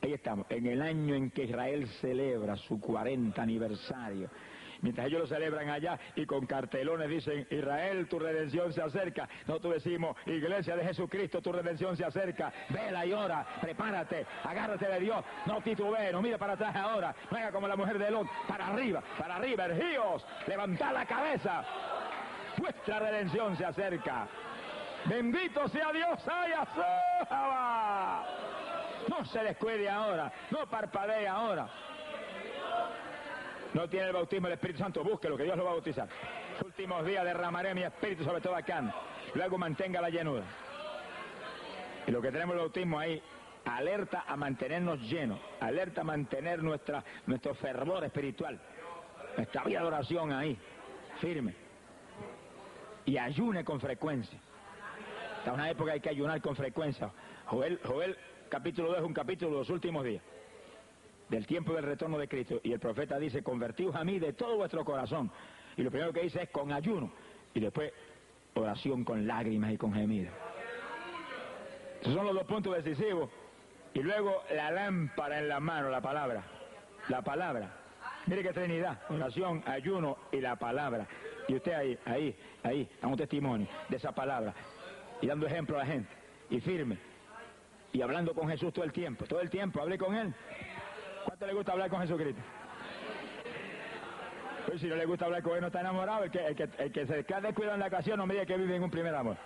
[0.00, 4.28] Ahí estamos, en el año en que Israel celebra su 40 aniversario.
[4.80, 9.26] Mientras ellos lo celebran allá y con cartelones dicen, Israel, tu redención se acerca.
[9.46, 12.52] Nosotros decimos, Iglesia de Jesucristo, tu redención se acerca.
[12.68, 17.14] Vela y ora, prepárate, agárrate de Dios, no titubee, no mire para atrás ahora.
[17.30, 21.64] No como la mujer de Lot, para arriba, para arriba, ergíos, levantad la cabeza.
[22.58, 24.28] Vuestra redención se acerca.
[25.06, 28.26] Bendito sea Dios, Ayasaba.
[29.08, 31.68] No se descuide ahora, no parpadee ahora.
[33.74, 36.08] No tiene el bautismo del Espíritu Santo, búsquelo, que Dios lo va a bautizar.
[36.52, 38.82] Los últimos días derramaré mi espíritu sobre todo acá.
[39.34, 40.44] Luego mantenga la llenura.
[42.06, 43.20] Y lo que tenemos el bautismo ahí,
[43.64, 48.60] alerta a mantenernos llenos, alerta a mantener nuestra, nuestro fervor espiritual,
[49.36, 50.56] nuestra vida de oración ahí,
[51.20, 51.54] firme.
[53.06, 54.38] Y ayune con frecuencia.
[55.44, 57.10] Está una época hay que ayunar con frecuencia.
[57.44, 58.16] Joel, Joel
[58.48, 60.22] capítulo 2 es un capítulo de los últimos días,
[61.28, 62.62] del tiempo del retorno de Cristo.
[62.62, 65.30] Y el profeta dice, convertíos a mí de todo vuestro corazón.
[65.76, 67.10] Y lo primero que dice es con ayuno.
[67.52, 67.92] Y después
[68.54, 70.32] oración con lágrimas y con gemidos.
[72.00, 73.28] Esos son los dos puntos decisivos.
[73.92, 76.42] Y luego la lámpara en la mano, la palabra.
[77.10, 77.70] La palabra.
[78.24, 78.98] Mire qué trinidad.
[79.10, 81.06] Oración, ayuno y la palabra.
[81.48, 84.54] Y usted ahí, ahí, ahí, da un testimonio de esa palabra
[85.24, 86.14] y dando ejemplo a la gente,
[86.50, 86.98] y firme,
[87.94, 90.34] y hablando con Jesús todo el tiempo, todo el tiempo, hable con Él.
[91.24, 92.42] ¿Cuánto le gusta hablar con Jesucristo?
[94.66, 97.00] Pues si no le gusta hablar con Él, no está enamorado, el que, el que,
[97.00, 99.14] el se queda descuidado en la ocasión no me diga que vive en un primer
[99.14, 99.38] amor.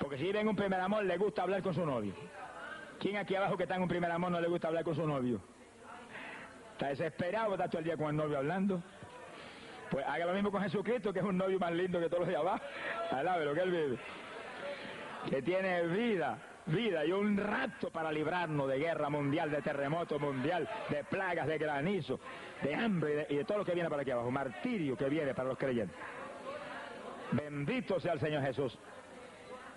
[0.00, 2.14] Porque si vive en un primer amor, le gusta hablar con su novio.
[2.98, 5.06] ¿Quién aquí abajo que está en un primer amor no le gusta hablar con su
[5.06, 5.38] novio?
[6.72, 8.82] Está desesperado, está todo el día con el novio hablando.
[9.90, 12.28] Pues haga lo mismo con Jesucristo, que es un novio más lindo que todos los
[12.28, 12.64] de abajo.
[13.10, 13.98] Alabe lo que él vive
[15.28, 20.68] que tiene vida, vida y un rato para librarnos de guerra mundial, de terremoto mundial,
[20.90, 22.20] de plagas, de granizo,
[22.62, 25.48] de hambre y de, todo lo que viene para aquí abajo, martirio que viene para
[25.48, 25.96] los creyentes.
[27.32, 28.78] Bendito sea el Señor Jesús.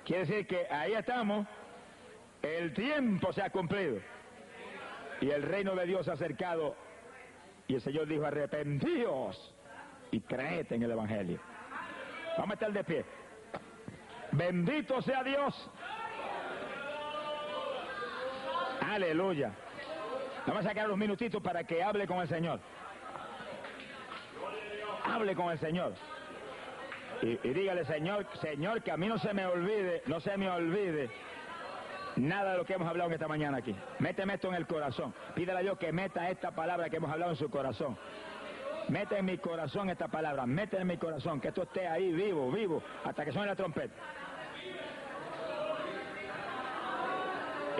[0.05, 1.45] Quiere decir que ahí estamos
[2.41, 3.99] El tiempo se ha cumplido.
[5.19, 6.75] Y el reino de Dios se ha acercado.
[7.67, 9.53] Y el Señor dijo, arrepentíos
[10.09, 11.39] y creed en el Evangelio.
[12.37, 13.05] Vamos a estar de pie.
[14.31, 15.69] Bendito sea Dios.
[18.81, 19.51] Aleluya.
[20.47, 22.59] Vamos a sacar unos minutitos para que hable con el Señor.
[25.05, 25.93] Hable con el Señor.
[27.21, 31.09] Y, dígale, Señor, Señor, que a mí no se me olvide, no se me olvide
[32.15, 33.75] nada de lo que hemos hablado en esta mañana aquí.
[33.99, 35.13] Méteme esto en el corazón.
[35.35, 37.97] Pídale a Dios que meta esta palabra que hemos hablado en su corazón.
[38.91, 42.51] Mete en mi corazón esta palabra, mete en mi corazón, que esto esté ahí vivo,
[42.51, 43.95] vivo, hasta que suene la trompeta.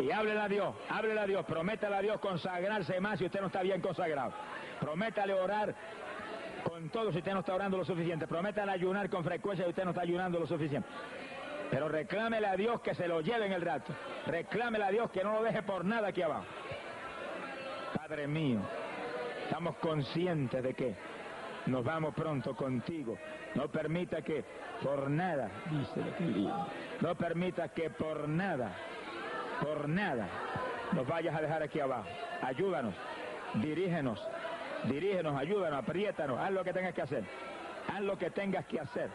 [0.01, 3.47] Y háblele a Dios, háblele a Dios, prométale a Dios consagrarse más si usted no
[3.47, 4.31] está bien consagrado.
[4.79, 5.75] Prométale orar
[6.63, 8.25] con todo si usted no está orando lo suficiente.
[8.25, 10.87] Prométale ayunar con frecuencia si usted no está ayunando lo suficiente.
[11.69, 13.93] Pero reclámele a Dios que se lo lleve en el rato.
[14.27, 16.45] Reclámele a Dios que no lo deje por nada aquí abajo.
[17.97, 18.61] Padre mío,
[19.51, 20.95] estamos conscientes de que
[21.65, 23.17] nos vamos pronto contigo.
[23.53, 24.45] No permita que
[24.81, 25.49] por nada,
[27.01, 28.71] no permita que por nada,
[29.61, 30.25] por nada,
[30.93, 32.07] nos vayas a dejar aquí abajo.
[32.41, 32.95] Ayúdanos,
[33.55, 34.25] dirígenos,
[34.85, 37.23] dirígenos, ayúdanos, apriétanos, haz lo que tengas que hacer.
[37.93, 39.09] Haz lo que tengas que hacer.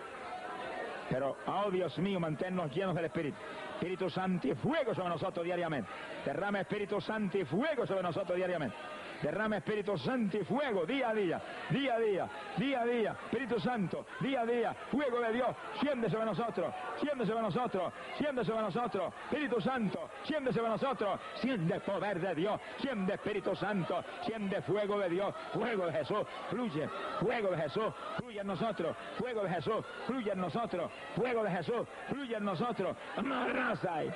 [1.09, 3.39] Pero, oh Dios mío, manténnos llenos del Espíritu.
[3.77, 5.89] Espíritu Santo y fuego sobre nosotros diariamente.
[6.27, 8.77] Derrama Espíritu Santo y fuego sobre nosotros diariamente.
[9.23, 11.41] Derrama Espíritu Santo y fuego día a día,
[11.71, 13.17] día a día, día a día.
[13.25, 15.49] Espíritu Santo, día a día, fuego de Dios,
[15.81, 19.13] siende sobre nosotros, siende sobre nosotros, siende sobre nosotros.
[19.31, 25.09] Espíritu Santo, siende sobre nosotros, siende poder de Dios, siende Espíritu Santo, siende fuego de
[25.09, 26.89] Dios, fuego de Jesús, fluye,
[27.21, 31.87] fuego de Jesús, fluye en nosotros, fuego de Jesús, fluye en nosotros, fuego de Jesús,
[32.09, 32.97] fluye en nosotros.
[33.17, 34.13] Amarrasai,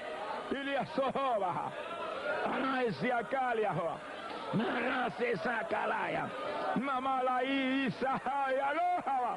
[0.50, 1.72] Iliasoba,
[2.46, 4.19] Anaisia Caliahoa.
[4.54, 6.26] Marase sakalaya.
[6.76, 9.36] Mamalai sahaya aloha.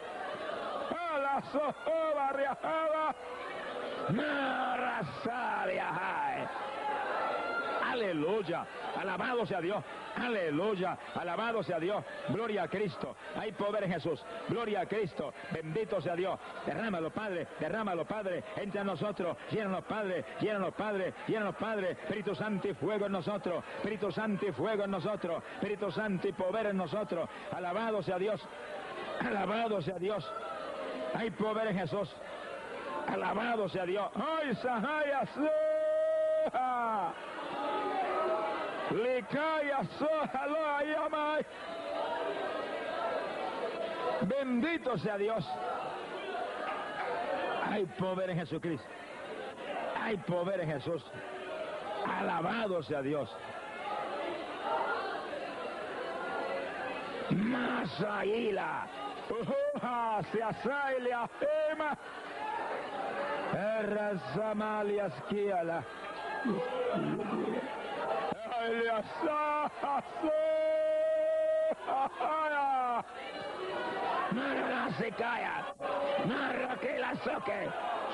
[0.90, 3.14] Ala sohova riahava.
[4.10, 6.73] Marasaria hai.
[7.94, 8.66] Aleluya.
[9.00, 9.84] Alabado sea Dios.
[10.16, 10.98] Aleluya.
[11.14, 12.04] Alabado sea Dios.
[12.30, 13.16] Gloria a Cristo.
[13.36, 14.24] Hay poder en Jesús.
[14.50, 15.32] Gloria a Cristo.
[15.52, 16.40] Bendito sea Dios.
[16.66, 17.48] Derrámalo, Padre.
[17.60, 18.44] Derrámalo, Padre.
[18.56, 19.38] Entre a nosotros.
[19.52, 20.26] Llénanos, Padre.
[20.42, 21.14] Llénanos, Padre.
[21.28, 21.92] Llénanos, Padre.
[21.92, 23.64] Espíritu Santo y fuego en nosotros.
[23.78, 25.44] Espíritu Santo y fuego en nosotros.
[25.56, 27.30] Espíritu Santo y poder en nosotros.
[27.52, 28.42] Alabado sea Dios.
[29.20, 30.28] Alabado sea Dios.
[31.14, 32.10] Hay poder en Jesús.
[33.08, 34.10] Alabado sea Dios.
[34.16, 35.28] ¡Ay, Sahaya
[40.00, 41.46] Soha Loa Yamai.
[44.22, 45.46] Bendito sea Dios.
[47.70, 48.88] Hay poder en Jesucristo.
[50.02, 51.04] Hay poder en Jesús.
[52.06, 53.30] Alabado sea Dios.
[57.32, 58.88] Masaila.
[60.32, 61.10] Se asaile.
[63.54, 65.84] Erra Samalias Kiala.
[74.32, 75.74] Narra se calla.
[76.26, 77.70] Narra que la soque.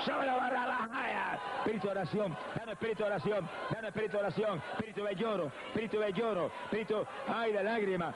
[0.05, 1.39] Solo barra la haya.
[1.59, 2.38] Espíritu de oración.
[2.55, 3.49] Dame espíritu de oración.
[3.69, 4.63] Dame espíritu de oración.
[4.73, 5.51] Espíritu de lloro.
[5.67, 6.51] Espíritu de lloro.
[6.65, 8.13] Espíritu, ay, de lágrima.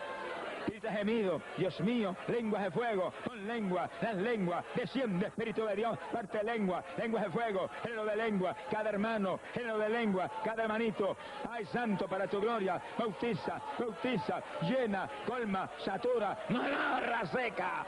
[0.60, 3.14] Espíritu de gemido, Dios mío, lenguas de fuego,
[3.44, 8.56] lengua, las lenguas, desciende Espíritu de Dios, parte lengua, lenguas de fuego, género de lengua,
[8.72, 11.18] cada hermano, género de lengua, cada hermanito,
[11.50, 17.86] ay santo para tu gloria, bautiza, bautiza, llena, colma, satura, manarra seca,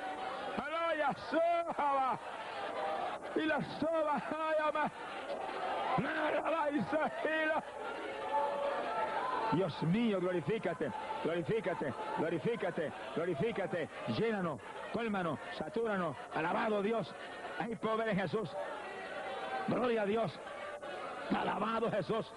[1.29, 2.19] soba,
[3.35, 4.91] y la soba, ayama,
[5.97, 6.81] narra y
[9.55, 10.91] Dios mío, glorifícate,
[11.23, 14.59] glorifícate, glorifícate, glorifícate, llénanos,
[14.91, 17.13] cólmanos, satúranos, alabado Dios,
[17.57, 18.49] hay poder en Jesús,
[19.69, 20.37] gloria a Dios,
[21.31, 22.29] alabado Jesús.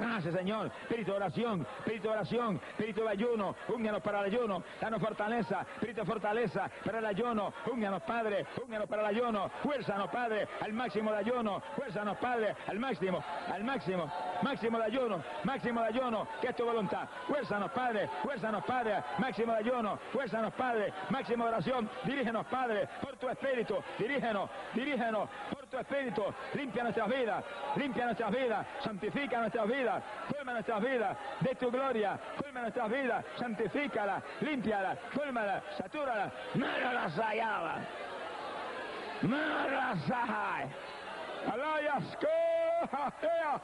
[0.00, 0.70] Gracias, Señor.
[0.82, 5.66] Espíritu de oración, espíritu de oración, espíritu de ayuno, únganos para el ayuno, danos fortaleza,
[5.74, 10.72] espíritu de fortaleza para el ayuno, únganos, Padre, únganos para el ayuno, fuérzanos, Padre, al
[10.72, 13.22] máximo de ayuno, fuérzanos, Padre, al máximo,
[13.52, 14.10] al máximo,
[14.42, 17.08] máximo de ayuno, máximo de ayuno, que es tu voluntad.
[17.26, 23.16] Fuérzanos, Padre, fuérzanos, Padre, máximo de ayuno, fuérzanos, Padre, máximo de oración, dirígenos, Padre, por
[23.16, 26.22] tu espíritu, dirígenos, dirígenos, por tu espíritu,
[26.54, 27.44] limpia nuestras vidas,
[27.76, 29.87] limpia nuestras vidas, santifica nuestras vidas,
[30.30, 37.74] colma nuestras vidas de tu gloria, colma nuestras vidas, santifícala, límpiala, cólmala, satúrala, márala sayaba,
[39.22, 40.66] márala sahai,
[41.52, 43.60] alayas kohajea,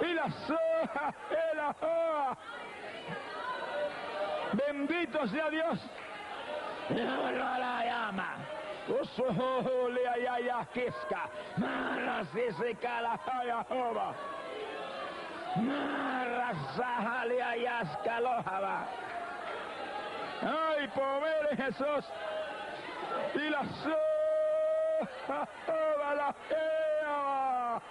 [0.00, 1.14] y la soja,
[1.54, 2.38] la joa.
[4.52, 5.78] Bendito sea Dios.
[6.90, 8.36] La llama.
[11.56, 13.64] Mara sisi kala haya
[20.42, 22.04] Ay, pobre Jesús.
[23.34, 23.62] Y la
[26.16, 27.82] la jeva.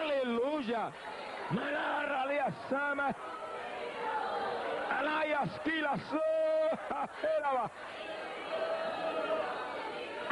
[0.00, 0.90] Aleluya.
[1.50, 3.14] Mara lia sama.
[4.98, 7.08] Alayas kila soja.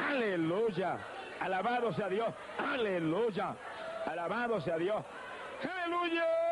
[0.08, 0.98] Aleluya.
[1.40, 2.34] Alabado sea Dios.
[2.58, 3.54] Aleluya.
[4.06, 5.04] Alabado sea Dios.
[5.62, 6.42] Aleluya.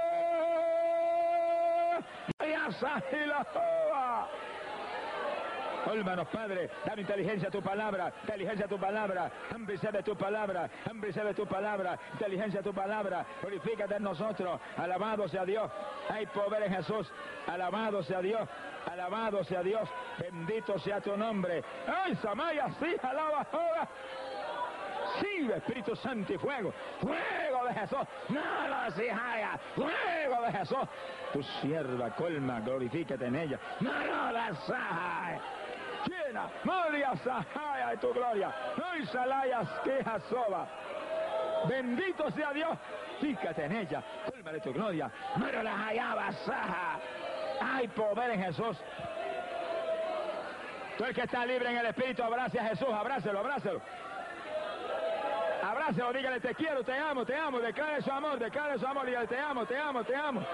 [5.86, 10.14] Oh, hermanos, Padre, dame inteligencia a tu palabra, inteligencia a tu palabra, hambre de tu
[10.16, 15.70] palabra, hambre de tu palabra, inteligencia a tu palabra, purifícate en nosotros, alabado sea Dios,
[16.08, 17.10] hay poder en Jesús,
[17.46, 18.48] alabado sea Dios,
[18.90, 19.88] alabado sea Dios,
[20.18, 21.64] bendito sea tu nombre.
[21.86, 23.88] Ay, Samaya, sí, alaba ahora.
[25.20, 27.98] Sí, Espíritu Santo y fuego, fuego de Jesús,
[28.28, 30.88] nada se haya, fuego de Jesús.
[31.32, 35.40] Tu sierva colma, glorifícate en ella, nada se haya.
[36.06, 40.66] Llena, María Sahaya de tu gloria, no salayas queja soba.
[41.68, 42.78] Bendito sea Dios,
[43.20, 46.98] fíjate en ella, colma de tu gloria, no la hallaba saja.
[47.60, 48.78] Hay poder en Jesús.
[50.96, 53.80] Tú el que está libre en el Espíritu, abrace a Jesús, abrácelo, abrácelo.
[55.90, 59.40] Dígale, te quiero, te amo, te amo, declare su amor, declare su amor, dígale, te
[59.40, 60.46] amo, te amo, te amo.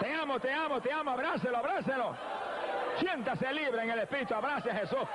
[0.00, 2.16] Te amo, te amo, te amo, abrácelo, abrácelo.
[2.98, 5.06] Siéntase libre en el Espíritu, abrace a Jesús.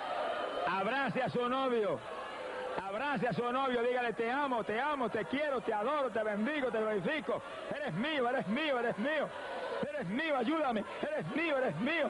[0.67, 1.99] Abrace a su novio.
[2.81, 6.71] Abrace a su novio, dígale, te amo, te amo, te quiero, te adoro, te bendigo,
[6.71, 7.41] te glorifico.
[7.75, 9.27] Eres mío, eres mío, eres mío.
[9.89, 10.85] Eres mío, ayúdame.
[11.01, 12.09] Eres mío, eres mío.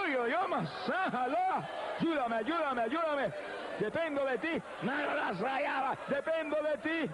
[0.00, 1.68] Oye, yo masájala.
[2.00, 3.32] Ayúdame, ayúdame, ayúdame.
[3.78, 4.62] Dependo de ti.
[4.82, 5.96] Nada la rayaba.
[6.08, 7.10] Dependo de ti.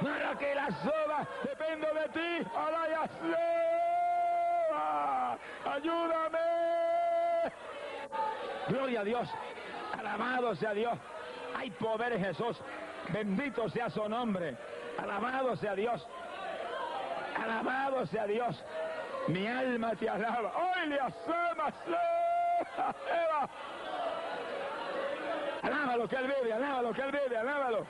[0.00, 1.26] Nada que la soba.
[1.42, 2.48] Dependo de ti.
[2.56, 3.08] Alaya
[5.74, 6.38] Ayúdame.
[8.68, 9.28] Gloria a Dios.
[9.98, 10.98] Alabado sea Dios.
[11.56, 12.56] Hay poder en Jesús.
[13.08, 14.56] Bendito sea su nombre.
[14.98, 16.06] Alabado sea Dios.
[17.42, 18.62] Alabado sea Dios.
[19.28, 20.52] Mi alma te alaba.
[20.56, 21.74] Hoy le hacemos.
[25.98, 27.86] Alábalo que él vive, alábalo que él vive, alábalo.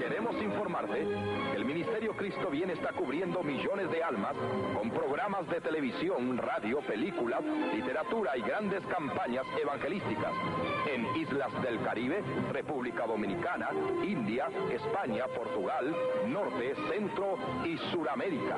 [0.00, 1.06] Queremos informarte
[2.00, 4.34] Ministerio Cristo Viene está cubriendo millones de almas
[4.74, 7.42] con programas de televisión, radio, películas,
[7.74, 10.32] literatura y grandes campañas evangelísticas
[10.90, 12.22] en islas del Caribe,
[12.52, 13.68] República Dominicana,
[14.02, 15.94] India, España, Portugal,
[16.26, 17.36] Norte, Centro
[17.66, 18.56] y Suramérica.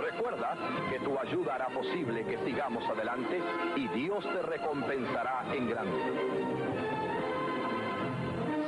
[0.00, 0.56] Recuerda
[0.92, 3.40] que tu ayuda hará posible que sigamos adelante
[3.74, 5.98] y Dios te recompensará en grande.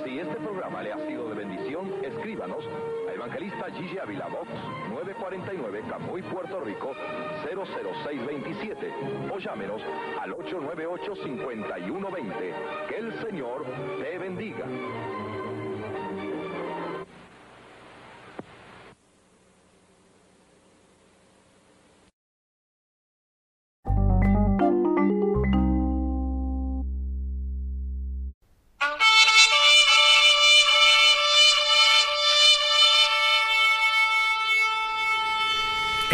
[0.02, 2.64] Si este programa le ha sido de bendición, escríbanos
[3.16, 4.50] Evangelista Gigi Avila Box
[4.90, 6.92] 949 Camuy, Puerto Rico
[7.44, 8.92] 00627
[9.32, 9.80] o llámenos
[10.20, 12.88] al 898-5120.
[12.88, 13.64] Que el Señor
[13.98, 14.66] te bendiga.